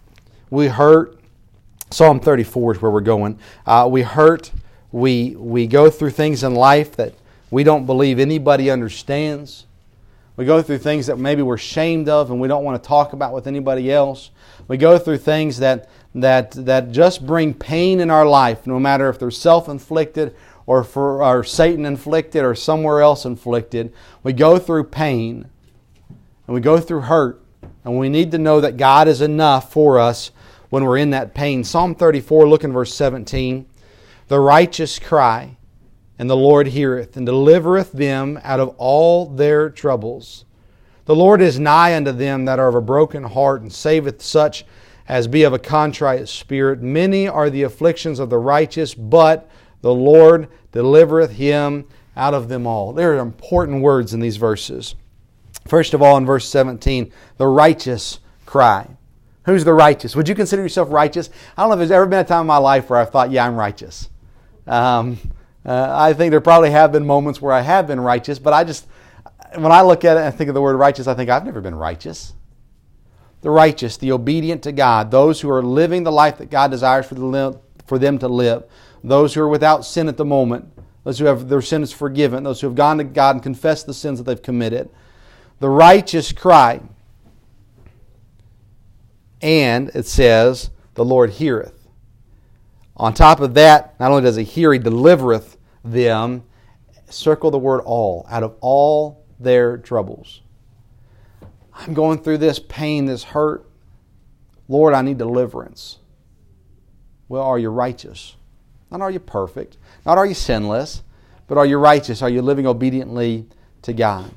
We 0.50 0.68
hurt. 0.68 1.20
Psalm 1.92 2.22
34 2.22 2.76
is 2.76 2.82
where 2.82 2.92
we're 2.92 3.02
going. 3.02 3.38
Uh, 3.66 3.90
we 3.92 4.04
hurt 4.04 4.54
we, 4.96 5.36
we 5.36 5.68
go 5.68 5.90
through 5.90 6.12
things 6.12 6.42
in 6.42 6.56
life 6.56 6.96
that 6.96 7.14
we 7.52 7.66
don't 7.66 7.86
believe 7.86 8.18
anybody 8.18 8.70
understands. 8.70 9.66
We 10.38 10.46
go 10.46 10.62
through 10.62 10.78
things 10.78 11.08
that 11.08 11.20
maybe 11.20 11.42
we're 11.42 11.56
ashamed 11.56 12.08
of 12.08 12.32
and 12.32 12.40
we 12.40 12.48
don't 12.48 12.64
want 12.64 12.82
to 12.82 12.88
talk 12.88 13.12
about 13.12 13.34
with 13.34 13.46
anybody 13.46 13.92
else. 13.92 14.32
We 14.70 14.78
go 14.78 14.98
through 14.98 15.18
things 15.18 15.58
that, 15.58 15.90
that, 16.16 16.52
that 16.52 16.94
just 16.94 17.28
bring 17.28 17.54
pain 17.54 18.00
in 18.00 18.10
our 18.10 18.26
life, 18.26 18.66
no 18.66 18.80
matter 18.80 19.10
if 19.10 19.20
they're 19.20 19.32
self 19.32 19.68
inflicted 19.68 20.34
or, 20.66 20.82
for, 20.86 21.22
or 21.22 21.44
Satan 21.44 21.86
inflicted 21.86 22.46
or 22.46 22.56
somewhere 22.56 23.02
else 23.02 23.26
inflicted. 23.26 23.92
We 24.24 24.32
go 24.32 24.58
through 24.58 24.86
pain 24.86 25.50
and 26.48 26.54
we 26.54 26.62
go 26.62 26.80
through 26.80 27.02
hurt. 27.02 27.42
And 27.84 28.00
we 28.00 28.08
need 28.08 28.32
to 28.32 28.38
know 28.38 28.62
that 28.62 28.78
God 28.78 29.10
is 29.10 29.20
enough 29.20 29.74
for 29.74 30.00
us 30.00 30.32
when 30.70 30.86
we're 30.86 30.98
in 30.98 31.10
that 31.10 31.34
pain. 31.34 31.66
Psalm 31.66 31.96
34, 31.96 32.48
look 32.48 32.64
in 32.64 32.72
verse 32.72 32.94
17. 32.94 33.66
The 34.28 34.40
righteous 34.40 34.98
cry, 34.98 35.58
and 36.18 36.30
the 36.30 36.36
Lord 36.36 36.68
heareth, 36.68 37.16
and 37.16 37.26
delivereth 37.26 37.92
them 37.92 38.40
out 38.44 38.60
of 38.60 38.70
all 38.78 39.28
their 39.28 39.70
troubles. 39.70 40.46
The 41.06 41.16
Lord 41.16 41.42
is 41.42 41.60
nigh 41.60 41.96
unto 41.96 42.12
them 42.12 42.46
that 42.46 42.58
are 42.58 42.68
of 42.68 42.76
a 42.76 42.82
broken 42.82 43.24
heart, 43.24 43.62
and 43.62 43.72
saveth 43.72 44.24
such 44.24 44.66
as 45.08 45.28
be 45.28 45.44
of 45.44 45.54
a 45.54 45.60
contrite 45.60 46.28
spirit. 46.28 46.82
Many 46.82 47.28
are 47.28 47.50
the 47.50 47.64
afflictions 47.64 48.18
of 48.18 48.32
the 48.32 48.40
righteous, 48.40 48.96
but 48.96 49.48
the 49.82 49.94
Lord 49.94 50.48
delivereth 50.72 51.32
him 51.34 51.86
out 52.18 52.34
of 52.34 52.50
them 52.50 52.66
all. 52.66 52.94
There 52.94 53.16
are 53.16 53.20
important 53.20 53.84
words 53.84 54.14
in 54.14 54.20
these 54.20 54.38
verses. 54.38 54.96
First 55.68 55.94
of 55.94 56.02
all, 56.02 56.18
in 56.18 56.26
verse 56.26 56.48
17, 56.50 57.12
the 57.38 57.48
righteous 57.48 58.20
cry. 58.48 58.88
Who's 59.46 59.64
the 59.64 59.74
righteous? 59.74 60.16
Would 60.16 60.28
you 60.28 60.34
consider 60.34 60.64
yourself 60.64 60.90
righteous? 60.92 61.30
I 61.56 61.62
don't 61.62 61.70
know 61.70 61.74
if 61.74 61.80
there's 61.80 61.92
ever 61.92 62.08
been 62.08 62.20
a 62.20 62.24
time 62.24 62.42
in 62.42 62.48
my 62.48 62.58
life 62.58 62.90
where 62.90 63.00
I 63.00 63.06
thought, 63.06 63.30
yeah, 63.30 63.46
I'm 63.46 63.56
righteous. 63.56 64.10
Um, 64.68 65.18
uh, 65.66 65.88
I 65.92 66.14
think 66.14 66.32
there 66.32 66.42
probably 66.42 66.72
have 66.72 66.92
been 66.92 67.06
moments 67.06 67.42
where 67.42 67.54
I 67.54 67.62
have 67.62 67.88
been 67.88 68.00
righteous, 68.00 68.40
but 68.40 68.54
I 68.54 68.64
just, 68.64 68.88
when 69.56 69.72
I 69.72 69.82
look 69.82 70.06
at 70.06 70.18
it 70.18 70.22
and 70.22 70.36
think 70.36 70.48
of 70.48 70.54
the 70.54 70.62
word 70.62 70.76
righteous, 70.76 71.08
I 71.08 71.14
think 71.14 71.30
I've 71.30 71.46
never 71.46 71.62
been 71.62 71.76
righteous. 71.76 72.34
The 73.42 73.50
righteous, 73.50 73.98
the 73.98 74.12
obedient 74.12 74.64
to 74.64 74.72
God, 74.72 75.12
those 75.12 75.42
who 75.42 75.50
are 75.50 75.64
living 75.64 76.04
the 76.04 76.12
life 76.12 76.38
that 76.40 76.50
God 76.50 76.72
desires 76.72 77.06
for, 77.06 77.16
the, 77.16 77.60
for 77.86 78.00
them 78.00 78.18
to 78.20 78.28
live, 78.28 78.64
those 79.04 79.34
who 79.34 79.42
are 79.42 79.50
without 79.50 79.86
sin 79.86 80.08
at 80.08 80.18
the 80.18 80.26
moment, 80.26 80.72
those 81.04 81.20
who 81.20 81.26
have 81.26 81.48
their 81.48 81.62
sins 81.62 81.92
forgiven, 81.92 82.44
those 82.44 82.62
who 82.62 82.68
have 82.68 82.76
gone 82.76 82.98
to 82.98 83.04
God 83.04 83.36
and 83.36 83.44
confessed 83.44 83.86
the 83.86 83.94
sins 83.94 84.18
that 84.18 84.24
they've 84.24 84.42
committed. 84.42 84.90
The 85.60 85.70
righteous 85.70 86.32
cry. 86.32 86.82
And 89.42 89.90
it 89.94 90.08
says, 90.08 90.72
the 90.96 91.06
Lord 91.06 91.30
heareth. 91.32 91.75
On 92.98 93.14
top 93.14 93.40
of 93.40 93.54
that, 93.56 94.00
not 94.00 94.12
only 94.12 94.24
does 94.24 94.36
he 94.36 94.44
hear, 94.44 94.72
he 94.74 94.80
delivereth 94.80 95.58
them. 95.84 96.44
circle 97.10 97.52
the 97.52 97.60
word 97.60 97.82
all, 97.82 98.26
out 98.30 98.44
of 98.44 98.56
all 98.62 99.26
their 99.40 99.78
troubles. 99.78 100.42
I'm 101.74 101.94
going 101.94 102.20
through 102.20 102.40
this 102.40 102.58
pain, 102.58 103.06
this 103.06 103.24
hurt. 103.24 103.70
Lord, 104.68 104.94
I 104.94 105.02
need 105.02 105.18
deliverance. 105.18 106.00
Well, 107.28 107.44
are 107.44 107.60
you 107.60 107.70
righteous? 107.70 108.36
Not 108.90 109.02
are 109.02 109.12
you 109.12 109.20
perfect, 109.20 109.78
not 110.06 110.18
are 110.18 110.26
you 110.26 110.34
sinless, 110.34 111.04
but 111.48 111.58
are 111.58 111.66
you 111.66 111.78
righteous? 111.78 112.22
Are 112.22 112.30
you 112.30 112.42
living 112.42 112.66
obediently 112.66 113.48
to 113.82 113.94
God? 113.94 114.32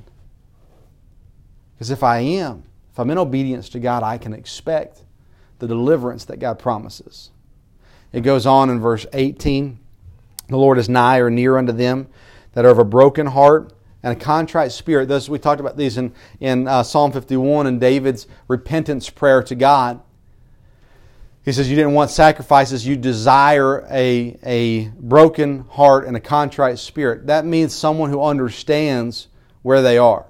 Because 1.74 1.90
if 1.90 2.02
I 2.02 2.18
am, 2.18 2.64
if 2.90 2.98
I'm 2.98 3.10
in 3.10 3.18
obedience 3.18 3.68
to 3.70 3.78
God, 3.78 4.02
I 4.02 4.18
can 4.18 4.32
expect 4.32 5.04
the 5.58 5.68
deliverance 5.68 6.24
that 6.24 6.38
God 6.38 6.58
promises. 6.58 7.30
It 8.12 8.22
goes 8.22 8.46
on 8.46 8.70
in 8.70 8.80
verse 8.80 9.06
18 9.12 9.78
The 10.48 10.56
Lord 10.56 10.78
is 10.78 10.88
nigh 10.88 11.18
or 11.18 11.30
near 11.30 11.58
unto 11.58 11.72
them 11.72 12.08
that 12.52 12.64
are 12.64 12.70
of 12.70 12.78
a 12.78 12.84
broken 12.84 13.26
heart 13.26 13.72
and 14.02 14.16
a 14.16 14.20
contrite 14.20 14.72
spirit. 14.72 15.08
Those 15.08 15.28
we 15.28 15.38
talked 15.38 15.60
about 15.60 15.76
these 15.76 15.98
in, 15.98 16.12
in 16.40 16.66
uh, 16.68 16.82
Psalm 16.82 17.12
51 17.12 17.66
and 17.66 17.80
David's 17.80 18.26
repentance 18.46 19.10
prayer 19.10 19.42
to 19.42 19.54
God. 19.54 20.00
He 21.44 21.52
says, 21.52 21.70
You 21.70 21.76
didn't 21.76 21.94
want 21.94 22.10
sacrifices, 22.10 22.86
you 22.86 22.96
desire 22.96 23.86
a, 23.90 24.38
a 24.42 24.88
broken 24.88 25.60
heart 25.70 26.06
and 26.06 26.16
a 26.16 26.20
contrite 26.20 26.78
spirit. 26.78 27.26
That 27.26 27.44
means 27.44 27.74
someone 27.74 28.10
who 28.10 28.22
understands 28.22 29.28
where 29.62 29.82
they 29.82 29.98
are. 29.98 30.26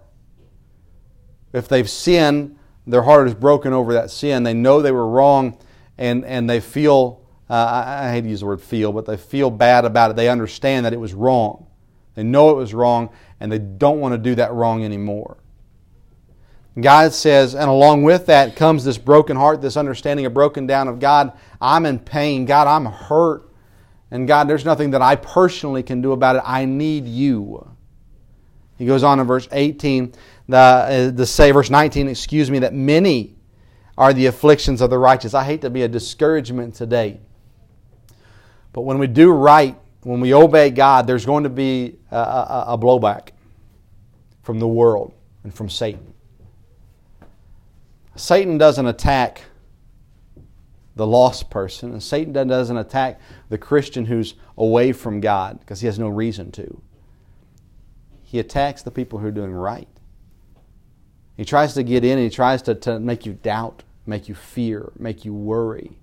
If 1.53 1.69
they've 1.69 1.89
sinned, 1.89 2.57
their 2.87 3.03
heart 3.03 3.27
is 3.27 3.35
broken 3.35 3.73
over 3.73 3.95
that 3.95 4.11
sin. 4.11 4.45
They 4.45 4.55
know 4.55 4.81
they 4.81 4.93
were 4.93 5.09
wrong 5.09 5.59
and, 5.97 6.25
and 6.25 6.49
they 6.49 6.61
feel, 6.61 7.21
uh, 7.51 7.55
I, 7.55 8.09
I 8.09 8.13
hate 8.13 8.23
to 8.23 8.29
use 8.29 8.41
the 8.41 8.47
word 8.47 8.61
feel, 8.61 8.93
but 8.93 9.07
they 9.07 9.17
feel 9.17 9.51
bad 9.51 9.85
about 9.85 10.11
it. 10.11 10.17
They 10.17 10.29
understand 10.29 10.87
that 10.87 10.93
it 10.93 11.01
was 11.01 11.15
wrong. 11.15 11.67
They 12.15 12.25
know 12.25 12.51
it 12.51 12.57
was 12.57 12.75
wrong 12.75 13.11
and 13.41 13.51
they 13.51 13.59
don't 13.59 14.01
want 14.01 14.13
to 14.13 14.19
do 14.19 14.35
that 14.35 14.53
wrong 14.53 14.85
anymore. 14.85 15.39
God 16.81 17.13
says, 17.13 17.55
and 17.55 17.69
along 17.69 18.05
with 18.05 18.27
that 18.27 18.55
comes 18.55 18.85
this 18.85 18.99
broken 18.99 19.37
heart, 19.37 19.61
this 19.61 19.77
understanding 19.77 20.27
of 20.27 20.35
broken 20.35 20.67
down 20.67 20.89
of 20.89 21.01
God, 21.01 21.33
I'm 21.61 21.87
in 21.87 21.99
pain. 21.99 22.45
God, 22.45 22.67
I'm 22.67 22.85
hurt. 22.85 23.51
And 24.11 24.29
God, 24.29 24.49
there's 24.49 24.65
nothing 24.65 24.91
that 24.91 25.03
I 25.03 25.17
personally 25.17 25.83
can 25.83 26.01
do 26.01 26.13
about 26.13 26.37
it. 26.37 26.43
I 26.45 26.65
need 26.65 27.07
you. 27.07 27.69
He 28.79 28.87
goes 28.87 29.03
on 29.03 29.19
in 29.19 29.27
verse 29.27 29.49
18, 29.51 30.15
the, 30.49 30.57
uh, 30.57 31.11
the 31.11 31.27
say, 31.27 31.51
verse 31.51 31.69
19, 31.69 32.09
excuse 32.09 32.51
me, 32.51 32.61
that 32.61 32.73
many 32.73 33.37
are 33.97 34.13
the 34.13 34.27
afflictions 34.27 34.81
of 34.81 34.91
the 34.91 34.99
righteous. 34.99 35.35
I 35.35 35.43
hate 35.43 35.61
to 35.63 35.71
be 35.71 35.83
a 35.83 35.89
discouragement 35.89 36.75
today. 36.75 37.21
But 38.73 38.83
when 38.83 38.99
we 38.99 39.07
do 39.07 39.31
right, 39.31 39.77
when 40.03 40.21
we 40.21 40.35
obey 40.35 40.71
God, 40.71 41.07
there's 41.07 41.27
going 41.27 41.45
to 41.45 41.51
be 41.51 41.97
a, 42.11 42.17
a, 42.17 42.65
a 42.69 42.79
blowback 42.79 43.31
from 44.43 44.59
the 44.59 44.69
world 44.69 45.13
and 45.45 45.53
from 45.53 45.69
Satan. 45.69 46.15
Satan 48.17 48.59
doesn't 48.59 48.87
attack 48.87 49.45
the 50.97 51.07
lost 51.07 51.49
person, 51.49 51.93
and 51.93 52.03
Satan 52.03 52.33
doesn't 52.33 52.77
attack 52.77 53.21
the 53.49 53.59
Christian 53.59 54.05
who's 54.05 54.35
away 54.57 54.93
from 54.93 55.21
God 55.21 55.61
because 55.61 55.81
he 55.81 55.87
has 55.87 55.99
no 55.99 56.09
reason 56.09 56.51
to. 56.53 56.83
He 58.25 58.41
attacks 58.41 58.83
the 58.83 58.91
people 58.91 59.21
who 59.21 59.29
are 59.29 59.33
doing 59.33 59.53
right. 59.53 59.89
He 61.37 61.45
tries 61.45 61.75
to 61.75 61.85
get 61.85 62.05
in 62.05 62.19
and 62.19 62.23
he 62.23 62.31
tries 62.31 62.63
to, 62.63 62.75
to 62.75 62.99
make 62.99 63.25
you 63.25 63.33
doubt, 63.33 63.85
make 64.07 64.29
you 64.29 64.35
fear, 64.35 64.91
make 64.99 65.25
you 65.25 65.33
worry. 65.33 65.99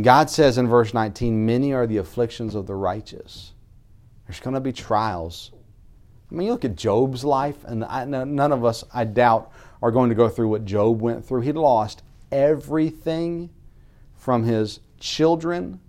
God 0.00 0.30
says 0.30 0.56
in 0.56 0.68
verse 0.68 0.94
19, 0.94 1.44
Many 1.44 1.72
are 1.72 1.86
the 1.86 1.98
afflictions 1.98 2.54
of 2.54 2.66
the 2.66 2.74
righteous. 2.74 3.52
There's 4.26 4.40
going 4.40 4.54
to 4.54 4.60
be 4.60 4.72
trials. 4.72 5.52
I 6.30 6.34
mean, 6.34 6.46
you 6.46 6.52
look 6.52 6.64
at 6.64 6.76
Job's 6.76 7.24
life, 7.24 7.62
and 7.64 7.84
I, 7.84 8.04
none 8.06 8.52
of 8.52 8.64
us, 8.64 8.84
I 8.94 9.04
doubt, 9.04 9.52
are 9.82 9.90
going 9.90 10.08
to 10.08 10.14
go 10.14 10.28
through 10.28 10.48
what 10.48 10.64
Job 10.64 11.02
went 11.02 11.26
through. 11.26 11.42
He 11.42 11.52
lost 11.52 12.02
everything 12.30 13.50
from 14.14 14.44
his 14.44 14.80
children 14.98 15.80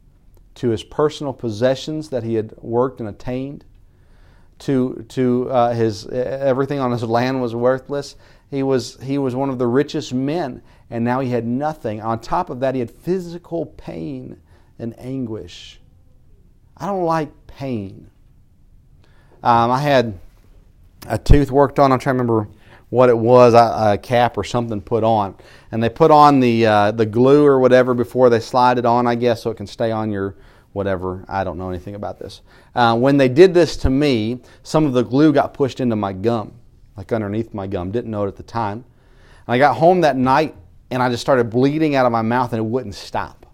to 0.55 0.69
his 0.69 0.83
personal 0.83 1.31
possessions 1.31 2.09
that 2.09 2.23
he 2.23 2.33
had 2.33 2.53
worked 2.57 2.99
and 2.99 3.07
attained 3.07 3.63
to 4.63 5.05
to 5.09 5.49
uh, 5.49 5.73
his 5.73 6.07
everything 6.07 6.79
on 6.79 6.91
his 6.91 7.03
land 7.03 7.41
was 7.41 7.53
worthless. 7.55 8.15
He 8.49 8.63
was 8.63 8.97
he 9.01 9.17
was 9.17 9.35
one 9.35 9.49
of 9.49 9.57
the 9.57 9.67
richest 9.67 10.13
men, 10.13 10.61
and 10.89 11.03
now 11.03 11.19
he 11.19 11.29
had 11.29 11.45
nothing. 11.45 12.01
On 12.01 12.19
top 12.19 12.49
of 12.49 12.59
that, 12.61 12.75
he 12.75 12.79
had 12.79 12.91
physical 12.91 13.65
pain 13.65 14.39
and 14.79 14.97
anguish. 14.99 15.79
I 16.77 16.87
don't 16.87 17.05
like 17.05 17.31
pain. 17.47 18.09
Um, 19.43 19.71
I 19.71 19.79
had 19.79 20.19
a 21.07 21.17
tooth 21.17 21.51
worked 21.51 21.79
on. 21.79 21.91
I'm 21.91 21.99
trying 21.99 22.17
to 22.17 22.23
remember 22.23 22.49
what 22.89 23.09
it 23.09 23.17
was, 23.17 23.55
a, 23.55 23.93
a, 23.93 23.97
cap 23.97 24.37
or 24.37 24.43
something 24.43 24.79
put 24.79 25.03
on. 25.03 25.35
And 25.71 25.81
they 25.81 25.89
put 25.89 26.11
on 26.11 26.39
the, 26.39 26.67
uh, 26.67 26.91
the 26.91 27.07
glue 27.07 27.43
or 27.43 27.59
whatever 27.59 27.95
before 27.95 28.29
they 28.29 28.39
slide 28.39 28.77
it 28.77 28.85
on, 28.85 29.07
I 29.07 29.15
guess, 29.15 29.41
so 29.41 29.49
it 29.49 29.57
can 29.57 29.65
stay 29.65 29.91
on 29.91 30.11
your 30.11 30.35
whatever. 30.73 31.23
I 31.27 31.43
don't 31.43 31.57
know 31.57 31.69
anything 31.69 31.95
about 31.95 32.19
this. 32.19 32.41
Uh, 32.75 32.97
when 32.97 33.17
they 33.17 33.29
did 33.29 33.53
this 33.53 33.77
to 33.77 33.89
me, 33.89 34.41
some 34.63 34.85
of 34.85 34.93
the 34.93 35.03
glue 35.03 35.31
got 35.31 35.53
pushed 35.53 35.79
into 35.79 35.95
my 35.95 36.13
gum, 36.13 36.53
like 36.97 37.11
underneath 37.11 37.53
my 37.53 37.67
gum. 37.67 37.91
Didn't 37.91 38.11
know 38.11 38.25
it 38.25 38.27
at 38.27 38.35
the 38.35 38.43
time. 38.43 38.83
And 39.47 39.53
I 39.53 39.57
got 39.57 39.77
home 39.77 40.01
that 40.01 40.17
night 40.17 40.55
and 40.91 41.01
I 41.01 41.09
just 41.09 41.21
started 41.21 41.49
bleeding 41.49 41.95
out 41.95 42.05
of 42.05 42.11
my 42.11 42.21
mouth 42.21 42.51
and 42.53 42.59
it 42.59 42.65
wouldn't 42.65 42.95
stop. 42.95 43.45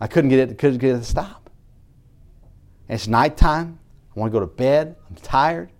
I 0.00 0.06
couldn't 0.06 0.30
get 0.30 0.50
it, 0.50 0.58
couldn't 0.58 0.78
get 0.78 0.96
it 0.96 0.98
to 0.98 1.04
stop. 1.04 1.50
And 2.88 2.96
it's 2.96 3.06
nighttime. 3.06 3.78
I 4.14 4.18
want 4.18 4.32
to 4.32 4.36
go 4.36 4.40
to 4.40 4.46
bed. 4.46 4.96
I'm 5.08 5.16
tired. 5.16 5.70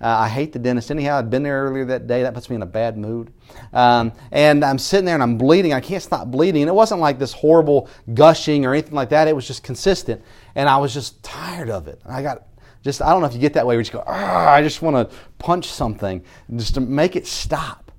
Uh, 0.00 0.06
I 0.06 0.28
hate 0.28 0.52
the 0.52 0.58
dentist. 0.58 0.90
Anyhow, 0.90 1.18
I'd 1.18 1.30
been 1.30 1.42
there 1.42 1.64
earlier 1.64 1.84
that 1.86 2.06
day. 2.06 2.22
That 2.22 2.34
puts 2.34 2.48
me 2.48 2.56
in 2.56 2.62
a 2.62 2.66
bad 2.66 2.96
mood. 2.96 3.32
Um, 3.72 4.12
and 4.30 4.64
I'm 4.64 4.78
sitting 4.78 5.04
there 5.04 5.14
and 5.14 5.22
I'm 5.22 5.36
bleeding. 5.36 5.72
I 5.72 5.80
can't 5.80 6.02
stop 6.02 6.28
bleeding. 6.28 6.62
And 6.62 6.68
it 6.68 6.74
wasn't 6.74 7.00
like 7.00 7.18
this 7.18 7.32
horrible 7.32 7.88
gushing 8.14 8.64
or 8.64 8.74
anything 8.74 8.94
like 8.94 9.08
that. 9.08 9.26
It 9.26 9.34
was 9.34 9.46
just 9.46 9.64
consistent. 9.64 10.22
And 10.54 10.68
I 10.68 10.76
was 10.76 10.94
just 10.94 11.22
tired 11.24 11.70
of 11.70 11.88
it. 11.88 12.00
I 12.06 12.22
got 12.22 12.44
just, 12.82 13.02
I 13.02 13.10
don't 13.10 13.20
know 13.20 13.26
if 13.26 13.34
you 13.34 13.40
get 13.40 13.54
that 13.54 13.66
way 13.66 13.74
where 13.74 13.80
you 13.80 13.84
just 13.84 13.92
go, 13.92 14.04
I 14.06 14.62
just 14.62 14.82
want 14.82 15.10
to 15.10 15.16
punch 15.38 15.66
something 15.66 16.22
just 16.54 16.74
to 16.74 16.80
make 16.80 17.16
it 17.16 17.26
stop. 17.26 17.90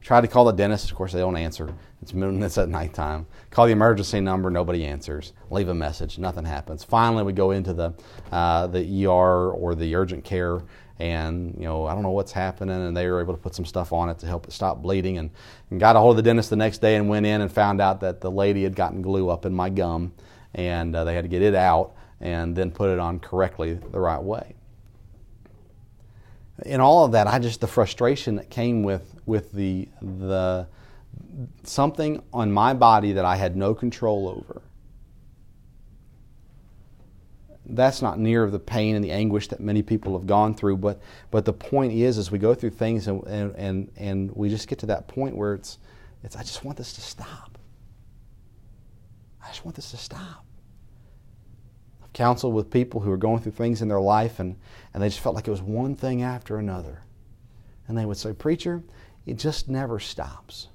Try 0.00 0.20
to 0.20 0.28
call 0.28 0.44
the 0.44 0.52
dentist. 0.52 0.90
Of 0.90 0.96
course, 0.96 1.12
they 1.12 1.18
don't 1.18 1.36
answer. 1.36 1.74
It's, 2.00 2.12
it's 2.14 2.58
at 2.58 2.68
nighttime. 2.68 3.26
Call 3.50 3.66
the 3.66 3.72
emergency 3.72 4.20
number. 4.20 4.50
Nobody 4.50 4.86
answers. 4.86 5.32
Leave 5.50 5.68
a 5.68 5.74
message. 5.74 6.18
Nothing 6.18 6.44
happens. 6.44 6.84
Finally, 6.84 7.24
we 7.24 7.32
go 7.32 7.50
into 7.50 7.74
the, 7.74 7.92
uh, 8.32 8.68
the 8.68 9.06
ER 9.06 9.50
or 9.50 9.74
the 9.74 9.94
urgent 9.94 10.24
care 10.24 10.62
and 10.98 11.54
you 11.56 11.64
know 11.64 11.86
I 11.86 11.94
don't 11.94 12.02
know 12.02 12.10
what's 12.10 12.32
happening, 12.32 12.74
and 12.74 12.96
they 12.96 13.08
were 13.08 13.20
able 13.20 13.34
to 13.34 13.40
put 13.40 13.54
some 13.54 13.64
stuff 13.64 13.92
on 13.92 14.08
it 14.08 14.18
to 14.20 14.26
help 14.26 14.46
it 14.46 14.52
stop 14.52 14.82
bleeding, 14.82 15.18
and, 15.18 15.30
and 15.70 15.78
got 15.80 15.96
a 15.96 15.98
hold 16.00 16.12
of 16.12 16.16
the 16.16 16.28
dentist 16.28 16.50
the 16.50 16.56
next 16.56 16.78
day 16.78 16.96
and 16.96 17.08
went 17.08 17.26
in 17.26 17.40
and 17.40 17.52
found 17.52 17.80
out 17.80 18.00
that 18.00 18.20
the 18.20 18.30
lady 18.30 18.64
had 18.64 18.74
gotten 18.74 19.02
glue 19.02 19.28
up 19.28 19.46
in 19.46 19.54
my 19.54 19.70
gum, 19.70 20.12
and 20.54 20.94
uh, 20.94 21.04
they 21.04 21.14
had 21.14 21.24
to 21.24 21.28
get 21.28 21.42
it 21.42 21.54
out 21.54 21.94
and 22.20 22.56
then 22.56 22.70
put 22.70 22.90
it 22.90 22.98
on 22.98 23.20
correctly 23.20 23.74
the 23.74 24.00
right 24.00 24.22
way. 24.22 24.54
In 26.66 26.80
all 26.80 27.04
of 27.04 27.12
that, 27.12 27.28
I 27.28 27.38
just 27.38 27.60
the 27.60 27.68
frustration 27.68 28.36
that 28.36 28.50
came 28.50 28.82
with 28.82 29.14
with 29.26 29.52
the 29.52 29.88
the 30.02 30.66
something 31.62 32.22
on 32.32 32.50
my 32.50 32.74
body 32.74 33.12
that 33.12 33.24
I 33.24 33.36
had 33.36 33.56
no 33.56 33.74
control 33.74 34.28
over 34.28 34.62
that's 37.68 38.00
not 38.02 38.18
near 38.18 38.48
the 38.50 38.58
pain 38.58 38.96
and 38.96 39.04
the 39.04 39.10
anguish 39.10 39.48
that 39.48 39.60
many 39.60 39.82
people 39.82 40.18
have 40.18 40.26
gone 40.26 40.54
through. 40.54 40.78
But 40.78 41.00
but 41.30 41.44
the 41.44 41.52
point 41.52 41.92
is, 41.92 42.18
as 42.18 42.30
we 42.30 42.38
go 42.38 42.54
through 42.54 42.70
things 42.70 43.06
and 43.06 43.24
and 43.26 43.90
and 43.96 44.30
we 44.34 44.48
just 44.48 44.68
get 44.68 44.78
to 44.80 44.86
that 44.86 45.08
point 45.08 45.36
where 45.36 45.54
it's 45.54 45.78
it's 46.22 46.36
I 46.36 46.40
just 46.40 46.64
want 46.64 46.78
this 46.78 46.92
to 46.94 47.00
stop. 47.00 47.58
I 49.42 49.48
just 49.48 49.64
want 49.64 49.76
this 49.76 49.90
to 49.92 49.96
stop. 49.96 50.44
I've 52.02 52.12
counseled 52.12 52.54
with 52.54 52.70
people 52.70 53.00
who 53.00 53.10
are 53.10 53.16
going 53.16 53.40
through 53.40 53.52
things 53.52 53.80
in 53.80 53.88
their 53.88 54.00
life 54.00 54.40
and, 54.40 54.56
and 54.92 55.02
they 55.02 55.08
just 55.08 55.20
felt 55.20 55.34
like 55.34 55.48
it 55.48 55.50
was 55.50 55.62
one 55.62 55.94
thing 55.94 56.22
after 56.22 56.58
another. 56.58 57.02
And 57.86 57.96
they 57.96 58.04
would 58.04 58.18
say, 58.18 58.34
Preacher, 58.34 58.82
it 59.24 59.38
just 59.38 59.68
never 59.68 59.98
stops. 59.98 60.68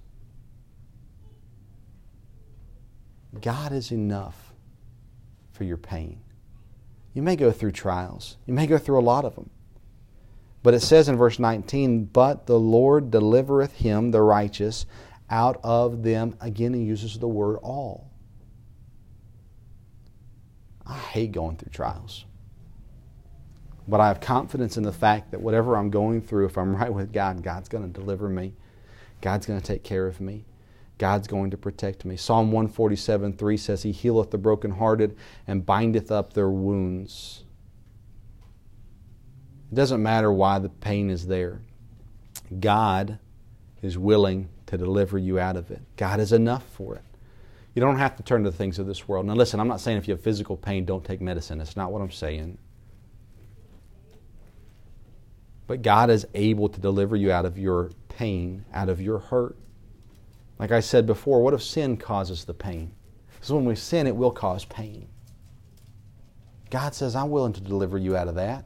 God 3.39 3.71
is 3.71 3.91
enough 3.91 4.53
for 5.51 5.63
your 5.63 5.77
pain. 5.77 6.21
You 7.13 7.21
may 7.21 7.35
go 7.35 7.51
through 7.51 7.71
trials, 7.71 8.37
you 8.45 8.53
may 8.53 8.67
go 8.67 8.77
through 8.77 8.99
a 8.99 9.01
lot 9.01 9.25
of 9.25 9.35
them. 9.35 9.49
But 10.63 10.73
it 10.73 10.79
says 10.79 11.09
in 11.09 11.17
verse 11.17 11.39
19, 11.39 12.05
But 12.05 12.47
the 12.47 12.59
Lord 12.59 13.11
delivereth 13.11 13.73
him, 13.73 14.11
the 14.11 14.21
righteous, 14.21 14.85
out 15.29 15.59
of 15.61 16.03
them. 16.03 16.35
Again, 16.39 16.73
he 16.73 16.81
uses 16.81 17.19
the 17.19 17.27
word 17.27 17.57
all. 17.61 18.09
I 20.85 20.97
hate 20.97 21.33
going 21.33 21.57
through 21.57 21.71
trials. 21.71 22.25
But 23.87 23.99
I 23.99 24.07
have 24.07 24.21
confidence 24.21 24.77
in 24.77 24.83
the 24.83 24.93
fact 24.93 25.31
that 25.31 25.41
whatever 25.41 25.75
I'm 25.75 25.89
going 25.89 26.21
through, 26.21 26.45
if 26.45 26.57
I'm 26.57 26.75
right 26.75 26.93
with 26.93 27.11
God, 27.11 27.43
God's 27.43 27.67
going 27.67 27.83
to 27.83 27.99
deliver 27.99 28.29
me. 28.29 28.53
God's 29.19 29.45
going 29.45 29.59
to 29.59 29.65
take 29.65 29.83
care 29.83 30.07
of 30.07 30.21
me. 30.21 30.45
God's 30.97 31.27
going 31.27 31.51
to 31.51 31.57
protect 31.57 32.05
me. 32.05 32.15
Psalm 32.17 32.51
147 32.51 33.33
3 33.33 33.57
says, 33.57 33.83
He 33.83 33.91
healeth 33.91 34.31
the 34.31 34.37
brokenhearted 34.37 35.17
and 35.47 35.65
bindeth 35.65 36.11
up 36.11 36.33
their 36.33 36.49
wounds. 36.49 37.43
It 39.71 39.75
doesn't 39.75 40.03
matter 40.03 40.31
why 40.31 40.59
the 40.59 40.69
pain 40.69 41.09
is 41.09 41.27
there. 41.27 41.61
God 42.59 43.19
is 43.81 43.97
willing 43.97 44.49
to 44.67 44.77
deliver 44.77 45.17
you 45.17 45.39
out 45.39 45.57
of 45.57 45.71
it. 45.71 45.81
God 45.97 46.19
is 46.19 46.31
enough 46.31 46.63
for 46.63 46.95
it. 46.95 47.03
You 47.73 47.81
don't 47.81 47.97
have 47.97 48.15
to 48.17 48.23
turn 48.23 48.43
to 48.43 48.51
the 48.51 48.55
things 48.55 48.77
of 48.77 48.85
this 48.85 49.07
world. 49.07 49.25
Now, 49.25 49.33
listen, 49.33 49.59
I'm 49.59 49.67
not 49.67 49.81
saying 49.81 49.97
if 49.97 50.07
you 50.07 50.13
have 50.13 50.21
physical 50.21 50.55
pain, 50.55 50.85
don't 50.85 51.03
take 51.03 51.21
medicine. 51.21 51.57
That's 51.57 51.75
not 51.75 51.91
what 51.91 52.01
I'm 52.01 52.11
saying. 52.11 52.57
But 55.65 55.81
God 55.81 56.09
is 56.09 56.27
able 56.35 56.69
to 56.69 56.79
deliver 56.79 57.15
you 57.15 57.31
out 57.31 57.45
of 57.45 57.57
your 57.57 57.89
pain, 58.09 58.65
out 58.73 58.89
of 58.89 59.01
your 59.01 59.17
hurt. 59.17 59.57
Like 60.59 60.71
I 60.71 60.79
said 60.79 61.05
before, 61.05 61.41
what 61.41 61.53
if 61.53 61.63
sin 61.63 61.97
causes 61.97 62.45
the 62.45 62.53
pain? 62.53 62.93
Because 63.33 63.51
when 63.51 63.65
we 63.65 63.75
sin, 63.75 64.07
it 64.07 64.15
will 64.15 64.31
cause 64.31 64.65
pain. 64.65 65.07
God 66.69 66.95
says, 66.95 67.15
I'm 67.15 67.29
willing 67.29 67.53
to 67.53 67.61
deliver 67.61 67.97
you 67.97 68.15
out 68.15 68.27
of 68.27 68.35
that. 68.35 68.65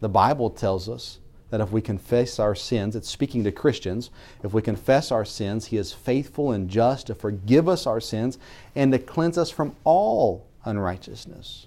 The 0.00 0.08
Bible 0.08 0.50
tells 0.50 0.88
us 0.88 1.18
that 1.50 1.60
if 1.60 1.72
we 1.72 1.80
confess 1.80 2.38
our 2.38 2.54
sins, 2.54 2.94
it's 2.94 3.08
speaking 3.08 3.42
to 3.44 3.52
Christians, 3.52 4.10
if 4.42 4.52
we 4.52 4.62
confess 4.62 5.10
our 5.10 5.24
sins, 5.24 5.66
He 5.66 5.76
is 5.76 5.92
faithful 5.92 6.52
and 6.52 6.68
just 6.68 7.06
to 7.08 7.14
forgive 7.14 7.68
us 7.68 7.86
our 7.86 8.00
sins 8.00 8.38
and 8.74 8.92
to 8.92 8.98
cleanse 8.98 9.38
us 9.38 9.50
from 9.50 9.74
all 9.84 10.46
unrighteousness. 10.64 11.66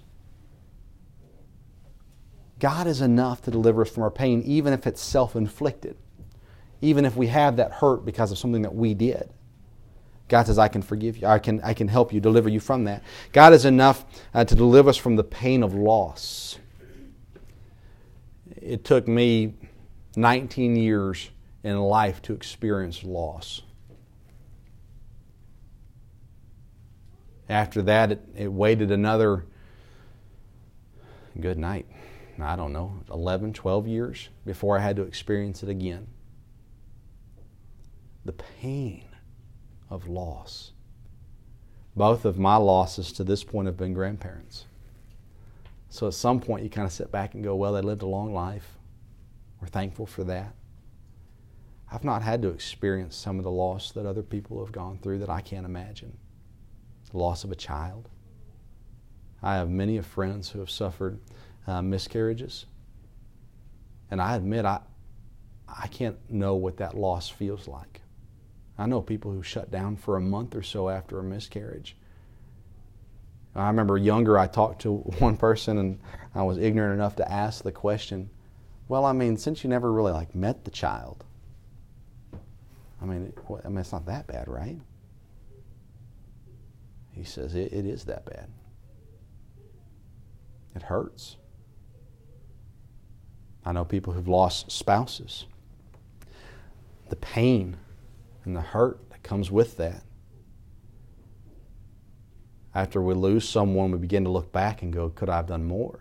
God 2.58 2.86
is 2.86 3.00
enough 3.00 3.42
to 3.42 3.50
deliver 3.50 3.82
us 3.82 3.90
from 3.90 4.04
our 4.04 4.10
pain, 4.10 4.40
even 4.42 4.72
if 4.72 4.86
it's 4.86 5.02
self 5.02 5.34
inflicted, 5.34 5.96
even 6.82 7.04
if 7.04 7.16
we 7.16 7.28
have 7.28 7.56
that 7.56 7.72
hurt 7.72 8.04
because 8.04 8.30
of 8.32 8.38
something 8.38 8.62
that 8.62 8.74
we 8.74 8.92
did. 8.92 9.30
God 10.28 10.46
says, 10.46 10.58
I 10.58 10.68
can 10.68 10.82
forgive 10.82 11.16
you. 11.16 11.26
I 11.26 11.38
can, 11.38 11.60
I 11.62 11.74
can 11.74 11.88
help 11.88 12.12
you, 12.12 12.20
deliver 12.20 12.48
you 12.48 12.60
from 12.60 12.84
that. 12.84 13.02
God 13.32 13.52
is 13.52 13.64
enough 13.64 14.04
uh, 14.34 14.44
to 14.44 14.54
deliver 14.54 14.90
us 14.90 14.96
from 14.96 15.16
the 15.16 15.24
pain 15.24 15.62
of 15.62 15.74
loss. 15.74 16.58
It 18.56 18.84
took 18.84 19.06
me 19.06 19.54
19 20.16 20.76
years 20.76 21.30
in 21.62 21.78
life 21.78 22.20
to 22.22 22.32
experience 22.32 23.04
loss. 23.04 23.62
After 27.48 27.82
that, 27.82 28.12
it, 28.12 28.28
it 28.34 28.52
waited 28.52 28.90
another 28.90 29.44
good 31.38 31.58
night. 31.58 31.86
I 32.40 32.56
don't 32.56 32.72
know, 32.72 33.00
11, 33.10 33.52
12 33.52 33.86
years 33.86 34.28
before 34.46 34.78
I 34.78 34.80
had 34.80 34.96
to 34.96 35.02
experience 35.02 35.62
it 35.62 35.68
again. 35.68 36.06
The 38.24 38.32
pain 38.32 39.04
of 39.90 40.08
loss. 40.08 40.72
Both 41.94 42.24
of 42.24 42.38
my 42.38 42.56
losses 42.56 43.12
to 43.12 43.24
this 43.24 43.44
point 43.44 43.66
have 43.66 43.76
been 43.76 43.92
grandparents. 43.92 44.64
So 45.88 46.06
at 46.06 46.14
some 46.14 46.40
point, 46.40 46.62
you 46.62 46.70
kind 46.70 46.86
of 46.86 46.92
sit 46.92 47.12
back 47.12 47.34
and 47.34 47.44
go, 47.44 47.54
well, 47.54 47.74
they 47.74 47.82
lived 47.82 48.02
a 48.02 48.06
long 48.06 48.32
life. 48.32 48.78
We're 49.60 49.68
thankful 49.68 50.06
for 50.06 50.24
that. 50.24 50.54
I've 51.90 52.04
not 52.04 52.22
had 52.22 52.40
to 52.42 52.48
experience 52.48 53.14
some 53.14 53.38
of 53.38 53.44
the 53.44 53.50
loss 53.50 53.92
that 53.92 54.06
other 54.06 54.22
people 54.22 54.64
have 54.64 54.72
gone 54.72 54.98
through 54.98 55.18
that 55.18 55.28
I 55.28 55.42
can't 55.42 55.66
imagine. 55.66 56.16
The 57.10 57.18
loss 57.18 57.44
of 57.44 57.52
a 57.52 57.56
child. 57.56 58.08
I 59.42 59.56
have 59.56 59.68
many 59.68 59.98
of 59.98 60.06
friends 60.06 60.48
who 60.48 60.60
have 60.60 60.70
suffered 60.70 61.18
uh, 61.66 61.82
miscarriages. 61.82 62.64
And 64.10 64.22
I 64.22 64.36
admit, 64.36 64.64
I, 64.64 64.80
I 65.68 65.88
can't 65.88 66.16
know 66.30 66.54
what 66.54 66.78
that 66.78 66.96
loss 66.96 67.28
feels 67.28 67.68
like. 67.68 68.01
I 68.82 68.86
know 68.86 69.00
people 69.00 69.30
who 69.30 69.44
shut 69.44 69.70
down 69.70 69.94
for 69.94 70.16
a 70.16 70.20
month 70.20 70.56
or 70.56 70.62
so 70.64 70.88
after 70.88 71.20
a 71.20 71.22
miscarriage. 71.22 71.96
I 73.54 73.68
remember 73.68 73.96
younger, 73.96 74.36
I 74.36 74.48
talked 74.48 74.82
to 74.82 74.92
one 75.20 75.36
person 75.36 75.78
and 75.78 76.00
I 76.34 76.42
was 76.42 76.58
ignorant 76.58 76.94
enough 76.94 77.14
to 77.16 77.30
ask 77.30 77.62
the 77.62 77.70
question, 77.70 78.28
well, 78.88 79.04
I 79.04 79.12
mean, 79.12 79.36
since 79.36 79.62
you 79.62 79.70
never 79.70 79.92
really 79.92 80.10
like 80.10 80.34
met 80.34 80.64
the 80.64 80.72
child, 80.72 81.24
I 83.00 83.04
mean, 83.04 83.32
I 83.64 83.68
mean, 83.68 83.78
it's 83.78 83.92
not 83.92 84.06
that 84.06 84.26
bad, 84.26 84.48
right? 84.48 84.80
He 87.12 87.22
says 87.22 87.54
it, 87.54 87.72
it 87.72 87.86
is 87.86 88.06
that 88.06 88.24
bad. 88.26 88.48
It 90.74 90.82
hurts. 90.82 91.36
I 93.64 93.70
know 93.70 93.84
people 93.84 94.12
who've 94.12 94.26
lost 94.26 94.72
spouses. 94.72 95.46
The 97.10 97.16
pain 97.16 97.76
and 98.44 98.56
the 98.56 98.60
hurt 98.60 99.10
that 99.10 99.22
comes 99.22 99.50
with 99.50 99.76
that. 99.76 100.02
After 102.74 103.02
we 103.02 103.14
lose 103.14 103.48
someone, 103.48 103.90
we 103.90 103.98
begin 103.98 104.24
to 104.24 104.30
look 104.30 104.50
back 104.50 104.82
and 104.82 104.92
go, 104.92 105.10
could 105.10 105.28
I 105.28 105.36
have 105.36 105.46
done 105.46 105.64
more? 105.64 106.00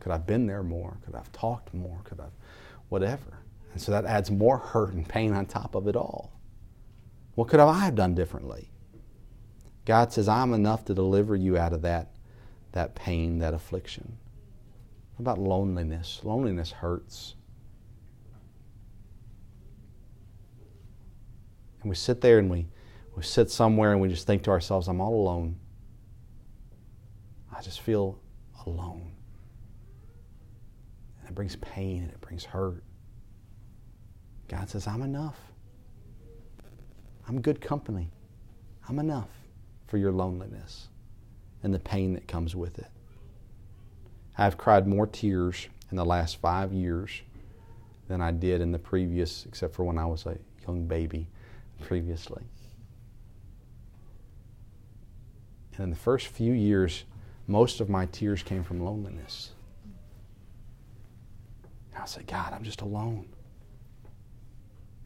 Could 0.00 0.12
I 0.12 0.14
have 0.14 0.26
been 0.26 0.46
there 0.46 0.62
more? 0.62 0.96
Could 1.04 1.14
I 1.14 1.18
have 1.18 1.32
talked 1.32 1.74
more? 1.74 2.00
Could 2.04 2.20
I 2.20 2.24
have 2.24 2.32
whatever? 2.88 3.40
And 3.72 3.82
so 3.82 3.92
that 3.92 4.06
adds 4.06 4.30
more 4.30 4.56
hurt 4.56 4.94
and 4.94 5.06
pain 5.06 5.34
on 5.34 5.46
top 5.46 5.74
of 5.74 5.86
it 5.86 5.96
all. 5.96 6.32
What 7.34 7.48
could 7.48 7.60
I 7.60 7.80
have 7.80 7.94
done 7.94 8.14
differently? 8.14 8.70
God 9.84 10.12
says, 10.12 10.28
I'm 10.28 10.54
enough 10.54 10.84
to 10.86 10.94
deliver 10.94 11.36
you 11.36 11.58
out 11.58 11.72
of 11.72 11.82
that, 11.82 12.12
that 12.72 12.94
pain, 12.94 13.38
that 13.40 13.52
affliction. 13.52 14.16
What 15.16 15.22
about 15.22 15.38
loneliness? 15.38 16.20
Loneliness 16.24 16.72
hurts. 16.72 17.34
And 21.86 21.90
we 21.90 21.94
sit 21.94 22.20
there 22.20 22.40
and 22.40 22.50
we, 22.50 22.66
we 23.14 23.22
sit 23.22 23.48
somewhere 23.48 23.92
and 23.92 24.00
we 24.00 24.08
just 24.08 24.26
think 24.26 24.42
to 24.42 24.50
ourselves, 24.50 24.88
I'm 24.88 25.00
all 25.00 25.22
alone. 25.22 25.54
I 27.56 27.62
just 27.62 27.80
feel 27.80 28.18
alone. 28.66 29.12
And 31.20 31.28
it 31.28 31.34
brings 31.36 31.54
pain 31.54 32.02
and 32.02 32.10
it 32.10 32.20
brings 32.20 32.44
hurt. 32.44 32.82
God 34.48 34.68
says, 34.68 34.88
I'm 34.88 35.02
enough. 35.02 35.36
I'm 37.28 37.40
good 37.40 37.60
company. 37.60 38.10
I'm 38.88 38.98
enough 38.98 39.30
for 39.86 39.96
your 39.96 40.10
loneliness 40.10 40.88
and 41.62 41.72
the 41.72 41.78
pain 41.78 42.14
that 42.14 42.26
comes 42.26 42.56
with 42.56 42.80
it. 42.80 42.90
I've 44.36 44.58
cried 44.58 44.88
more 44.88 45.06
tears 45.06 45.68
in 45.92 45.96
the 45.96 46.04
last 46.04 46.38
five 46.40 46.72
years 46.72 47.22
than 48.08 48.20
I 48.20 48.32
did 48.32 48.60
in 48.60 48.72
the 48.72 48.78
previous, 48.80 49.46
except 49.46 49.72
for 49.72 49.84
when 49.84 49.98
I 49.98 50.06
was 50.06 50.26
a 50.26 50.36
young 50.66 50.88
baby 50.88 51.28
previously. 51.80 52.42
And 55.76 55.84
in 55.84 55.90
the 55.90 55.96
first 55.96 56.26
few 56.28 56.52
years, 56.52 57.04
most 57.46 57.80
of 57.80 57.88
my 57.88 58.06
tears 58.06 58.42
came 58.42 58.64
from 58.64 58.82
loneliness. 58.82 59.52
I 61.98 62.04
said, 62.04 62.26
God, 62.26 62.52
I'm 62.52 62.62
just 62.62 62.82
alone. 62.82 63.26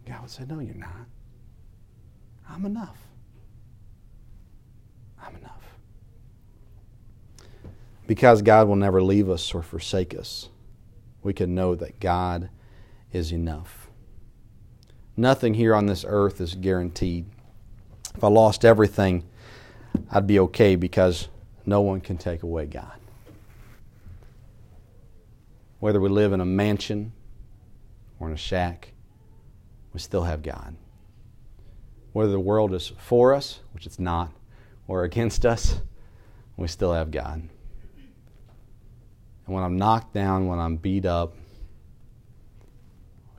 God 0.07 0.23
would 0.23 0.31
say, 0.31 0.45
No, 0.49 0.59
you're 0.59 0.75
not. 0.75 1.07
I'm 2.49 2.65
enough. 2.67 2.99
I'm 5.23 5.37
enough. 5.37 5.63
Because 8.07 8.43
God 8.43 8.67
will 8.67 8.77
never 8.77 9.03
leave 9.03 9.31
us 9.31 9.55
or 9.55 9.63
forsake 9.63 10.19
us, 10.19 10.49
we 11.23 11.33
can 11.33 11.55
know 11.55 11.75
that 11.77 12.01
God 12.01 12.51
is 13.13 13.33
enough. 13.33 13.80
Nothing 15.21 15.53
here 15.53 15.75
on 15.75 15.85
this 15.85 16.03
earth 16.09 16.41
is 16.41 16.55
guaranteed. 16.55 17.27
If 18.15 18.25
I 18.25 18.29
lost 18.29 18.65
everything, 18.65 19.29
I'd 20.11 20.27
be 20.27 20.39
okay 20.41 20.77
because 20.77 21.29
no 21.67 21.83
one 21.83 22.01
can 22.01 22.17
take 22.17 22.43
away 22.43 22.65
God. 22.65 22.99
Whether 25.79 26.01
we 26.01 26.09
live 26.09 26.33
in 26.33 26.41
a 26.41 26.47
mansion 26.47 27.13
or 28.19 28.29
in 28.29 28.33
a 28.33 28.39
shack, 28.39 28.95
we 29.93 30.01
still 30.01 30.23
have 30.23 30.43
God. 30.43 30.75
Whether 32.15 32.33
the 32.33 32.41
world 32.41 32.73
is 32.73 32.91
for 32.97 33.35
us, 33.35 33.61
which 33.75 33.85
it's 33.85 33.99
not, 33.99 34.33
or 34.89 35.05
against 35.05 35.45
us, 35.45 35.83
we 36.57 36.67
still 36.67 36.95
have 36.95 37.11
God. 37.11 37.43
And 39.45 39.55
when 39.55 39.65
I'm 39.65 39.77
knocked 39.77 40.15
down, 40.15 40.47
when 40.47 40.59
I'm 40.59 40.77
beat 40.77 41.05
up, 41.05 41.35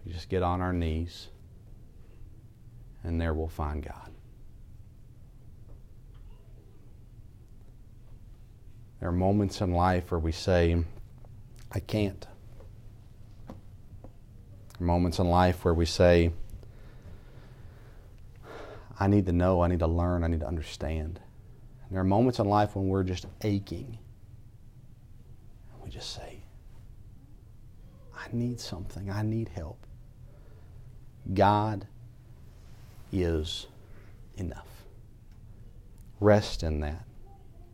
we 0.06 0.14
just 0.14 0.30
get 0.30 0.44
on 0.44 0.62
our 0.62 0.74
knees, 0.74 1.30
and 3.04 3.20
there 3.20 3.34
we'll 3.34 3.48
find 3.48 3.84
God. 3.84 4.12
There 9.00 9.10
are 9.10 9.14
moments 9.14 9.62
in 9.62 9.72
life 9.72 10.12
where 10.12 10.20
we 10.20 10.32
say, 10.32 10.84
I 11.72 11.80
can't. 11.80 12.28
There 13.48 13.56
are 14.82 14.86
moments 14.86 15.18
in 15.18 15.28
life 15.28 15.66
where 15.66 15.74
we 15.74 15.86
say, 15.86 16.32
I 19.00 19.08
need 19.08 19.26
to 19.26 19.32
know, 19.32 19.62
I 19.62 19.68
need 19.68 19.80
to 19.80 19.88
learn, 19.88 20.24
I 20.24 20.28
need 20.28 20.42
to 20.42 20.48
understand. 20.48 21.20
And 21.88 21.96
there 21.96 22.02
are 22.02 22.06
moments 22.06 22.38
in 22.38 22.46
life 22.46 22.76
when 22.76 22.88
we're 22.88 23.04
just 23.04 23.26
aching. 23.42 23.98
And 25.74 25.84
we 25.84 25.90
just 25.90 26.14
say, 26.14 26.44
I 28.16 28.28
need 28.32 28.60
something, 28.60 29.10
I 29.10 29.24
need 29.24 29.50
help. 29.50 29.88
God 31.34 31.88
is 33.12 33.68
enough. 34.36 34.68
Rest 36.20 36.64
in 36.64 36.80
that. 36.82 37.04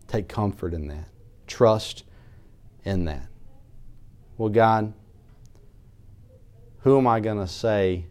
Take 0.07 0.27
comfort 0.27 0.73
in 0.73 0.88
that. 0.88 1.09
Trust 1.47 2.03
in 2.83 3.05
that. 3.05 3.27
Well, 4.38 4.49
God, 4.49 4.93
who 6.79 6.97
am 6.97 7.07
I 7.07 7.19
going 7.19 7.39
to 7.39 7.47
say 7.47 8.05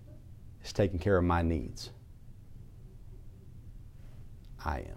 is 0.65 0.73
taking 0.73 0.99
care 0.99 1.17
of 1.17 1.25
my 1.25 1.43
needs? 1.43 1.91
I 4.65 4.81
am. 4.81 4.97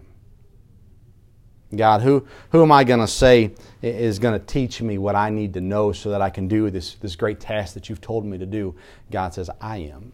God, 1.76 2.02
who, 2.02 2.26
who 2.50 2.62
am 2.62 2.72
I 2.72 2.82
going 2.82 2.98
to 2.98 3.06
say 3.06 3.52
is 3.80 4.18
going 4.18 4.38
to 4.38 4.44
teach 4.44 4.82
me 4.82 4.98
what 4.98 5.14
I 5.14 5.30
need 5.30 5.54
to 5.54 5.60
know 5.60 5.92
so 5.92 6.10
that 6.10 6.20
I 6.20 6.28
can 6.28 6.48
do 6.48 6.68
this, 6.68 6.94
this 6.94 7.14
great 7.14 7.38
task 7.38 7.74
that 7.74 7.88
you've 7.88 8.00
told 8.00 8.24
me 8.24 8.38
to 8.38 8.46
do? 8.46 8.74
God 9.12 9.32
says, 9.32 9.48
I 9.60 9.78
am. 9.78 10.12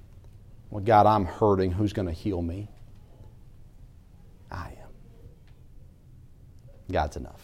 Well, 0.70 0.82
God, 0.82 1.06
I'm 1.06 1.24
hurting. 1.24 1.72
Who's 1.72 1.92
going 1.92 2.08
to 2.08 2.14
heal 2.14 2.42
me? 2.42 2.68
I 4.50 4.68
am. 4.68 4.90
God's 6.90 7.16
enough. 7.16 7.40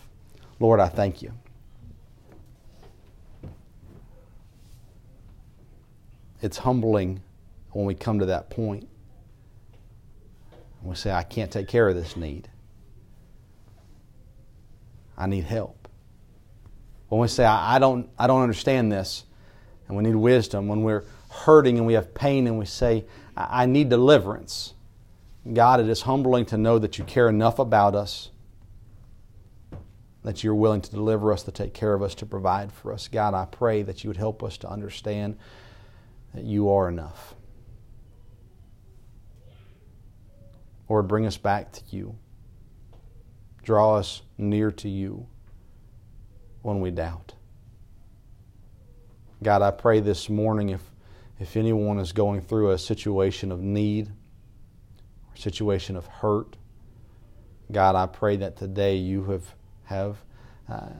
Lord, 0.61 0.81
I 0.81 0.89
thank 0.89 1.23
you. 1.23 1.33
It's 6.41 6.59
humbling 6.59 7.23
when 7.71 7.87
we 7.87 7.95
come 7.95 8.19
to 8.19 8.27
that 8.27 8.51
point. 8.51 8.89
And 10.81 10.91
we 10.91 10.97
say, 10.97 11.13
I 11.13 11.23
can't 11.23 11.51
take 11.51 11.69
care 11.69 11.89
of 11.89 11.95
this 11.95 12.17
need. 12.17 12.49
I 15.17 15.27
need 15.27 15.45
help. 15.45 15.89
When 17.09 17.21
we 17.21 17.29
say, 17.29 17.45
I, 17.45 17.79
don't, 17.79 18.09
I 18.19 18.27
don't 18.27 18.43
understand 18.43 18.91
this, 18.91 19.25
and 19.87 19.97
we 19.97 20.03
need 20.03 20.17
wisdom, 20.17 20.67
when 20.67 20.83
we're 20.83 21.05
hurting 21.33 21.79
and 21.79 21.87
we 21.87 21.95
have 21.95 22.15
pain 22.15 22.47
and 22.47 22.59
we 22.59 22.67
say, 22.67 23.05
I, 23.37 23.67
need 23.67 23.89
deliverance, 23.89 24.75
God, 25.51 25.81
it 25.81 25.89
is 25.89 26.03
humbling 26.03 26.45
to 26.47 26.59
know 26.59 26.79
that 26.79 26.99
you 26.99 27.05
care 27.05 27.29
enough 27.29 27.59
about 27.59 27.95
us, 27.95 28.31
that 30.23 30.45
you're 30.45 30.55
willing 30.55 30.83
to 30.83 30.91
deliver 30.91 31.33
us, 31.33 31.43
to 31.45 31.51
take 31.51 31.75
care 31.75 31.95
of 31.95 32.03
us, 32.03 32.15
to 32.17 32.27
provide 32.27 32.73
for 32.73 32.93
us. 32.93 33.09
God, 33.09 33.35
I 33.35 33.47
pray 33.47 33.83
that 33.83 34.05
you 34.05 34.09
would 34.09 34.17
help 34.17 34.43
us 34.43 34.57
to 34.59 34.69
understand 34.69 35.37
that 36.35 36.45
you 36.45 36.71
are 36.71 36.89
enough. 36.89 37.35
Lord, 40.89 41.09
bring 41.09 41.25
us 41.25 41.39
back 41.39 41.73
to 41.73 41.83
you. 41.91 42.17
Draw 43.63 43.97
us 43.97 44.23
near 44.37 44.71
to 44.73 44.89
you 44.89 45.27
when 46.61 46.81
we 46.81 46.91
doubt. 46.91 47.33
God, 49.43 49.63
I 49.63 49.71
pray 49.71 50.01
this 50.01 50.29
morning 50.29 50.69
if, 50.69 50.92
if 51.43 51.57
anyone 51.57 51.99
is 51.99 52.13
going 52.13 52.41
through 52.41 52.71
a 52.71 52.79
situation 52.79 53.51
of 53.51 53.61
need 53.61 54.07
or 54.09 55.37
situation 55.37 55.97
of 55.97 56.07
hurt, 56.07 56.57
God, 57.73 57.97
I 57.97 58.07
pray 58.07 58.37
that 58.37 58.57
today 58.57 58.95
you 58.95 59.25
have, 59.25 59.55
have 59.83 60.19
uh, 60.71 60.91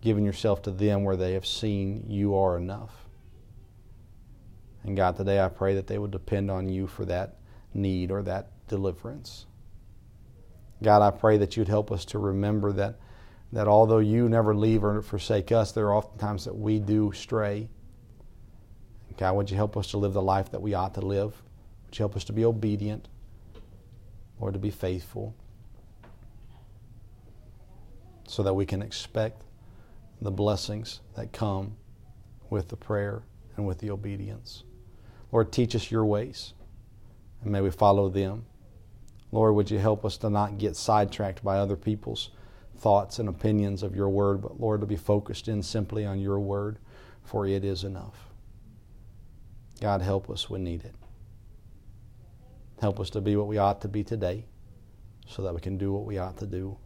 given 0.00 0.24
yourself 0.24 0.60
to 0.62 0.72
them 0.72 1.04
where 1.04 1.14
they 1.14 1.34
have 1.34 1.46
seen 1.46 2.04
you 2.08 2.34
are 2.34 2.56
enough. 2.56 3.06
And 4.82 4.96
God, 4.96 5.16
today 5.16 5.40
I 5.40 5.48
pray 5.48 5.76
that 5.76 5.86
they 5.86 5.98
would 5.98 6.10
depend 6.10 6.50
on 6.50 6.68
you 6.68 6.88
for 6.88 7.04
that 7.04 7.36
need 7.74 8.10
or 8.10 8.22
that 8.22 8.50
deliverance. 8.66 9.46
God, 10.82 11.00
I 11.00 11.16
pray 11.16 11.36
that 11.36 11.56
you'd 11.56 11.68
help 11.68 11.92
us 11.92 12.04
to 12.06 12.18
remember 12.18 12.72
that, 12.72 12.98
that 13.52 13.68
although 13.68 13.98
you 13.98 14.28
never 14.28 14.52
leave 14.52 14.82
or 14.82 15.00
forsake 15.00 15.52
us, 15.52 15.70
there 15.70 15.86
are 15.86 15.94
often 15.94 16.18
times 16.18 16.44
that 16.46 16.56
we 16.56 16.80
do 16.80 17.12
stray. 17.12 17.68
God, 19.16 19.36
would 19.36 19.50
you 19.50 19.56
help 19.56 19.76
us 19.76 19.90
to 19.90 19.98
live 19.98 20.12
the 20.12 20.22
life 20.22 20.50
that 20.52 20.62
we 20.62 20.74
ought 20.74 20.94
to 20.94 21.00
live? 21.00 21.42
Would 21.86 21.98
you 21.98 22.02
help 22.02 22.16
us 22.16 22.24
to 22.24 22.32
be 22.32 22.44
obedient 22.44 23.08
or 24.38 24.50
to 24.50 24.58
be 24.58 24.70
faithful 24.70 25.34
so 28.26 28.42
that 28.42 28.54
we 28.54 28.64
can 28.64 28.80
expect 28.80 29.42
the 30.22 30.30
blessings 30.30 31.00
that 31.14 31.32
come 31.32 31.76
with 32.48 32.68
the 32.68 32.76
prayer 32.76 33.22
and 33.56 33.66
with 33.66 33.78
the 33.78 33.90
obedience? 33.90 34.64
Lord, 35.32 35.52
teach 35.52 35.74
us 35.76 35.90
your 35.90 36.04
ways, 36.04 36.54
and 37.42 37.52
may 37.52 37.60
we 37.60 37.70
follow 37.70 38.08
them. 38.08 38.46
Lord, 39.32 39.54
would 39.54 39.70
you 39.70 39.78
help 39.78 40.04
us 40.04 40.16
to 40.18 40.30
not 40.30 40.58
get 40.58 40.76
sidetracked 40.76 41.44
by 41.44 41.58
other 41.58 41.76
people's 41.76 42.30
thoughts 42.78 43.18
and 43.18 43.28
opinions 43.28 43.82
of 43.82 43.94
your 43.94 44.08
word, 44.08 44.40
but 44.40 44.60
Lord, 44.60 44.80
to 44.80 44.86
be 44.86 44.96
focused 44.96 45.46
in 45.48 45.62
simply 45.62 46.06
on 46.06 46.18
your 46.18 46.40
word, 46.40 46.78
for 47.22 47.46
it 47.46 47.64
is 47.64 47.84
enough. 47.84 48.29
God, 49.80 50.02
help 50.02 50.28
us 50.30 50.50
when 50.50 50.62
needed. 50.62 50.94
Help 52.80 53.00
us 53.00 53.10
to 53.10 53.20
be 53.20 53.36
what 53.36 53.46
we 53.46 53.58
ought 53.58 53.80
to 53.82 53.88
be 53.88 54.04
today 54.04 54.44
so 55.26 55.42
that 55.42 55.54
we 55.54 55.60
can 55.60 55.78
do 55.78 55.92
what 55.92 56.04
we 56.04 56.18
ought 56.18 56.36
to 56.38 56.46
do 56.46 56.76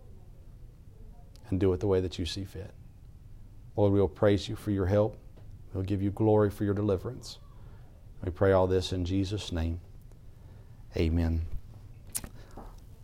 and 1.51 1.61
do 1.61 1.73
it 1.73 1.81
the 1.81 1.87
way 1.87 2.01
that 2.01 2.19
you 2.19 2.27
see 2.27 2.45
fit. 2.45 2.73
Lord, 3.77 3.93
we 3.93 4.01
will 4.01 4.09
praise 4.09 4.49
you 4.49 4.57
for 4.57 4.71
your 4.71 4.87
help. 4.87 5.17
We'll 5.73 5.85
give 5.85 6.03
you 6.03 6.11
glory 6.11 6.51
for 6.51 6.65
your 6.65 6.75
deliverance. 6.75 7.39
We 8.25 8.31
pray 8.31 8.53
all 8.53 8.67
this 8.67 8.93
in 8.93 9.05
Jesus' 9.05 9.53
name. 9.53 9.81
Amen. 10.97 11.54